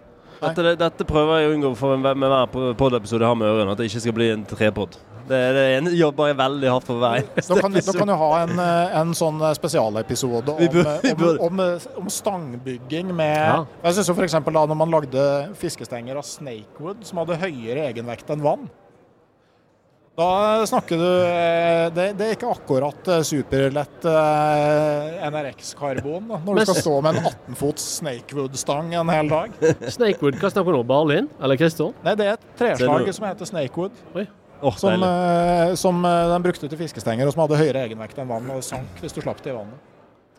[0.44, 3.72] Dette, dette prøver jeg å unngå for en, med hver pod-episode jeg har med ørene,
[3.72, 4.98] at det ikke skal bli en trepod.
[5.24, 8.58] Det, det ene jobber jeg veldig hardt for hver eneste Nå kan du ha en,
[8.60, 11.62] eh, en sånn eh, spesialepisode om, om, om, om,
[12.02, 13.62] om stangbygging med Ja.
[13.86, 14.36] Jeg synes jo f.eks.
[14.44, 15.24] da når man lagde
[15.62, 18.68] fiskestenger av snakewood som hadde høyere egenvekt enn vann.
[20.14, 26.62] Da snakker du eh, Det, det er ikke akkurat eh, superlett eh, NRX-karbon når du
[26.68, 29.56] skal stå med en 18-fots snakewood-stang en hel dag.
[29.96, 30.86] Snakewood, hva snakker du om?
[30.92, 31.32] Barlin?
[31.42, 31.96] Eller Kristian?
[32.06, 34.06] Nei, det er et treslag som heter snakewood,
[34.64, 35.02] Oh, som,
[35.76, 39.12] som de brukte til fiskestenger, og som hadde høyere egenvekt enn vann, og sank hvis
[39.12, 39.82] du slapp det i vannet.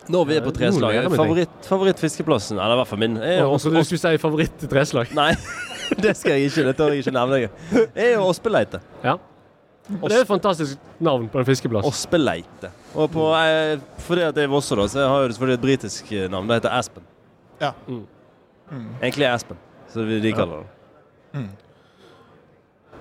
[0.09, 0.95] Når vi er på Nå treslag.
[0.95, 1.19] lærer vi ting.
[1.21, 5.13] Favoritt, favorittfiskeplassen, eller i hvert fall min, er også så du skulle si favoritt-treslag.
[5.19, 5.29] Nei,
[6.07, 6.65] det skal jeg ikke.
[6.71, 7.43] Det tør jeg ikke nevne.
[7.45, 7.87] Jeg.
[7.93, 8.81] er jo Ospeleite.
[9.05, 9.19] Ja.
[10.01, 11.85] Og det er et fantastisk navn på en fiskeplass.
[11.89, 12.71] Åspeleite.
[12.97, 13.75] Og på, eh,
[14.07, 16.49] fordi at det er Vosse, da, så jeg har jo selvfølgelig et britisk eh, navn.
[16.49, 17.05] Det heter Aspen.
[17.61, 17.75] Ja.
[17.89, 18.07] Mm.
[19.03, 19.61] Egentlig Aspen,
[19.93, 21.45] så vi de kaller det.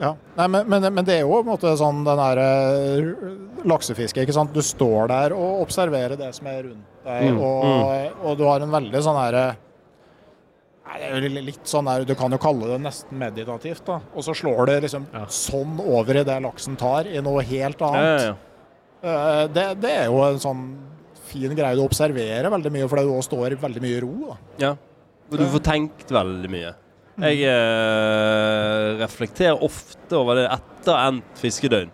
[0.01, 0.15] Ja.
[0.35, 3.11] Nei, men, men, men det er jo på en måte sånn den der eh,
[3.69, 4.51] laksefiske, ikke sant.
[4.55, 8.63] Du står der og observerer det som er rundt deg, Mm, og, og du har
[8.63, 9.72] en veldig sånn derre Nei,
[10.99, 13.99] det er jo litt sånn der, Du kan jo kalle det nesten meditativt, da.
[14.15, 15.25] Og så slår det liksom Ja.
[15.25, 18.21] sånn over i det laksen tar, i noe helt annet.
[18.21, 18.35] ja.
[19.03, 20.63] Eh, Det, det er jo en sånn
[21.25, 24.13] fin greie du observerer veldig mye, fordi du også står i veldig mye ro.
[24.29, 24.37] da.
[24.67, 24.75] ja.
[25.31, 26.73] Og du får tenkt veldig mye.
[27.19, 31.91] Jeg eh, reflekterer ofte over det etter endt fiskedøgn.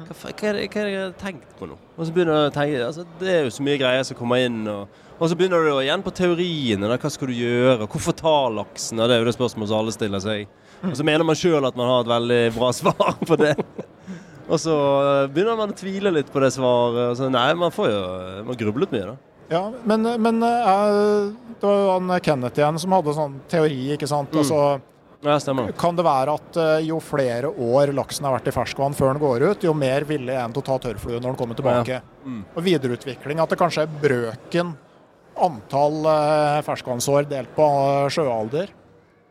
[0.00, 1.76] Hva, hva, det, hva er det jeg har tenkt på nå?
[1.98, 4.40] Og så begynner jeg å tenke, altså, Det er jo så mye greier som kommer
[4.46, 4.62] inn.
[4.70, 4.88] Og,
[5.20, 6.88] og så begynner du igjen på teoriene.
[6.88, 7.86] Da, hva skal du gjøre?
[7.92, 8.98] Hvorfor ta laksen?
[9.02, 10.46] Det er jo det spørsmålet som alle stiller seg.
[10.88, 13.54] Og så mener man sjøl at man har et veldig bra svar på det.
[14.50, 17.18] Og så eh, begynner man å tvile litt på det svaret.
[17.20, 18.00] Så, nei, man får jo
[18.48, 19.18] Man grublet mye, da.
[19.50, 24.08] Ja, men, men eh, det var jo han Kenneth igjen som hadde sånn teori, ikke
[24.10, 24.32] sant.
[24.32, 24.40] Mm.
[24.44, 24.60] Altså,
[25.26, 25.72] Ja, stemmer.
[25.76, 29.20] kan det være at eh, jo flere år laksen har vært i ferskvann før den
[29.20, 31.98] går ut, jo mer villig er den til å ta tørrflue når den kommer tilbake.
[32.24, 32.38] Mm.
[32.56, 34.72] Og videreutvikling, at det kanskje er brøken
[35.46, 38.72] antall uh, ferskvannsår delt på eh, sjøalder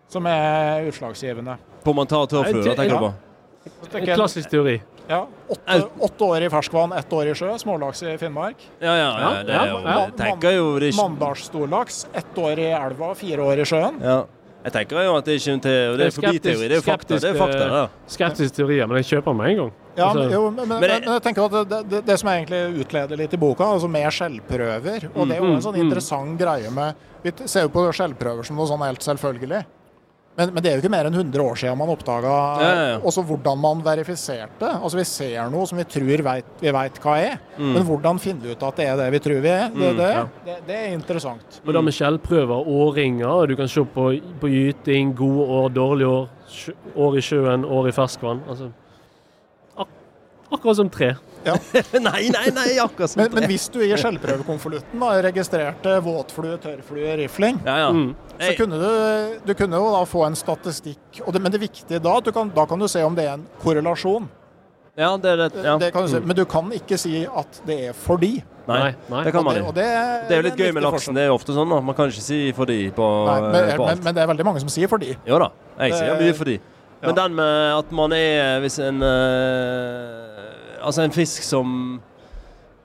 [0.09, 1.57] som er utslagsgivende.
[1.85, 2.99] På man tar tørrflue, da, tenker Ja.
[2.99, 3.97] du på?
[3.99, 4.79] En klassisk teori.
[5.09, 7.51] Ja, åtte, åtte år i ferskvann, ett år i sjø.
[7.57, 8.57] Smålaks i Finnmark.
[8.79, 13.63] Ja, ja, ja, det er jo, ja, Man, Mandalsstorlaks, ett år i elva, fire år
[13.63, 14.01] i sjøen.
[14.01, 14.19] ja.
[14.63, 16.67] Jeg tenker jo at det er ikke en teori, det er forbiteori.
[16.67, 17.19] Det er fakta.
[17.19, 17.83] Det er fakta, ja.
[18.11, 19.71] Skeptisk teorier, men jeg kjøper den med en gang.
[19.95, 22.19] Ja, Altså, men, jo, men, men, Men det- men jeg tenker at det, det, det
[22.19, 25.61] som jeg egentlig utleder litt i boka, altså med skjellprøver Og det er jo en
[25.61, 25.87] sånn Mm, mm.
[25.89, 29.65] interessant greie med Vi ser jo på skjellprøver som noe sånn helt selvfølgelig.
[30.39, 32.83] Men, men det er jo ikke mer enn 100 år siden man oppdaga Ja, ja,
[32.95, 33.23] ja.
[33.27, 34.69] hvordan man verifiserte.
[34.79, 38.47] Altså Vi ser noe som vi tror vet, vi veit hva er, men hvordan finner
[38.47, 39.67] vi ut at det er det vi tror vi er?
[39.69, 40.09] Det, Mm, det,
[40.45, 41.59] det, det er interessant.
[41.65, 44.05] Og da med skjellprøver, årringer, og du kan se på,
[44.41, 46.29] på gyting, gode år, dårlige år,
[46.95, 48.41] år i sjøen, år i ferskvann.
[48.49, 48.69] Altså,
[49.79, 49.91] ak
[50.51, 51.11] akkurat som tre.
[52.09, 53.23] Nei, nei, nei, akkurat sånn.
[53.23, 57.93] Men, men hvis du i skjellprøvekonvolutten registrerte våtflue, tørrflue, rifling, Ja, ja.
[57.95, 58.11] Mm.
[58.39, 58.91] Så kunne du,
[59.43, 62.31] du kunne jo da få en statistikk, og det, men det viktige da, at du
[62.35, 64.29] kan, da kan du se om det er en korrelasjon.
[64.99, 65.49] Ja, det er det.
[65.63, 65.77] Ja.
[65.79, 68.39] Det kan du se, men du kan ikke si at det er fordi.
[68.69, 69.21] Nei, nei.
[69.25, 69.85] det kan man det, det,
[70.27, 71.15] Det er jo litt gøy med laksen.
[71.15, 71.79] Det er jo ofte sånn, da.
[71.81, 74.03] Man kan ikke si fordi på, Nei, men, på alt.
[74.05, 75.15] men det er veldig mange som sier fordi.
[75.27, 76.57] Jo da, jeg sier mye fordi.
[76.99, 77.15] Men ja.
[77.21, 81.99] den med at man er Hvis en eh, Altså en fisk som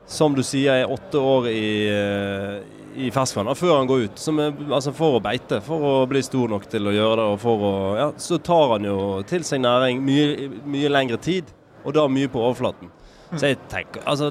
[0.07, 2.59] Som du sier er åtte år i, eh,
[3.07, 4.19] i ferskvann før han går ut.
[4.21, 7.47] Som er, altså for å beite, for å bli stor nok til å gjøre det.
[7.49, 11.49] Og å, ja, så tar han jo til seg næring mye, mye lengre tid,
[11.85, 12.93] og da mye på overflaten.
[13.33, 14.29] Så jeg tenker altså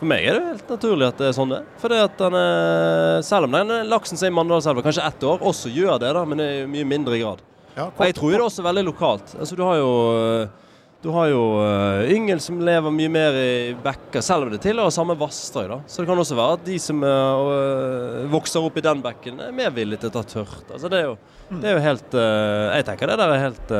[0.00, 3.18] for meg er det helt naturlig at det er sånn det Fordi at han er,
[3.20, 6.22] selv om den laksen som er i Mandalselva kanskje ett år, også gjør det, da,
[6.24, 7.42] men i mye mindre grad.
[7.76, 9.34] Ja, Og jeg tror det er også veldig lokalt.
[9.36, 9.90] Altså, du har jo
[11.02, 14.92] du har jo uh, yngel som lever mye mer i bekker, selv om det tilhører
[14.92, 15.70] samme vassdrag.
[15.72, 15.78] da.
[15.88, 19.54] Så det kan også være at de som uh, vokser opp i den bekken, er
[19.56, 20.66] mer villige til å ta tørt.
[20.68, 21.14] Altså, det, er jo,
[21.54, 23.72] det er jo helt uh, Jeg tenker det der er helt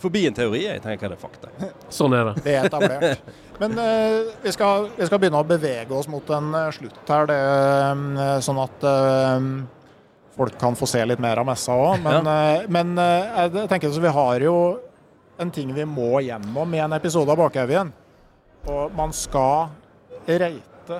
[0.00, 0.60] forbi en teori.
[0.68, 1.50] Jeg tenker det er fakta.
[1.98, 2.44] Sånn er det.
[2.44, 3.32] Det er etablert.
[3.60, 3.74] Men
[4.40, 7.40] vi, skal, vi skal begynne å bevege oss mot en slutt her, det,
[8.46, 8.86] sånn at
[10.38, 11.98] folk kan få se litt mer av messa òg.
[12.00, 14.54] Men, eh, men jeg tenker så vi har jo
[15.40, 17.92] en ting vi må gjennom i en episode av Bakhaugen.
[18.68, 19.70] Og man skal
[20.28, 20.98] reite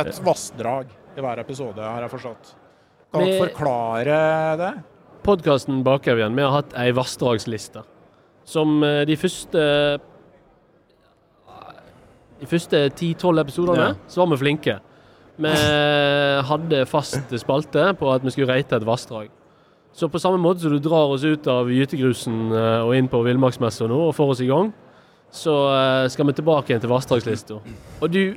[0.00, 2.54] et vassdrag i hver episode, har jeg forstått.
[3.14, 4.16] Kan dere forklare
[4.58, 4.70] det?
[5.24, 7.84] Podkasten Bakhaugen vi har hatt ei vassdragsliste
[8.44, 9.62] som eh, de første
[12.40, 13.92] De første 10-12 episodene Ja.
[14.10, 14.74] så var vi flinke.
[15.40, 15.52] Vi
[16.44, 19.30] hadde fast spalte på at vi skulle reite et vassdrag.
[19.94, 23.20] Så på samme måte som du drar oss ut av gytegrusen eh, og inn på
[23.22, 24.72] villmarksmessa nå og får oss i gang,
[25.30, 27.60] så eh, skal vi tilbake igjen til vassdragslista.
[28.02, 28.34] Og du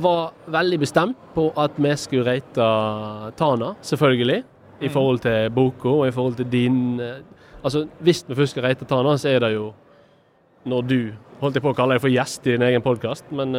[0.00, 2.66] var veldig bestemt på at vi skulle reite
[3.40, 4.42] Tana, selvfølgelig.
[4.80, 7.20] I forhold til boka og i forhold til din eh,
[7.60, 9.66] Altså, hvis vi først skal reite Tana, så er det jo
[10.64, 11.00] når du
[11.40, 13.56] Holdt jeg på å kalle deg for gjest i din egen podkast, men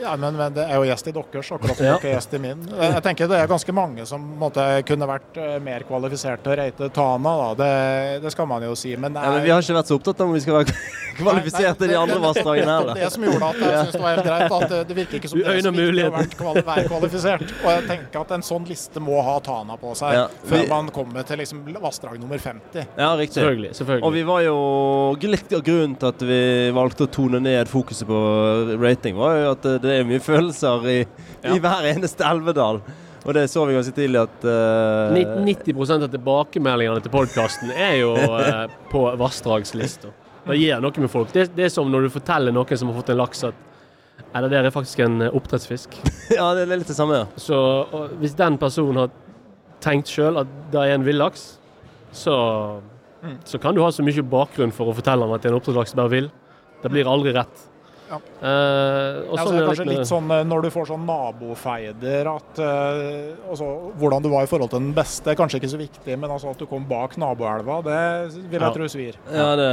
[0.00, 1.96] Ja, men, men det er jo gjest i deres, akkurat som Ja.
[1.98, 2.64] dere er gjest i min.
[2.66, 6.56] Jeg tenker det er ganske mange som måtte, kunne vært eh, mer kvalifisert til å
[6.58, 7.48] reite Tana, da.
[7.62, 8.96] Det, det skal man jo si.
[8.96, 10.74] Men, Ja, men vi har ikke vært så opptatt av om vi skal være
[11.20, 12.94] kvalifisert til de andre vassdragene her, da.
[12.94, 13.00] heller.
[13.04, 14.56] det som gjorde at jeg syns det var helt greit.
[14.58, 17.44] At det, det virker ikke som det er så viktig å kvali være kvalifisert.
[17.62, 20.68] Og jeg tenker at en sånn liste må ha Tana på seg Ja, før vi-
[20.74, 22.86] man kommer til liksom vassdrag nummer 50.
[22.98, 23.38] Ja, riktig.
[23.38, 23.72] Selvfølgelig.
[23.78, 24.04] selvfølgelig.
[24.10, 24.58] Og vi var jo
[25.34, 26.36] Litt av grunnen til at vi
[26.76, 28.18] valgte å tone ned fokuset på
[28.82, 30.98] rating, var jo at det- er mye følelser i,
[31.52, 32.80] i hver eneste elvedal.
[33.24, 37.94] Og det så vi ganske tidlig at uh, Ni- 90% av tilbakemeldingene til podkasten er
[38.02, 40.10] jo uh, på vassdragslista.
[40.44, 41.30] Det gir noe med folk.
[41.32, 43.62] Det, det er som når du forteller noen som har fått en laks at
[44.34, 45.94] Nei, det der er faktisk en eh, oppdrettsfisk.
[46.34, 47.26] Ja, det er litt det samme, ja.
[47.38, 47.56] Så
[47.94, 49.12] og hvis den personen har
[49.82, 51.44] tenkt sjøl at det er en villaks,
[52.14, 52.34] så,
[53.46, 55.58] så kan du ha så mye bakgrunn for å fortelle han at det er en
[55.60, 56.28] oppdrettslaks bare vill.
[56.82, 57.62] Det blir aldri rett.
[58.14, 58.18] Ja.
[58.44, 62.28] Eh, og Ja, så det er kanskje litt sånn eh, når du får sånn nabofeider
[62.30, 63.68] at eh, altså,
[64.00, 66.52] Hvordan du var i forhold til den beste er kanskje ikke så viktig, men altså
[66.54, 67.98] at du kom bak naboelva, det
[68.48, 68.72] vil jeg Ja.
[68.74, 69.18] tro svir.
[69.32, 69.68] Ja, det,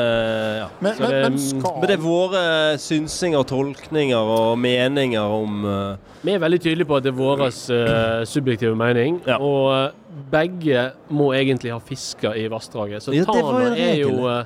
[0.62, 0.68] ja.
[0.82, 2.44] Men, men, det- men skal Men det er våre
[2.82, 5.96] synsinger, tolkninger og meninger om uh...
[6.24, 9.38] Vi er veldig tydelige på at det er vår uh, subjektive mening, Ja.
[9.42, 13.02] og uh, begge må egentlig ha fiska i vassdraget.
[13.04, 14.46] Så Ja, Tana er jo regel.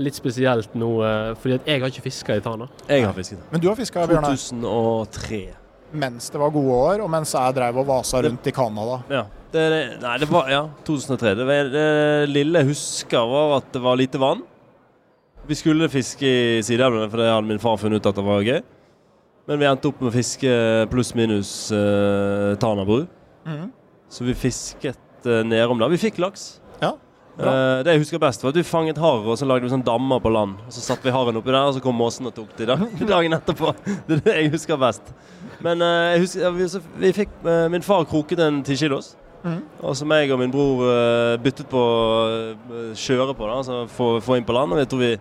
[0.00, 2.68] Eh, litt spesielt nå, eh, fordi at jeg har ikke fiska i Tana.
[2.88, 3.42] Jeg har fisket.
[3.52, 5.42] Men du har fiska, Bjørnar, 2003.
[5.92, 9.02] mens det var gode år, og mens jeg drev og vasa rundt i Canada.
[9.10, 9.26] Ja.
[9.50, 11.34] Det, det, nei, det var Ja, 2003.
[11.34, 14.44] Det, var, det lille jeg husker, var at det var lite vann.
[15.48, 18.44] Vi skulle fiske i sideelvene, for det hadde min far funnet ut at det var
[18.46, 18.60] gøy.
[19.50, 20.50] Men vi endte opp med å fiske
[20.92, 23.08] pluss-minus uh, Tanabru.
[23.48, 23.72] Mm.
[24.06, 25.90] Så vi fisket uh, nedom der.
[25.90, 26.59] Vi fikk laks.
[27.38, 29.84] Eh, det jeg husker best, var at vi fanget harer, og så lagde vi sånn
[29.86, 30.58] dammer på land.
[30.66, 32.76] Og så satte vi haren oppi der, og så kom måsen og tok de da,
[33.14, 33.72] dagen etterpå.
[34.08, 35.12] Det er det jeg husker best.
[35.64, 39.14] Men uh, jeg husker, vi, så, vi fikk uh, Min far kroket en ti kilos.
[39.40, 39.60] Mhm.
[39.88, 40.82] Og som jeg og min bror
[41.40, 44.74] byttet på å kjøre på, da, altså få, få inn på land.
[44.76, 45.14] Og jeg tror vi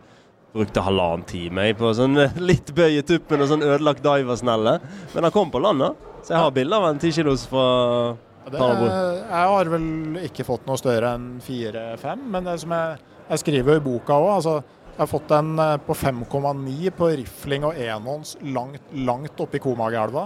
[0.51, 2.19] brukte halvannen time på sånn
[2.49, 4.79] litt bøy i tuppen og sånn ødelagt diversnelle.
[5.13, 5.93] Men han kom på land, da.
[6.19, 7.69] Så jeg har bilder av en tikilos fra
[8.49, 9.87] Det, jeg har vel
[10.25, 12.97] ikke fått noe større enn fire-fem, men det som jeg,
[13.29, 14.29] jeg skriver jo i boka òg.
[14.39, 14.55] Altså,
[14.95, 20.25] jeg har fått en eh, på 5,9 på rifling og enhånds langt, langt oppi Komagelva.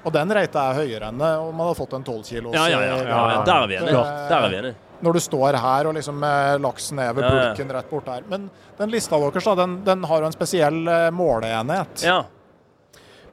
[0.00, 2.54] Og den reita er høyere enn det om man hadde fått en 12 kilos.
[2.56, 2.96] Ja, ja, ja.
[3.04, 3.42] ja, ja.
[3.44, 4.04] Der er vi enige.
[4.30, 4.76] Der er vi enige.
[5.00, 7.44] Når du står her og liksom eh, laksen er ved Ja, ja.
[7.48, 8.24] pulken rett bort der.
[8.28, 8.50] Men
[8.80, 12.04] den lista deres da, den, den har jo en spesiell eh, måleenhet.
[12.04, 12.18] Ja.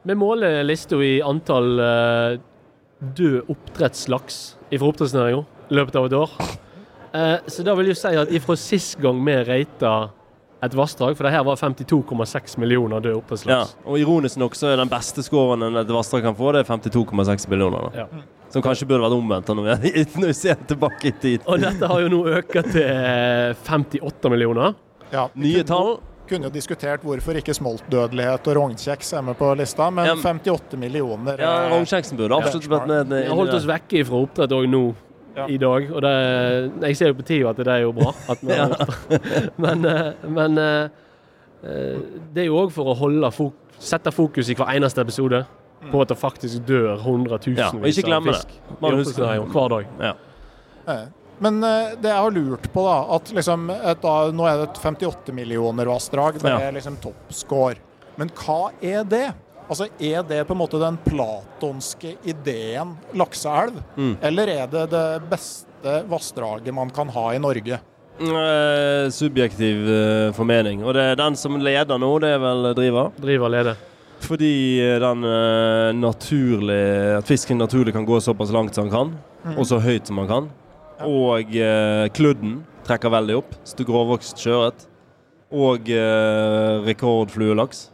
[0.08, 2.38] Vi måler lista i antall eh,
[3.02, 4.38] død oppdrettslaks
[4.72, 6.32] fra oppdrettsnæringa i løpet av et år.
[7.14, 10.10] Eh, så da vil jeg si at ifra sist gang vi reita
[10.64, 13.76] et vassdrag, for det her var 52,6 millioner døde Ja, oppdrettslaks.
[13.86, 16.72] og ironisk nok så er den beste scoren en et vassdrag kan få, det er
[16.74, 17.90] 52,6 millioner.
[17.94, 18.06] Da.
[18.08, 18.08] Ja.
[18.50, 21.46] Som kanskje burde vært omvendt når vi, når vi ser tilbake i tid.
[21.46, 24.74] Og dette har jo nå økt til eh, 58 millioner.
[25.14, 26.00] Ja, Nye tall.
[26.28, 30.78] Kunne jo diskutert hvorfor ikke smoltdødelighet og rognkjeks er med på lista, men Ja, 58
[30.78, 33.08] millioner Ja, eh, Rognkjeksen burde absolutt vært med.
[33.14, 34.82] Vi har holdt oss vekke fra oppdrett òg nå
[35.38, 35.46] Ja.
[35.48, 35.92] i dag.
[35.94, 36.14] Og det,
[36.88, 38.12] jeg ser jo på tida at det er jo bra.
[38.30, 38.74] At vi har.
[39.64, 40.90] Men, eh, men eh,
[41.64, 42.00] eh,
[42.34, 45.44] det er jo òg for å holde fok sette fokus i hver eneste episode
[45.92, 48.40] på at det faktisk dør hundretusenvis Ja, ikke glemme det.
[48.42, 49.36] fisk husker det.
[49.38, 49.86] jo hver dag.
[50.02, 50.14] Ja.
[51.40, 54.70] Men eh, det jeg har lurt på, da, at liksom et, da, nå er det
[54.72, 56.40] et 58 millioner vassdrag.
[56.42, 56.58] Det Ja.
[56.70, 57.78] er liksom toppscore.
[58.18, 59.28] Men hva er det?
[59.70, 63.82] Altså, Er det på en måte den platonske ideen lakseelv?
[63.98, 64.16] Mm.
[64.22, 67.78] Eller er det det beste vassdraget man kan ha i Norge?
[68.18, 70.82] Eh, subjektiv eh, formening.
[70.84, 73.12] Og det er den som leder nå, det er vel Driva.
[73.22, 73.76] Driva leder.
[74.26, 75.22] Fordi den
[76.02, 79.60] naturlig At fisken naturlig kan gå såpass langt som den kan, Mm.
[79.60, 80.50] og så høyt som den kan.
[81.06, 83.54] Og eh, kludden trekker veldig opp.
[83.86, 84.88] Grovvokst sjøørret.
[85.54, 87.88] Og eh, rekordfluelaks.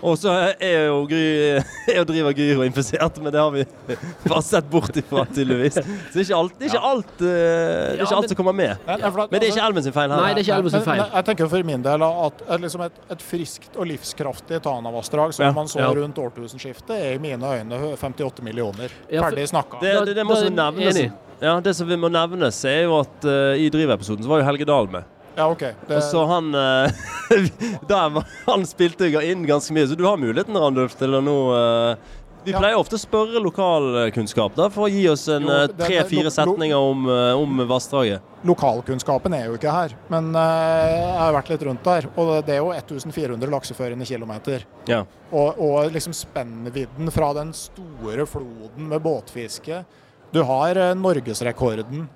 [0.00, 1.22] Og så er jo, Gry,
[1.92, 3.64] er jo driver Gyro infisert, men det har vi
[4.30, 5.76] bare sett bort ifra, tydeligvis.
[5.80, 8.40] Så det er ikke alt, det er ikke alt, eh, det er ikke alt som
[8.40, 8.86] kommer med.
[8.86, 10.24] Men det er ikke Elven sin feil her.
[10.24, 11.04] Nei, det er ikke Elven sin feil.
[11.04, 15.54] Jeg tenker for min del at liksom et, et friskt og livskraftig Tanavassdrag som Ja,
[15.56, 15.90] man så ja.
[15.96, 18.92] rundt årtusenskiftet, er i mine øyne 58 millioner.
[19.10, 19.82] Ferdig snakka.
[19.82, 21.04] Det, det, det må nevnes.
[21.40, 24.48] Ja, det som vi må nevnes, er jo at uh, i drivepisoden så var jo
[24.50, 25.08] Helge Dahl med.
[25.36, 25.60] Ja, OK.
[25.60, 27.02] Det, Og så han eh,
[27.90, 32.08] der, Han spilte inn ganske mye, så du har muligheten, Randulf, til å nå eh,
[32.46, 36.76] Vi pleier ofte å spørre lokalkunnskap da, for å gi oss en eh, tre-fire setninger
[36.90, 38.26] om, eh, om vassdraget.
[38.48, 42.08] Lokalkunnskapen er jo ikke her, men eh, jeg har vært litt rundt der.
[42.16, 44.64] Og det er jo 1400 lakseførende kilometer.
[44.90, 45.02] Ja.
[45.30, 49.84] Og, og liksom spennvidden fra den store floden med båtfiske.
[50.32, 52.08] Du har eh, norgesrekorden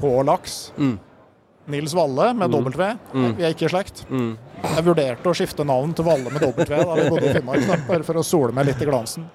[0.00, 0.72] på laks.
[0.78, 0.96] Mm.
[1.66, 2.64] Nils Valle med Mm.
[2.64, 2.92] W.
[3.14, 3.32] Mm.
[3.36, 4.04] Vi er ikke i slekt.
[4.10, 4.36] Mm.
[4.62, 7.76] Jeg vurderte å skifte navn til Valle med W da vi bodde i Finnmark, da,
[7.88, 9.26] bare for å sole meg litt i glansen.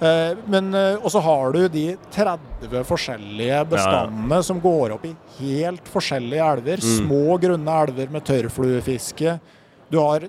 [0.00, 5.14] Eh, men, eh, og så har du de 30 forskjellige bestandene som går opp i
[5.38, 6.80] helt forskjellige elver.
[6.80, 7.06] Mm.
[7.06, 9.38] Små, grunne elver med tørrfluefiske.
[9.90, 10.28] Du har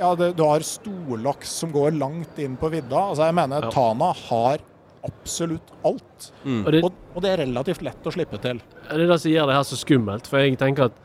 [0.00, 3.10] ja, det, du har storlaks som går langt inn på vidda.
[3.10, 3.70] Altså, jeg mener Ja.
[3.70, 4.58] Tana har
[5.06, 6.30] absolutt alt.
[6.44, 6.64] Mm.
[6.64, 8.60] Og det, Og, og det er relativt lett å slippe til.
[8.88, 10.28] det er det som gjør det her så skummelt.
[10.30, 10.98] For jeg tenker at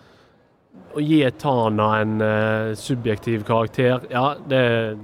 [0.95, 4.97] å gi Tana en uh, subjektiv karakter, ja, det er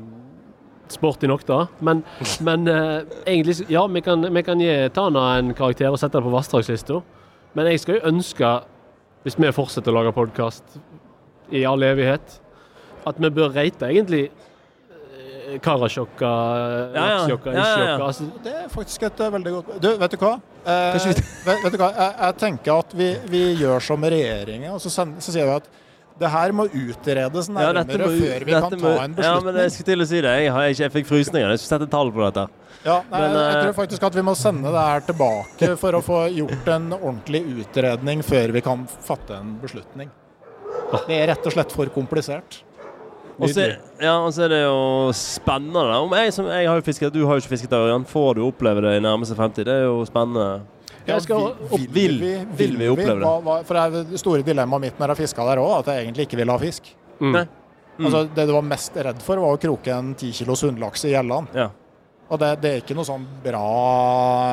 [0.92, 1.66] sporty nok, da.
[1.84, 2.04] Men,
[2.48, 6.28] men uh, egentlig Ja, vi kan, vi kan gi Tana en karakter og sette det
[6.28, 7.02] på vassdragslista.
[7.58, 8.54] Men jeg skal jo ønske,
[9.26, 10.80] hvis vi fortsetter å lage podkast
[11.52, 12.40] i all evighet,
[13.08, 14.30] at vi bør rate egentlig
[15.60, 16.32] Karasjokka.
[16.96, 17.76] Laksjokka, Ja, ja.
[17.76, 18.06] Isjokka.
[18.08, 20.34] Altså, Det er faktisk et eh, veldig godt Du, vet du hva?
[20.66, 20.98] Eh,
[21.46, 21.92] vet, vet du hva?
[21.98, 25.56] Jeg, jeg tenker at vi, vi gjør som regjeringen, og så, send, så sier vi
[25.60, 25.70] at
[26.22, 29.56] det her må utredes nærmere ja, må- før vi kan må- ta en Ja, men
[29.56, 29.72] jeg beslutning.
[29.74, 30.34] skulle til å si det.
[30.44, 31.50] Jeg, har ikke, jeg fikk frysninger.
[31.50, 32.44] Jeg skulle sette tall på dette.
[32.86, 35.98] Ja, nei, men, jeg jeg tror faktisk at vi må sende det her tilbake for
[35.98, 40.10] å få gjort en ordentlig utredning før vi kan fatte en beslutning.
[41.08, 42.62] Det er rett og slett for komplisert.
[43.42, 43.66] Og så
[44.02, 45.82] ja, og så er det jo spennende.
[45.90, 46.00] da.
[46.06, 48.06] Om jeg, som, jeg har jo fisket, du har jo ikke fisket der, Ørjan.
[48.06, 49.66] Får du oppleve det i nærmeste fremtid?
[49.66, 50.62] Det er jo spennende.
[51.08, 53.26] Ja, skal vi- vil- vil vi oppleve det?
[53.26, 55.86] Hva, hva, for det er det store dilemmaet mitt når jeg fiska der òg, at
[55.88, 56.94] jeg egentlig ikke vil ha fisk.
[57.20, 57.32] mm.
[57.34, 57.46] Nei.
[58.00, 58.06] Mm.
[58.06, 61.12] Altså, det du var mest redd for, var å kroke en 10 kilos hundlaks i
[61.12, 61.48] Gjelland.
[61.54, 61.70] Ja.
[62.32, 63.66] Og det, det er ikke noe sånn bra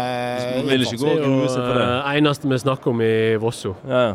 [0.02, 1.84] eh, vil ikke gå og grue seg for det.
[1.86, 3.76] eh, eneste vi snakker om i Vosso.
[3.88, 4.14] Ja, ja.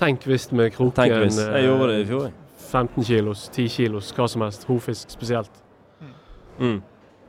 [0.00, 2.22] Tenk hvis vi kroker en Jeg eh, gjorde det i fjor.
[2.28, 2.32] jeg.
[2.66, 4.66] 15 kilos, 10 kilos, hva som helst.
[4.68, 5.62] Hofisk spesielt.
[6.58, 6.78] Mm.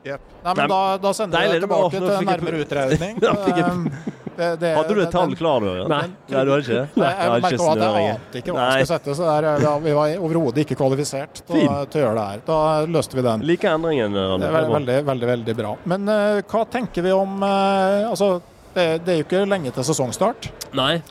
[0.08, 0.22] Yep.
[0.44, 3.18] Nei, men da, da sender vi deg tilbake til nærmere utredning.
[3.58, 3.90] Um,
[4.38, 5.88] det- det- Hadde du et tall klar, du?
[5.90, 6.04] Nei.
[6.30, 6.90] Nei, du har ikke det?
[7.02, 9.94] Nei, Jeg også at jeg ante ikke hva jeg skulle sette, så der, ja, vi
[9.98, 12.44] var overhodet ikke kvalifisert til, til å gjøre det her.
[12.46, 13.46] Da løste vi den.
[13.50, 15.74] Like endringen, Det er veldig, veldig, veldig bra.
[15.90, 18.30] Men uh, hva tenker vi om uh, Altså,
[18.78, 20.52] det, det er jo ikke lenge til sesongstart.
[20.78, 21.02] Nei.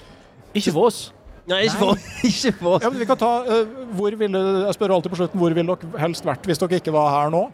[0.54, 1.02] Ikke for oss.
[1.46, 2.00] Nei, ikke for,
[2.30, 2.80] ikke for.
[2.82, 5.76] Ja, men vi kan ta, uh, hvor ville, Jeg spør alltid på slutten hvor ville
[5.76, 7.44] dere helst vært hvis dere ikke var her nå?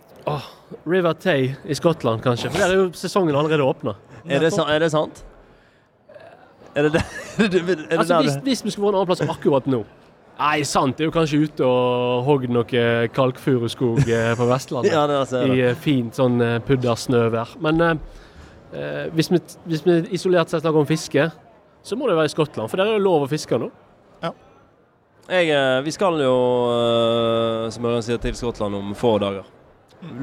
[0.88, 2.48] River Tay i Skottland, kanskje.
[2.52, 3.96] For der er jo sesongen allerede åpna.
[4.24, 5.24] Er er det sant?
[6.74, 7.02] Er det det?
[7.42, 9.20] Er det, er det Altså, der hvis, det- hvis vi skulle vært en annen plass
[9.28, 9.82] akkurat nå
[10.38, 10.96] Nei, sant.
[10.96, 12.64] Det er jo kanskje ute og hogd noe
[13.14, 14.92] kalkfuruskog eh, på Vestlandet.
[14.96, 17.52] Ja, det ser I eh, fint sånn eh, puddersnøvær.
[17.62, 17.92] Men eh,
[18.72, 19.38] eh, hvis, vi,
[19.68, 21.28] hvis vi isolert sett snakker om fiske,
[21.82, 22.70] så må det være i Skottland.
[22.70, 23.70] For der er det lov å fiske nå.
[25.30, 26.32] Jeg, eh, vi skal jo,
[26.74, 29.44] eh, som Ørjan sier, til Skottland om få dager.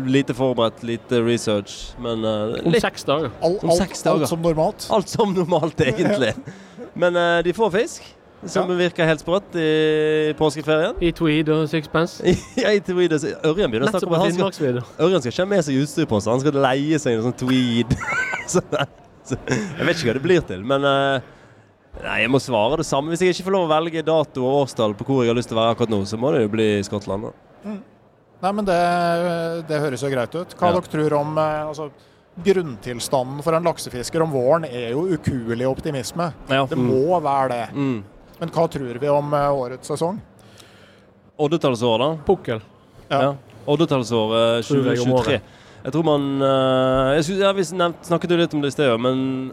[0.06, 2.20] Lite forberedt, lite research, men
[2.52, 2.66] litt.
[2.68, 3.32] Om seks dager.
[3.42, 4.26] All, Om alt, seks dager.
[4.26, 4.88] alt som normalt?
[4.98, 6.34] alt som normalt, egentlig.
[7.00, 8.04] Men eh, de får fisk,
[8.44, 8.76] som Ja.
[8.76, 11.00] virker helt sprøtt i påskeferien.
[11.00, 12.20] I tweed og sixpence.
[12.60, 13.24] Ja, i tweed, og
[13.56, 15.80] Ørjan begynner å snakke om på at han skal, Ørjan skal ikke ha med seg
[15.80, 17.96] utstyr på seg, han skal leie seg en sånn tweed.
[18.52, 18.62] så,
[19.32, 21.36] jeg vet ikke hva det blir til, men eh,
[22.00, 23.12] Nei, jeg må svare det samme.
[23.12, 25.50] Hvis jeg ikke får lov å velge dato og årstall på hvor jeg har lyst
[25.52, 27.30] til å være akkurat nå, så må det jo bli Skottland.
[27.30, 27.74] da.
[28.40, 28.78] Nei, men det,
[29.68, 30.54] det høres jo greit ut.
[30.56, 30.78] Hva Ja.
[30.78, 31.90] dere tror om eh, altså,
[32.40, 36.30] Grunntilstanden for en laksefisker om våren er jo ukuelig optimisme.
[36.48, 36.62] Ja.
[36.70, 37.66] Det må være det.
[37.76, 37.98] Mm.
[38.40, 40.22] Men hva tror vi om eh, årets sesong?
[41.40, 42.24] Oddetallsåret, da.
[42.28, 42.62] Pukkel.
[43.10, 43.20] Ja.
[43.22, 43.34] Ja.
[43.70, 44.32] Oddetallsår
[44.66, 45.42] Tror jeg om 2023.
[45.84, 47.66] Jeg tror man eh, jeg synes, ja, Vi
[48.08, 49.52] snakket jo litt om det i sted, men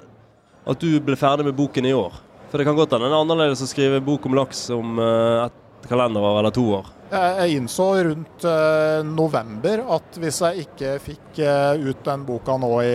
[0.66, 2.14] at du ble ferdig med boken i år.
[2.56, 5.42] For det kan godt hende det er annerledes å skrive bok om laks om eh,
[5.44, 6.86] et kalenderår eller to år.
[7.12, 12.70] Jeg innså rundt eh, november at hvis jeg ikke fikk eh, ut den boka nå
[12.80, 12.94] i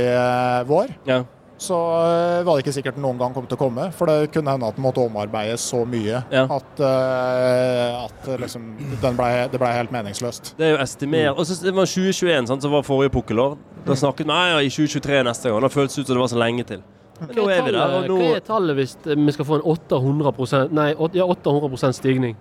[0.66, 1.20] vår, Ja.
[1.62, 3.86] så var det ikke sikkert den noen gang kom til å komme.
[3.94, 6.48] For det kunne hende at den måtte omarbeides så mye Ja.
[6.58, 8.66] at, at liksom,
[9.04, 10.56] den ble, det ble helt meningsløst.
[10.58, 11.36] Det er jo estimert.
[11.38, 13.60] Og så det var 2021, sant, som var forrige pukkelår.
[13.86, 15.62] Da snakket vi ja, i 2023 neste gang.
[15.62, 16.82] Da føltes det ut som det var så lenge til.
[17.22, 17.98] Men nå er vi der.
[17.98, 22.40] Og nå Hva er tallet hvis vi skal få en 800 Nei, ja, 800% stigning?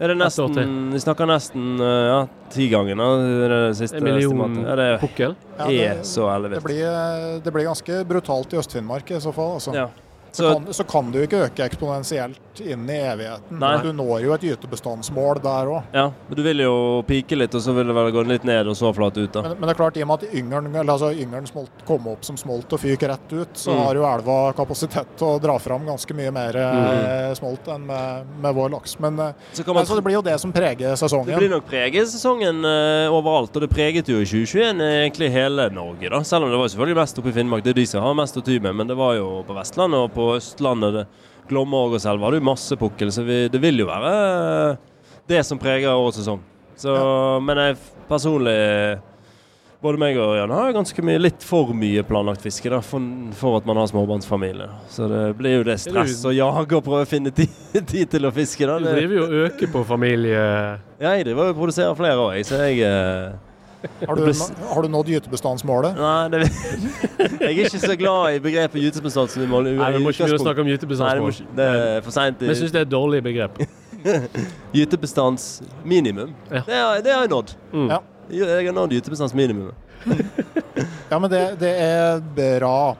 [0.00, 2.20] er det nesten Vi snakker nesten eh, ja,
[2.52, 3.20] tigangen av
[3.52, 4.62] det siste En million estimatet.
[4.64, 5.34] Ja, det pukkel?
[5.58, 9.32] Ja, er det, så det, blir, eh, det blir ganske brutalt i Øst-Finnmark i så
[9.36, 9.58] fall.
[9.58, 9.74] Altså.
[9.76, 9.90] Ja.
[10.32, 13.58] Så, kan, så kan du ikke øke eksponentielt inn i evigheten.
[13.60, 13.72] Nei.
[13.82, 15.92] Du når jo et gytebestandsmål der òg.
[15.96, 16.74] Ja, men du vil jo
[17.08, 19.44] pike litt, og så vil det vel gå litt ned, og så flate ut, da.
[19.46, 22.26] Men, men det er klart, i og med at yngelen, altså, yngelen smolt, kom opp
[22.26, 23.86] som smolt og fyk rett ut, så Mm.
[23.86, 27.36] har jo elva kapasitet til å dra fram ganske mye mer mm.
[27.38, 28.96] smolt enn med, med vår laks.
[29.02, 31.30] Men eh, Så man altså, det blir jo det som preger sesongen.
[31.30, 35.30] Det blir nok preger sesongen uh, overalt, og det preget jo i 2021 eh, egentlig
[35.34, 36.10] hele Norge.
[36.10, 36.22] da.
[36.26, 38.36] Selv om det var selvfølgelig mest oppe i Finnmark, det er de som har mest
[38.36, 38.76] å ty med.
[38.80, 41.06] Men det var jo på Vestlandet og på Østlandet, det,
[41.50, 43.10] Glomma og selv har du masse pukkel.
[43.12, 46.42] Så vi, det vil jo være eh, det som preger årets sesong.
[46.80, 46.92] Så,
[47.44, 47.78] Men jeg
[48.08, 48.56] personlig
[49.80, 53.04] både meg og Jan har ganske mye, litt for mye planlagt fiske da, for,
[53.36, 54.68] for at man har småbarnsfamilie.
[54.92, 57.52] Så det blir jo det stress å jage og prøve å finne tid,
[57.92, 58.66] tid til å fiske.
[58.68, 58.78] da.
[58.78, 60.42] Du Det, driver jo og øker på familie...
[61.00, 63.38] ja, jeg driver og produserer flere òg, så jeg eh,
[64.06, 64.24] Har du,
[64.74, 65.96] har du nådd gytebestandsmålet?
[65.96, 66.40] Nei, det,
[67.40, 69.46] jeg er ikke så glad i begrepet gytebestand vi
[69.78, 71.30] Nei, vi må ikke begynne å snakke om Nei, det, må, gytebestandsmål.
[71.32, 72.40] ikke- det er for seint.
[72.44, 73.60] Men syns det er et dårlig begrep.
[74.76, 76.34] Gytebestandsminimum.
[76.50, 76.62] Ja.
[76.66, 77.54] Det, har- det har jeg nådd.
[77.72, 77.88] Mm.
[77.90, 78.00] Ja.
[78.30, 79.72] Jeg har nådd gytebestandsminimum.
[81.10, 82.94] Ja, men det, det er bra.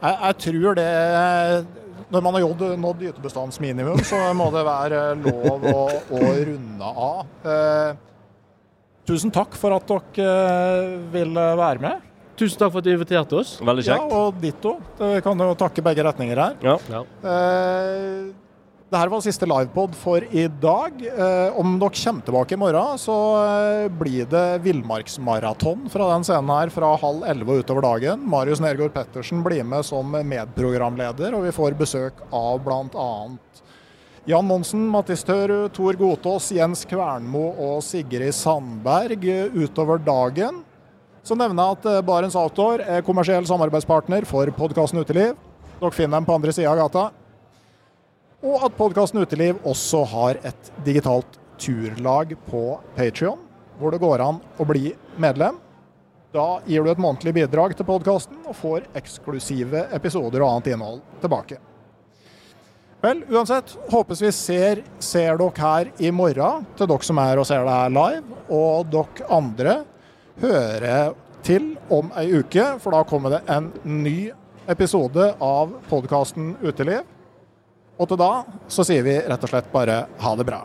[0.00, 0.84] Jeg, jeg tror det
[2.14, 2.44] Når man har
[2.80, 5.82] nådd gytebestandsminimum, så må det være lov å,
[6.14, 7.26] å runde av.
[7.44, 7.98] Eh,
[9.08, 12.04] tusen takk for at dere eh, ville være med.
[12.38, 13.56] Tusen takk for at du inviterte oss.
[13.58, 14.12] Veldig kjekt.
[14.12, 14.76] Ja, og ditto.
[15.00, 16.60] Vi kan jo takke begge retninger her.
[16.62, 16.76] Ja.
[16.92, 17.00] Ja.
[17.32, 18.28] Eh,
[18.88, 21.02] det her var siste livepod for i dag.
[21.04, 26.54] Eh, om dere kommer tilbake i morgen, så eh, blir det villmarksmaraton fra den scenen
[26.54, 28.22] her fra halv elleve og utover dagen.
[28.32, 33.10] Marius Nergård Pettersen blir med som medprogramleder, og vi får besøk av bl.a.
[34.28, 39.22] Jan Monsen, Mattis Tørud, Tor Godtås, Jens Kvernmo og Sigrid Sandberg
[39.56, 40.58] utover dagen.
[41.24, 45.32] Så nevner jeg at eh, Barents Outdoor er kommersiell samarbeidspartner for podkasten Uteliv.
[45.78, 47.06] Dere finner dem på andre sida av gata.
[48.44, 52.66] Og at podkasten Uteliv også har et digitalt turlag på
[52.98, 53.40] Patrion,
[53.80, 55.56] hvor det går an å bli medlem.
[56.36, 61.00] Da gir du et månedlig bidrag til podkasten og får eksklusive episoder og annet innhold
[61.24, 61.62] tilbake.
[63.00, 67.46] Vel, uansett, håpes vi ser, ser dere her i morgen, til dere som er og
[67.46, 68.40] ser det her live.
[68.50, 69.76] Og dere andre
[70.42, 71.14] hører
[71.46, 74.32] til om ei uke, for da kommer det en ny
[74.68, 77.06] episode av podkasten Uteliv.
[77.98, 78.32] Og til da
[78.66, 80.64] så sier vi rett og slett bare ha det bra.